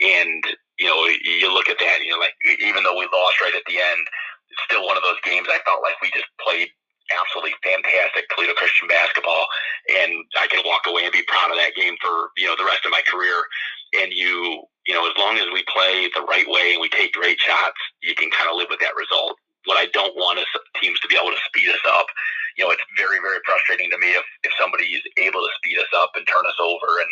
And 0.00 0.42
you 0.78 0.86
know, 0.86 1.06
you 1.06 1.52
look 1.52 1.68
at 1.68 1.78
that, 1.78 1.96
and 1.98 2.06
you're 2.06 2.20
like, 2.20 2.34
even 2.60 2.82
though 2.82 2.98
we 2.98 3.08
lost 3.10 3.40
right 3.40 3.54
at 3.54 3.66
the 3.66 3.78
end, 3.78 4.02
it's 4.50 4.62
still 4.66 4.86
one 4.86 4.96
of 4.96 5.02
those 5.02 5.18
games. 5.24 5.48
I 5.50 5.58
felt 5.66 5.82
like 5.82 5.98
we 6.02 6.10
just 6.14 6.30
played 6.38 6.70
absolutely 7.08 7.56
fantastic 7.64 8.28
Toledo 8.30 8.54
Christian 8.54 8.86
basketball, 8.86 9.46
and 9.90 10.22
I 10.38 10.46
can 10.46 10.62
walk 10.66 10.84
away 10.86 11.04
and 11.04 11.12
be 11.12 11.24
proud 11.26 11.50
of 11.50 11.58
that 11.58 11.74
game 11.74 11.96
for 12.02 12.30
you 12.36 12.46
know 12.46 12.56
the 12.58 12.68
rest 12.68 12.84
of 12.84 12.92
my 12.92 13.02
career. 13.06 13.42
And 13.96 14.12
you, 14.12 14.62
you 14.86 14.94
know, 14.94 15.06
as 15.06 15.16
long 15.16 15.38
as 15.38 15.48
we 15.52 15.64
play 15.72 16.08
the 16.14 16.26
right 16.28 16.46
way 16.48 16.72
and 16.76 16.80
we 16.80 16.88
take 16.88 17.12
great 17.12 17.40
shots, 17.40 17.78
you 18.02 18.14
can 18.14 18.30
kind 18.30 18.50
of 18.50 18.56
live 18.56 18.68
with 18.68 18.80
that 18.80 18.96
result. 18.96 19.36
What 19.64 19.78
I 19.80 19.86
don't 19.92 20.16
want 20.16 20.38
is 20.38 20.48
teams 20.80 21.00
to 21.00 21.08
be 21.08 21.16
able 21.16 21.32
to 21.32 21.46
speed 21.48 21.68
us 21.68 21.84
up. 21.88 22.06
You 22.56 22.64
know, 22.64 22.70
it's 22.70 22.84
very, 22.96 23.20
very 23.20 23.38
frustrating 23.44 23.90
to 23.90 23.98
me 23.98 24.12
if, 24.16 24.24
if 24.44 24.52
somebody 24.58 24.84
is 24.92 25.04
able 25.18 25.40
to 25.40 25.52
speed 25.60 25.78
us 25.78 25.92
up 25.96 26.12
and 26.16 26.26
turn 26.26 26.46
us 26.46 26.56
over. 26.60 27.00
And 27.00 27.10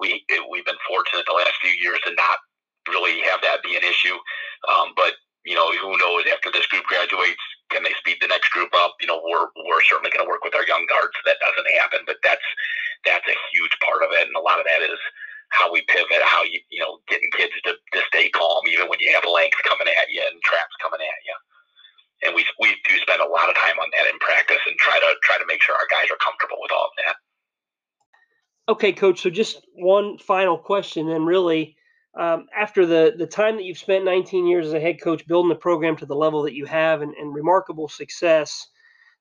we 0.00 0.24
we've 0.50 0.64
been 0.64 0.80
fortunate 0.88 1.24
the 1.26 1.36
last 1.36 1.54
few 1.60 1.74
years 1.76 2.00
to 2.06 2.14
not 2.14 2.38
really 2.88 3.20
have 3.28 3.40
that 3.42 3.62
be 3.62 3.76
an 3.76 3.84
issue. 3.84 4.16
Um, 4.68 4.92
but 4.96 5.14
you 5.44 5.54
know, 5.54 5.70
who 5.74 5.98
knows 5.98 6.24
after 6.30 6.50
this 6.54 6.66
group 6.70 6.86
graduates, 6.86 7.42
can 7.70 7.82
they 7.82 7.94
speed 7.98 8.18
the 8.22 8.30
next 8.30 8.50
group 8.50 8.70
up? 8.74 8.94
You 9.00 9.08
know, 9.10 9.20
we're 9.22 9.50
we're 9.66 9.84
certainly 9.86 10.10
going 10.14 10.24
to 10.24 10.30
work 10.30 10.44
with 10.44 10.54
our 10.54 10.66
young 10.66 10.86
guards 10.88 11.14
so 11.18 11.22
that 11.26 11.42
doesn't 11.42 11.70
happen. 11.82 12.00
But 12.06 12.22
that's 12.22 12.46
that's 13.04 13.26
a 13.26 13.38
huge 13.52 13.74
part 13.82 14.02
of 14.02 14.10
it, 14.14 14.26
and 14.26 14.36
a 14.36 14.44
lot 14.44 14.60
of 14.62 14.66
that 14.66 14.82
is 14.86 15.00
how 15.52 15.70
we 15.70 15.84
pivot, 15.88 16.24
how 16.24 16.42
you 16.42 16.58
you 16.70 16.80
know 16.80 16.98
getting 17.08 17.30
kids 17.36 17.52
to, 17.64 17.72
to 17.92 18.00
stay 18.08 18.28
calm 18.30 18.64
even 18.68 18.88
when 18.88 18.98
you 19.00 19.12
have 19.12 19.24
length 19.28 19.60
coming 19.68 19.86
at 19.86 20.08
you 20.10 20.24
and 20.24 20.40
traps 20.42 20.74
coming 20.82 21.00
at 21.00 21.20
you. 21.28 21.36
And 22.24 22.34
we 22.34 22.44
we 22.58 22.74
do 22.88 22.96
spend 22.98 23.20
a 23.20 23.28
lot 23.28 23.48
of 23.48 23.54
time 23.54 23.78
on 23.78 23.88
that 23.92 24.08
in 24.10 24.18
practice 24.18 24.60
and 24.66 24.76
try 24.78 24.98
to 24.98 25.10
try 25.22 25.38
to 25.38 25.46
make 25.46 25.62
sure 25.62 25.76
our 25.76 25.90
guys 25.90 26.10
are 26.10 26.20
comfortable 26.24 26.58
with 26.60 26.72
all 26.72 26.88
of 26.88 26.96
that. 27.04 27.16
Okay, 28.68 28.92
coach. 28.92 29.20
So 29.20 29.30
just 29.30 29.60
one 29.74 30.18
final 30.18 30.56
question, 30.56 31.10
and 31.10 31.26
really 31.26 31.76
um, 32.18 32.46
after 32.56 32.86
the 32.86 33.14
the 33.16 33.26
time 33.26 33.56
that 33.56 33.64
you've 33.64 33.78
spent 33.78 34.04
19 34.04 34.46
years 34.46 34.66
as 34.68 34.72
a 34.72 34.80
head 34.80 35.00
coach 35.00 35.26
building 35.26 35.48
the 35.50 35.54
program 35.54 35.96
to 35.96 36.06
the 36.06 36.16
level 36.16 36.42
that 36.42 36.54
you 36.54 36.64
have 36.64 37.02
and, 37.02 37.14
and 37.14 37.34
remarkable 37.34 37.88
success 37.88 38.68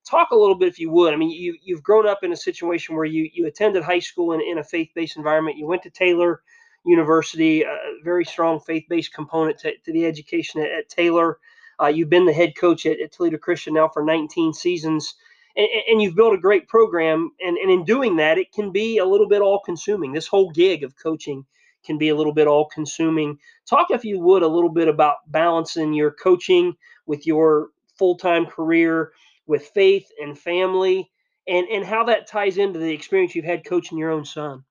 talk 0.10 0.32
a 0.32 0.36
little 0.36 0.56
bit 0.56 0.68
if 0.68 0.80
you 0.80 0.89
would. 0.91 1.14
I 1.14 1.18
mean 1.18 1.32
you 1.32 1.58
you've 1.62 1.84
grown 1.84 2.08
up 2.08 2.24
in 2.24 2.32
a 2.32 2.38
situation 2.38 2.95
where 2.95 3.06
you 3.06 3.30
you 3.34 3.47
attended 3.47 3.84
high 3.84 3.99
school 3.99 4.34
in, 4.34 4.41
in 4.41 4.58
a 4.58 4.64
faith-based 4.64 5.18
environment. 5.18 5.58
You 5.58 5.68
went 5.68 5.84
to 5.84 5.89
taylor 5.89 6.41
university 6.86 7.62
a 7.62 7.78
very 8.04 8.26
strong 8.26 8.60
faith-based 8.60 9.14
component 9.14 9.60
to, 9.60 9.72
to 9.86 9.93
the 9.93 10.06
education 10.06 10.62
at, 10.62 10.72
at 10.72 10.89
taylor. 10.89 11.38
Uh, 11.82 11.88
you've 11.88 12.10
been 12.10 12.26
the 12.26 12.34
head 12.34 12.54
coach 12.56 12.86
at, 12.86 12.99
at, 12.99 13.12
toledo 13.12 13.38
christian 13.38 13.74
now 13.76 13.88
for 13.88 14.04
19 14.04 14.54
seasons 14.54 15.16
and, 15.56 15.68
and 15.89 16.02
you've 16.02 16.16
built 16.16 16.34
a 16.34 16.39
great 16.39 16.68
program 16.68 17.32
and, 17.39 17.58
and 17.58 17.72
in 17.72 17.86
doing 17.86 18.16
that 18.16 18.39
it 18.39 18.52
can 18.52 18.72
be 18.72 18.97
a 18.97 19.06
little 19.06 19.28
bit 19.28 19.41
all 19.41 19.60
consuming 19.60 20.12
this 20.12 20.28
whole 20.28 20.49
gig 20.52 20.84
of 20.84 20.95
coaching 20.95 21.45
can 21.84 21.97
be 21.97 22.10
a 22.10 22.16
little 22.16 22.34
bit 22.34 22.47
all 22.47 22.66
consuming. 22.66 23.38
Talk, 23.66 23.88
if 23.91 24.04
you 24.06 24.20
would, 24.20 24.43
a 24.43 24.47
little 24.47 24.70
bit 24.70 24.88
about 24.88 25.18
balancing 25.28 25.93
your 25.93 26.12
coaching 26.12 26.76
with 27.06 27.26
your 27.26 27.70
full 27.97 28.16
time 28.18 28.45
career, 28.45 29.12
with 29.47 29.71
faith 29.73 30.07
and 30.21 30.37
family, 30.37 31.11
and, 31.47 31.67
and 31.67 31.85
how 31.85 32.03
that 32.05 32.27
ties 32.27 32.57
into 32.57 32.79
the 32.79 32.93
experience 32.93 33.35
you've 33.35 33.45
had 33.45 33.65
coaching 33.65 33.97
your 33.97 34.11
own 34.11 34.25
son. 34.25 34.63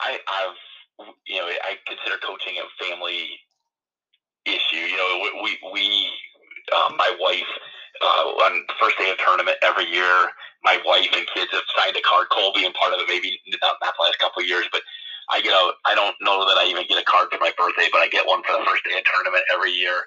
I, 0.00 0.18
I've, 0.28 1.06
you 1.26 1.36
know, 1.36 1.46
I 1.46 1.74
consider 1.86 2.16
coaching 2.24 2.54
a 2.58 2.84
family 2.84 3.26
issue. 4.46 4.76
You 4.76 4.96
know, 4.96 5.42
we, 5.42 5.58
we 5.72 6.08
uh, 6.72 6.92
my 6.96 7.16
wife, 7.18 7.48
uh, 8.02 8.46
on 8.46 8.64
the 8.68 8.74
first 8.80 8.98
day 8.98 9.10
of 9.10 9.18
tournament 9.18 9.56
every 9.62 9.86
year, 9.90 10.30
my 10.62 10.78
wife 10.84 11.08
and 11.16 11.26
kids 11.34 11.50
have 11.52 11.62
signed 11.76 11.96
a 11.96 12.02
card. 12.02 12.26
Cole 12.30 12.52
being 12.54 12.72
part 12.72 12.92
of 12.94 13.00
it, 13.00 13.08
maybe 13.08 13.40
not, 13.62 13.76
not 13.82 13.94
the 13.98 14.04
last 14.04 14.18
couple 14.18 14.42
of 14.42 14.48
years, 14.48 14.66
but 14.70 14.82
I 15.30 15.40
get 15.40 15.52
a, 15.52 15.72
I 15.84 15.94
don't 15.94 16.16
know 16.20 16.46
that 16.46 16.56
I 16.56 16.66
even 16.68 16.86
get 16.88 17.00
a 17.00 17.04
card 17.04 17.28
for 17.30 17.38
my 17.40 17.52
birthday, 17.56 17.88
but 17.92 18.00
I 18.00 18.08
get 18.08 18.26
one 18.26 18.42
for 18.42 18.52
the 18.52 18.64
first 18.64 18.84
day 18.84 18.96
of 18.96 19.04
tournament 19.04 19.44
every 19.52 19.72
year. 19.72 20.04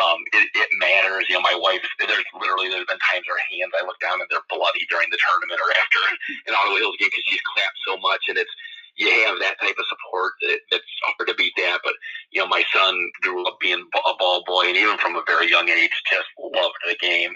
Um, 0.00 0.24
it, 0.32 0.48
it 0.56 0.70
matters. 0.80 1.28
You 1.28 1.36
know, 1.36 1.44
my 1.44 1.56
wife, 1.58 1.84
there's 2.00 2.24
literally, 2.32 2.72
there's 2.72 2.88
been 2.88 3.02
times 3.12 3.28
her 3.28 3.40
hands, 3.52 3.72
I 3.76 3.84
look 3.84 4.00
down 4.00 4.20
and 4.20 4.28
they're 4.32 4.44
bloody 4.48 4.88
during 4.88 5.10
the 5.12 5.20
tournament 5.20 5.60
or 5.60 5.70
after 5.76 6.00
an 6.48 6.56
Ottawa 6.56 6.80
Hills 6.80 6.96
game 6.96 7.12
because 7.12 7.26
she's 7.28 7.44
clapped 7.52 7.78
so 7.84 8.00
much. 8.00 8.24
And 8.32 8.40
it's, 8.40 8.52
you 8.96 9.08
have 9.26 9.38
that 9.40 9.58
type 9.60 9.74
of 9.78 9.86
support. 9.88 10.32
It, 10.40 10.60
it's 10.70 10.84
hard 11.04 11.28
to 11.28 11.34
beat 11.34 11.52
that. 11.56 11.80
But, 11.82 11.94
you 12.30 12.40
know, 12.40 12.48
my 12.48 12.62
son 12.74 12.96
grew 13.22 13.46
up 13.46 13.58
being 13.60 13.80
a 13.80 14.14
ball 14.18 14.44
boy 14.46 14.68
and 14.68 14.76
even 14.76 14.98
from 14.98 15.16
a 15.16 15.24
very 15.26 15.50
young 15.50 15.68
age 15.68 15.90
just 16.10 16.28
loved 16.38 16.74
the 16.86 16.96
game 17.00 17.32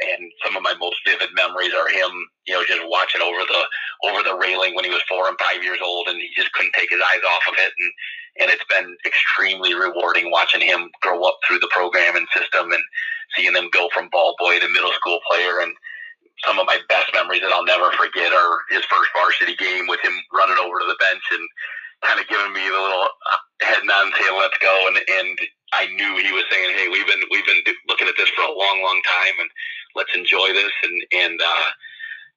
and 0.00 0.32
some 0.44 0.56
of 0.56 0.62
my 0.62 0.74
most 0.80 0.96
vivid 1.06 1.28
memories 1.34 1.72
are 1.74 1.88
him, 1.88 2.10
you 2.46 2.54
know, 2.54 2.64
just 2.64 2.80
watching 2.88 3.20
over 3.20 3.42
the 3.44 3.62
over 4.08 4.22
the 4.22 4.38
railing 4.40 4.74
when 4.74 4.84
he 4.84 4.90
was 4.90 5.02
four 5.08 5.28
and 5.28 5.36
five 5.38 5.62
years 5.62 5.78
old, 5.84 6.08
and 6.08 6.16
he 6.20 6.28
just 6.36 6.52
couldn't 6.52 6.72
take 6.72 6.90
his 6.90 7.00
eyes 7.00 7.24
off 7.24 7.44
of 7.52 7.54
it. 7.58 7.72
And 7.78 7.92
and 8.40 8.50
it's 8.50 8.64
been 8.68 8.96
extremely 9.04 9.74
rewarding 9.74 10.30
watching 10.30 10.60
him 10.60 10.88
grow 11.02 11.22
up 11.24 11.36
through 11.46 11.60
the 11.60 11.72
program 11.72 12.16
and 12.16 12.26
system, 12.32 12.72
and 12.72 12.82
seeing 13.36 13.52
them 13.52 13.68
go 13.72 13.88
from 13.92 14.08
ball 14.10 14.34
boy 14.38 14.58
to 14.58 14.68
middle 14.72 14.92
school 14.92 15.20
player. 15.28 15.60
And 15.60 15.72
some 16.46 16.58
of 16.58 16.66
my 16.66 16.78
best 16.88 17.12
memories 17.14 17.42
that 17.42 17.52
I'll 17.52 17.66
never 17.66 17.90
forget 17.92 18.32
are 18.32 18.60
his 18.70 18.84
first 18.86 19.10
varsity 19.14 19.56
game 19.56 19.86
with 19.88 20.00
him 20.00 20.14
running 20.32 20.58
over 20.58 20.80
to 20.80 20.86
the 20.88 20.98
bench 21.00 21.24
and 21.32 21.44
kind 22.02 22.20
of 22.20 22.28
giving 22.28 22.52
me 22.52 22.64
the 22.64 22.80
little 22.80 23.08
uh, 23.08 23.40
head 23.62 23.84
nod 23.84 24.08
and 24.08 24.14
saying 24.16 24.36
"Let's 24.38 24.58
go," 24.58 24.74
and 24.88 24.96
and 24.96 25.38
I 25.72 25.86
knew 25.92 26.16
he 26.22 26.32
was 26.32 26.44
saying, 26.50 26.76
"Hey, 26.76 26.88
we've 26.88 27.06
been 27.06 27.22
we've 27.30 27.46
been 27.46 27.62
looking 27.88 28.08
at 28.08 28.16
this 28.16 28.30
for 28.30 28.42
a 28.44 28.56
long, 28.56 28.82
long 28.82 29.00
time, 29.04 29.36
and 29.40 29.50
let's 29.96 30.14
enjoy 30.16 30.52
this." 30.52 30.72
And 30.82 30.96
and 31.12 31.40
uh, 31.40 31.68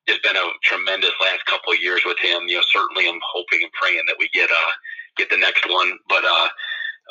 it's 0.07 0.23
been 0.23 0.35
a 0.37 0.47
tremendous 0.63 1.15
last 1.21 1.45
couple 1.45 1.73
of 1.73 1.79
years 1.81 2.01
with 2.05 2.19
him. 2.19 2.47
You 2.47 2.57
know, 2.59 2.67
certainly 2.71 3.07
I'm 3.07 3.21
hoping 3.23 3.63
and 3.63 3.71
praying 3.73 4.03
that 4.07 4.19
we 4.19 4.29
get 4.33 4.49
uh 4.49 4.71
get 5.17 5.29
the 5.29 5.37
next 5.37 5.69
one, 5.69 5.93
but 6.09 6.23
uh, 6.25 6.49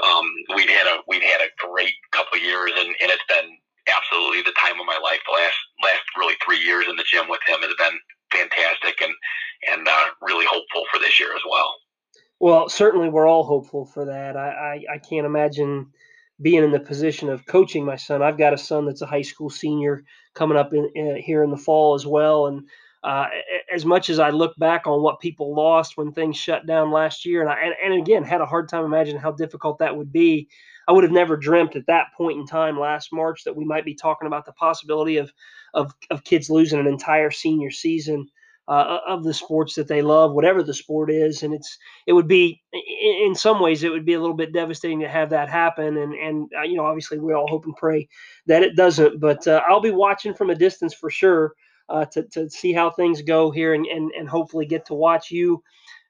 um, 0.05 0.26
we've 0.57 0.68
had 0.68 0.87
a 0.87 1.01
we've 1.09 1.22
had 1.22 1.41
a 1.41 1.53
great 1.59 1.95
couple 2.12 2.39
of 2.39 2.45
years, 2.45 2.72
and, 2.76 2.89
and 2.89 3.11
it's 3.11 3.24
been 3.28 3.57
absolutely 3.89 4.43
the 4.43 4.57
time 4.59 4.78
of 4.80 4.87
my 4.87 4.99
life. 5.03 5.20
The 5.26 5.33
last 5.33 5.59
last 5.83 6.03
really 6.16 6.35
three 6.45 6.62
years 6.62 6.87
in 6.89 6.97
the 6.97 7.05
gym 7.05 7.28
with 7.28 7.41
him 7.47 7.61
has 7.61 7.74
been 7.78 7.99
fantastic, 8.33 9.01
and 9.01 9.14
and 9.70 9.87
uh, 9.87 10.07
really 10.20 10.47
hopeful 10.49 10.85
for 10.91 10.99
this 10.99 11.18
year 11.18 11.35
as 11.35 11.43
well. 11.49 11.74
Well, 12.41 12.68
certainly 12.68 13.09
we're 13.09 13.28
all 13.28 13.45
hopeful 13.45 13.85
for 13.85 14.05
that. 14.07 14.37
I, 14.37 14.49
I, 14.91 14.95
I 14.95 14.99
can't 14.99 15.26
imagine 15.26 15.87
being 16.41 16.64
in 16.64 16.72
the 16.72 16.80
position 16.80 17.28
of 17.28 17.47
coaching 17.47 17.85
my 17.85 17.95
son. 17.95 18.20
I've 18.20 18.39
got 18.39 18.53
a 18.53 18.59
son 18.59 18.85
that's 18.85 19.03
a 19.03 19.07
high 19.07 19.22
school 19.22 19.49
senior 19.49 20.03
coming 20.35 20.59
up 20.59 20.74
in, 20.74 20.91
in 20.97 21.16
here 21.16 21.45
in 21.45 21.51
the 21.51 21.57
fall 21.57 21.95
as 21.95 22.05
well. 22.05 22.49
And 22.49 22.68
uh, 23.05 23.26
as 23.72 23.85
much 23.85 24.11
as 24.11 24.18
I 24.18 24.30
look 24.30 24.57
back 24.59 24.87
on 24.87 25.03
what 25.03 25.20
people 25.20 25.55
lost 25.55 25.97
when 25.97 26.12
things 26.12 26.37
shut 26.37 26.66
down 26.66 26.91
last 26.91 27.24
year, 27.24 27.43
and 27.43 27.51
I 27.51 27.61
and, 27.62 27.74
and 27.85 27.95
again 28.03 28.24
had 28.24 28.41
a 28.41 28.47
hard 28.47 28.68
time 28.68 28.85
imagining 28.85 29.20
how 29.20 29.33
difficult 29.33 29.78
that 29.78 29.97
would 29.97 30.12
be. 30.12 30.49
I 30.89 30.93
would 30.93 31.05
have 31.05 31.12
never 31.12 31.37
dreamt 31.37 31.76
at 31.76 31.87
that 31.87 32.07
point 32.16 32.39
in 32.39 32.47
time 32.47 32.78
last 32.78 33.12
March 33.12 33.45
that 33.45 33.57
we 33.57 33.64
might 33.64 33.85
be 33.85 33.95
talking 33.95 34.26
about 34.26 34.47
the 34.47 34.53
possibility 34.53 35.16
of 35.16 35.33
of, 35.74 35.95
of 36.11 36.24
kids 36.24 36.51
losing 36.51 36.78
an 36.80 36.87
entire 36.87 37.30
senior 37.30 37.70
season 37.70 38.28
uh, 38.68 38.99
of 39.07 39.24
the 39.24 39.35
sports 39.35 39.74
that 39.74 39.89
they 39.89 40.03
love, 40.03 40.33
whatever 40.33 40.62
the 40.62 40.74
sport 40.74 41.11
is. 41.11 41.43
And 41.43 41.53
it's 41.53 41.78
it 42.07 42.12
would 42.12 42.28
be 42.28 42.62
in 42.72 43.35
some 43.35 43.61
ways 43.61 43.83
it 43.83 43.91
would 43.91 44.07
be 44.07 44.14
a 44.14 44.20
little 44.20 44.37
bit 44.37 44.53
devastating 44.53 45.01
to 45.01 45.09
have 45.09 45.30
that 45.30 45.49
happen. 45.49 45.97
And 45.97 46.14
and 46.14 46.51
uh, 46.59 46.62
you 46.62 46.76
know 46.76 46.85
obviously 46.85 47.18
we 47.18 47.35
all 47.35 47.49
hope 47.49 47.64
and 47.64 47.76
pray 47.76 48.09
that 48.47 48.62
it 48.62 48.76
doesn't. 48.76 49.20
But 49.20 49.47
uh, 49.47 49.62
I'll 49.68 49.80
be 49.80 49.91
watching 49.91 50.35
from 50.35 50.51
a 50.51 50.55
distance 50.55 50.95
for 50.95 51.11
sure 51.11 51.55
uh, 51.89 52.05
to 52.07 52.22
to 52.28 52.49
see 52.51 52.72
how 52.72 52.91
things 52.91 53.22
go 53.22 53.51
here 53.51 53.74
and 53.74 53.87
and 53.87 54.11
and 54.12 54.28
hopefully 54.28 54.66
get 54.66 54.87
to 54.87 54.95
watch 54.95 55.30
you 55.30 55.62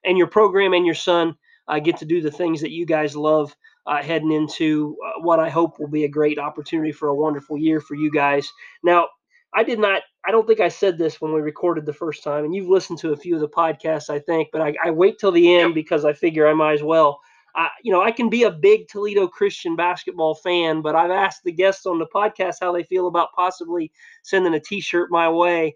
and 0.05 0.17
your 0.17 0.27
program 0.27 0.73
and 0.73 0.85
your 0.85 0.95
son 0.95 1.35
uh, 1.67 1.79
get 1.79 1.97
to 1.97 2.05
do 2.05 2.21
the 2.21 2.31
things 2.31 2.61
that 2.61 2.71
you 2.71 2.85
guys 2.85 3.15
love. 3.15 3.55
Uh, 3.85 4.01
heading 4.01 4.31
into 4.31 4.95
what 5.19 5.39
I 5.39 5.49
hope 5.49 5.77
will 5.77 5.89
be 5.89 6.05
a 6.05 6.09
great 6.09 6.39
opportunity 6.39 6.93
for 6.93 7.09
a 7.09 7.15
wonderful 7.15 7.57
year 7.57 7.81
for 7.81 7.95
you 7.95 8.09
guys. 8.09 8.49
Now, 8.81 9.07
I 9.53 9.63
did 9.63 9.79
not. 9.79 10.03
I 10.25 10.31
don't 10.31 10.47
think 10.47 10.61
I 10.61 10.69
said 10.69 10.97
this 10.97 11.19
when 11.19 11.33
we 11.33 11.41
recorded 11.41 11.85
the 11.85 11.93
first 11.93 12.23
time, 12.23 12.45
and 12.45 12.55
you've 12.55 12.69
listened 12.69 12.99
to 12.99 13.11
a 13.11 13.17
few 13.17 13.35
of 13.35 13.41
the 13.41 13.49
podcasts, 13.49 14.09
I 14.09 14.19
think. 14.19 14.49
But 14.53 14.61
I, 14.61 14.73
I 14.85 14.91
wait 14.91 15.19
till 15.19 15.31
the 15.31 15.55
end 15.55 15.75
because 15.75 16.05
I 16.05 16.13
figure 16.13 16.47
I 16.47 16.53
might 16.53 16.73
as 16.73 16.83
well. 16.83 17.19
I, 17.55 17.69
you 17.83 17.91
know, 17.91 18.01
I 18.01 18.11
can 18.11 18.29
be 18.29 18.43
a 18.43 18.51
big 18.51 18.87
Toledo 18.87 19.27
Christian 19.27 19.75
basketball 19.75 20.35
fan, 20.35 20.81
but 20.81 20.95
I've 20.95 21.11
asked 21.11 21.43
the 21.43 21.51
guests 21.51 21.85
on 21.85 21.99
the 21.99 22.07
podcast 22.07 22.55
how 22.61 22.71
they 22.71 22.83
feel 22.83 23.07
about 23.07 23.33
possibly 23.35 23.91
sending 24.23 24.55
a 24.55 24.59
T-shirt 24.59 25.11
my 25.11 25.29
way. 25.29 25.75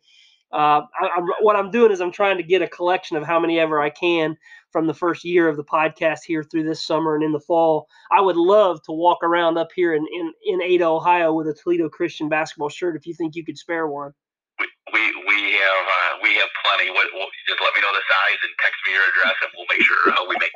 Uh, 0.54 0.82
I, 1.00 1.22
what 1.42 1.56
I'm 1.56 1.72
doing 1.72 1.92
is 1.92 2.00
I'm 2.00 2.12
trying 2.12 2.38
to 2.38 2.44
get 2.44 2.62
a 2.62 2.68
collection 2.68 3.18
of 3.18 3.26
how 3.26 3.40
many 3.40 3.60
ever 3.60 3.82
I 3.82 3.90
can 3.90 4.38
from 4.72 4.88
the 4.88 4.94
first 4.94 5.26
year 5.26 5.50
of 5.50 5.58
the 5.58 5.64
podcast 5.64 6.20
here 6.26 6.44
through 6.44 6.64
this 6.64 6.86
summer 6.86 7.16
and 7.16 7.24
in 7.24 7.32
the 7.32 7.40
fall. 7.40 7.88
I 8.12 8.22
would 8.22 8.38
love 8.38 8.82
to 8.84 8.92
walk 8.92 9.20
around 9.24 9.58
up 9.58 9.70
here 9.76 9.94
in, 9.94 10.06
in, 10.14 10.34
in 10.46 10.62
Ada, 10.62 10.86
Ohio 10.86 11.34
with 11.34 11.48
a 11.48 11.54
Toledo 11.54 11.90
Christian 11.90 12.30
basketball 12.30 12.70
shirt 12.70 12.96
if 12.96 13.06
you 13.06 13.14
think 13.14 13.36
you 13.36 13.44
could 13.44 13.58
spare 13.58 13.88
one. 13.88 14.14
We, 14.60 14.66
we, 14.94 15.02
we 15.28 15.52
have 15.54 15.86
uh, 15.86 16.18
we 16.24 16.34
have 16.36 16.50
plenty. 16.64 16.90
What, 16.92 17.08
what, 17.14 17.30
just 17.48 17.62
let 17.62 17.76
me 17.76 17.82
know 17.82 17.94
the 17.94 18.02
size 18.08 18.40
and 18.42 18.54
text 18.64 18.80
me 18.88 18.94
your 18.94 19.04
address 19.04 19.36
and 19.44 19.52
we'll 19.56 19.68
make 19.70 19.86
sure 19.86 20.14
uh, 20.14 20.26
we 20.30 20.36
make 20.40 20.52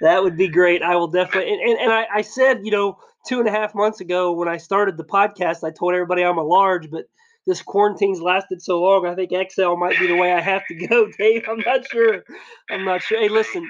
that 0.00 0.22
would 0.22 0.36
be 0.36 0.48
great. 0.48 0.82
I 0.82 0.96
will 0.96 1.08
definitely. 1.08 1.52
And, 1.52 1.60
and, 1.62 1.78
and 1.80 1.92
I, 1.92 2.06
I, 2.14 2.22
said, 2.22 2.60
you 2.64 2.70
know, 2.70 2.98
two 3.26 3.38
and 3.38 3.48
a 3.48 3.52
half 3.52 3.74
months 3.74 4.00
ago 4.00 4.32
when 4.32 4.48
I 4.48 4.56
started 4.56 4.96
the 4.96 5.04
podcast, 5.04 5.64
I 5.64 5.70
told 5.70 5.92
everybody 5.92 6.22
I'm 6.22 6.38
a 6.38 6.42
large, 6.42 6.90
but 6.90 7.04
this 7.46 7.62
quarantine's 7.62 8.20
lasted 8.20 8.62
so 8.62 8.80
long. 8.80 9.06
I 9.06 9.14
think 9.14 9.30
XL 9.30 9.74
might 9.74 9.98
be 9.98 10.06
the 10.06 10.16
way 10.16 10.32
I 10.32 10.40
have 10.40 10.66
to 10.68 10.86
go, 10.86 11.06
Dave. 11.18 11.44
I'm 11.48 11.60
not 11.60 11.86
sure. 11.86 12.24
I'm 12.70 12.84
not 12.84 13.02
sure. 13.02 13.20
Hey, 13.20 13.28
listen, 13.28 13.68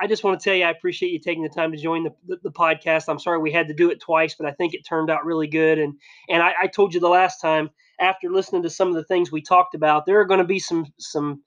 I 0.00 0.06
just 0.06 0.22
want 0.22 0.38
to 0.38 0.44
tell 0.44 0.54
you, 0.54 0.64
I 0.64 0.70
appreciate 0.70 1.10
you 1.10 1.18
taking 1.18 1.42
the 1.42 1.48
time 1.48 1.72
to 1.72 1.78
join 1.78 2.04
the, 2.04 2.10
the, 2.26 2.36
the, 2.44 2.50
podcast. 2.50 3.04
I'm 3.08 3.18
sorry 3.18 3.38
we 3.38 3.52
had 3.52 3.68
to 3.68 3.74
do 3.74 3.90
it 3.90 4.00
twice, 4.00 4.34
but 4.34 4.46
I 4.46 4.52
think 4.52 4.74
it 4.74 4.82
turned 4.86 5.10
out 5.10 5.24
really 5.24 5.46
good. 5.46 5.78
And 5.78 5.94
and 6.28 6.42
I, 6.42 6.52
I, 6.62 6.66
told 6.66 6.92
you 6.92 7.00
the 7.00 7.08
last 7.08 7.40
time 7.40 7.70
after 7.98 8.30
listening 8.30 8.62
to 8.64 8.70
some 8.70 8.88
of 8.88 8.94
the 8.94 9.04
things 9.04 9.32
we 9.32 9.42
talked 9.42 9.74
about, 9.74 10.04
there 10.04 10.20
are 10.20 10.26
going 10.26 10.38
to 10.38 10.44
be 10.44 10.58
some 10.58 10.86
some 10.98 11.42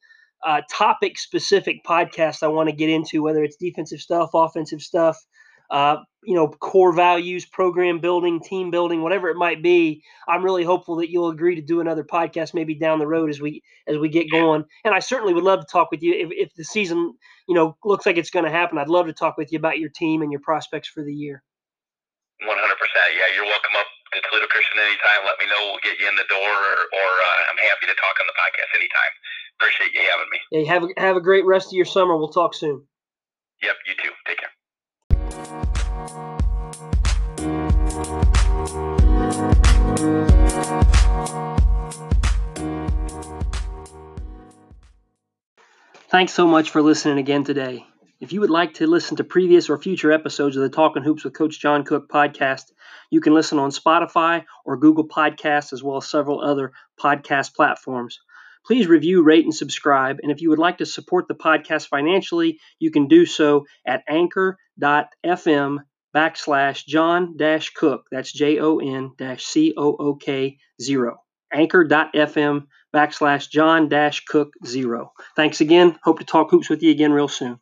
uh, 0.46 0.62
topic 0.72 1.18
specific 1.20 1.84
podcasts 1.86 2.44
I 2.44 2.48
want 2.48 2.70
to 2.70 2.76
get 2.76 2.90
into, 2.90 3.22
whether 3.22 3.44
it's 3.44 3.58
defensive 3.58 4.00
stuff, 4.00 4.32
offensive 4.34 4.82
stuff, 4.82 5.18
uh, 5.70 5.98
you 6.24 6.36
know, 6.36 6.50
core 6.50 6.92
values, 6.92 7.46
program 7.46 8.00
building, 8.00 8.42
team 8.42 8.72
building, 8.72 9.02
whatever 9.02 9.30
it 9.30 9.38
might 9.38 9.64
be. 9.64 10.04
I'm 10.28 10.44
really 10.44 10.64
hopeful 10.64 10.98
that 10.98 11.10
you'll 11.10 11.30
agree 11.30 11.56
to 11.56 11.62
do 11.62 11.80
another 11.80 12.04
podcast 12.04 12.54
maybe 12.54 12.76
down 12.76 13.00
the 13.00 13.08
road 13.08 13.30
as 13.30 13.40
we 13.40 13.64
as 13.88 13.98
we 13.98 14.10
get 14.10 14.30
going. 14.30 14.66
And 14.84 14.94
I 14.94 15.00
certainly 15.00 15.34
would 15.34 15.44
love 15.44 15.62
to 15.62 15.68
talk 15.72 15.92
with 15.92 16.04
you 16.04 16.14
if, 16.14 16.30
if 16.32 16.54
the 16.56 16.64
season, 16.64 17.14
you 17.48 17.56
know, 17.56 17.78
looks 17.86 18.06
like 18.06 18.18
it's 18.18 18.30
going 18.30 18.46
to 18.46 18.52
happen. 18.52 18.78
I'd 18.78 18.90
love 18.90 19.08
to 19.08 19.14
talk 19.14 19.38
with 19.38 19.52
you 19.52 19.60
about 19.60 19.80
your 19.80 19.90
team 19.90 20.22
and 20.22 20.32
your 20.32 20.42
prospects 20.42 20.90
for 20.90 21.04
the 21.04 21.14
year. 21.14 21.44
100%. 22.44 22.48
Yeah, 22.48 23.36
you're 23.36 23.46
welcome 23.46 23.76
up 23.76 23.88
to 24.14 24.22
Toledo 24.30 24.48
Christian 24.48 24.80
anytime. 24.80 25.28
Let 25.28 25.40
me 25.40 25.46
know. 25.52 25.72
We'll 25.72 25.84
get 25.84 26.00
you 26.00 26.08
in 26.08 26.16
the 26.16 26.28
door, 26.30 26.40
or, 26.40 26.78
or 26.88 27.10
uh, 27.20 27.52
I'm 27.52 27.60
happy 27.60 27.88
to 27.88 27.96
talk 28.00 28.16
on 28.16 28.28
the 28.28 28.38
podcast 28.40 28.72
anytime. 28.76 29.14
Appreciate 29.60 29.92
you 29.92 30.04
having 30.08 30.30
me. 30.32 30.40
Hey, 30.52 30.66
have 30.66 30.84
a, 30.84 30.90
have 30.96 31.16
a 31.18 31.22
great 31.22 31.46
rest 31.46 31.68
of 31.68 31.74
your 31.74 31.86
summer. 31.86 32.16
We'll 32.16 32.32
talk 32.32 32.56
soon. 32.56 32.88
Yep, 33.62 33.76
you 33.88 33.94
too. 34.00 34.16
Take 34.26 34.40
care. 34.40 34.59
Thanks 46.10 46.34
so 46.34 46.48
much 46.48 46.72
for 46.72 46.82
listening 46.82 47.20
again 47.20 47.44
today. 47.44 47.86
If 48.20 48.34
you 48.34 48.40
would 48.42 48.50
like 48.50 48.74
to 48.76 48.88
listen 48.88 49.18
to 49.18 49.24
previous 49.24 49.70
or 49.70 49.78
future 49.78 50.12
episodes 50.12 50.58
of 50.58 50.64
the 50.64 50.70
Talking 50.70 51.04
Hoops 51.04 51.24
with 51.24 51.36
Coach 51.36 51.60
John 51.60 51.84
Cook 51.84 52.10
podcast, 52.10 52.72
you 53.12 53.22
can 53.22 53.36
listen 53.36 53.60
on 53.60 53.70
Spotify 53.70 54.46
or 54.66 54.78
Google 54.78 55.08
Podcasts, 55.08 55.72
as 55.72 55.84
well 55.84 55.98
as 55.98 56.10
several 56.10 56.42
other 56.42 56.72
podcast 57.00 57.54
platforms. 57.54 58.20
Please 58.66 58.88
review, 58.88 59.22
rate, 59.22 59.44
and 59.44 59.54
subscribe. 59.54 60.18
And 60.24 60.32
if 60.32 60.42
you 60.42 60.50
would 60.50 60.58
like 60.58 60.80
to 60.80 60.86
support 60.88 61.28
the 61.28 61.36
podcast 61.36 61.90
financially, 61.90 62.58
you 62.80 62.90
can 62.90 63.08
do 63.08 63.28
so 63.28 63.68
at 63.86 64.02
anchor.fm 64.10 65.78
backslash 66.16 66.86
John 66.88 67.38
Cook. 67.76 68.08
That's 68.12 68.34
J 68.34 68.58
O 68.58 68.80
N 68.80 69.12
C 69.38 69.76
O 69.78 69.96
O 69.96 70.16
K 70.16 70.58
zero. 70.82 71.20
Anchor.fm 71.52 72.68
backslash 72.94 73.50
John 73.50 73.90
dash 73.90 74.26
Cook 74.26 74.54
zero. 74.66 75.14
Thanks 75.36 75.62
again. 75.62 75.98
Hope 76.04 76.20
to 76.20 76.26
talk 76.26 76.52
hoops 76.52 76.70
with 76.70 76.84
you 76.84 76.92
again 76.92 77.12
real 77.12 77.28
soon. 77.28 77.60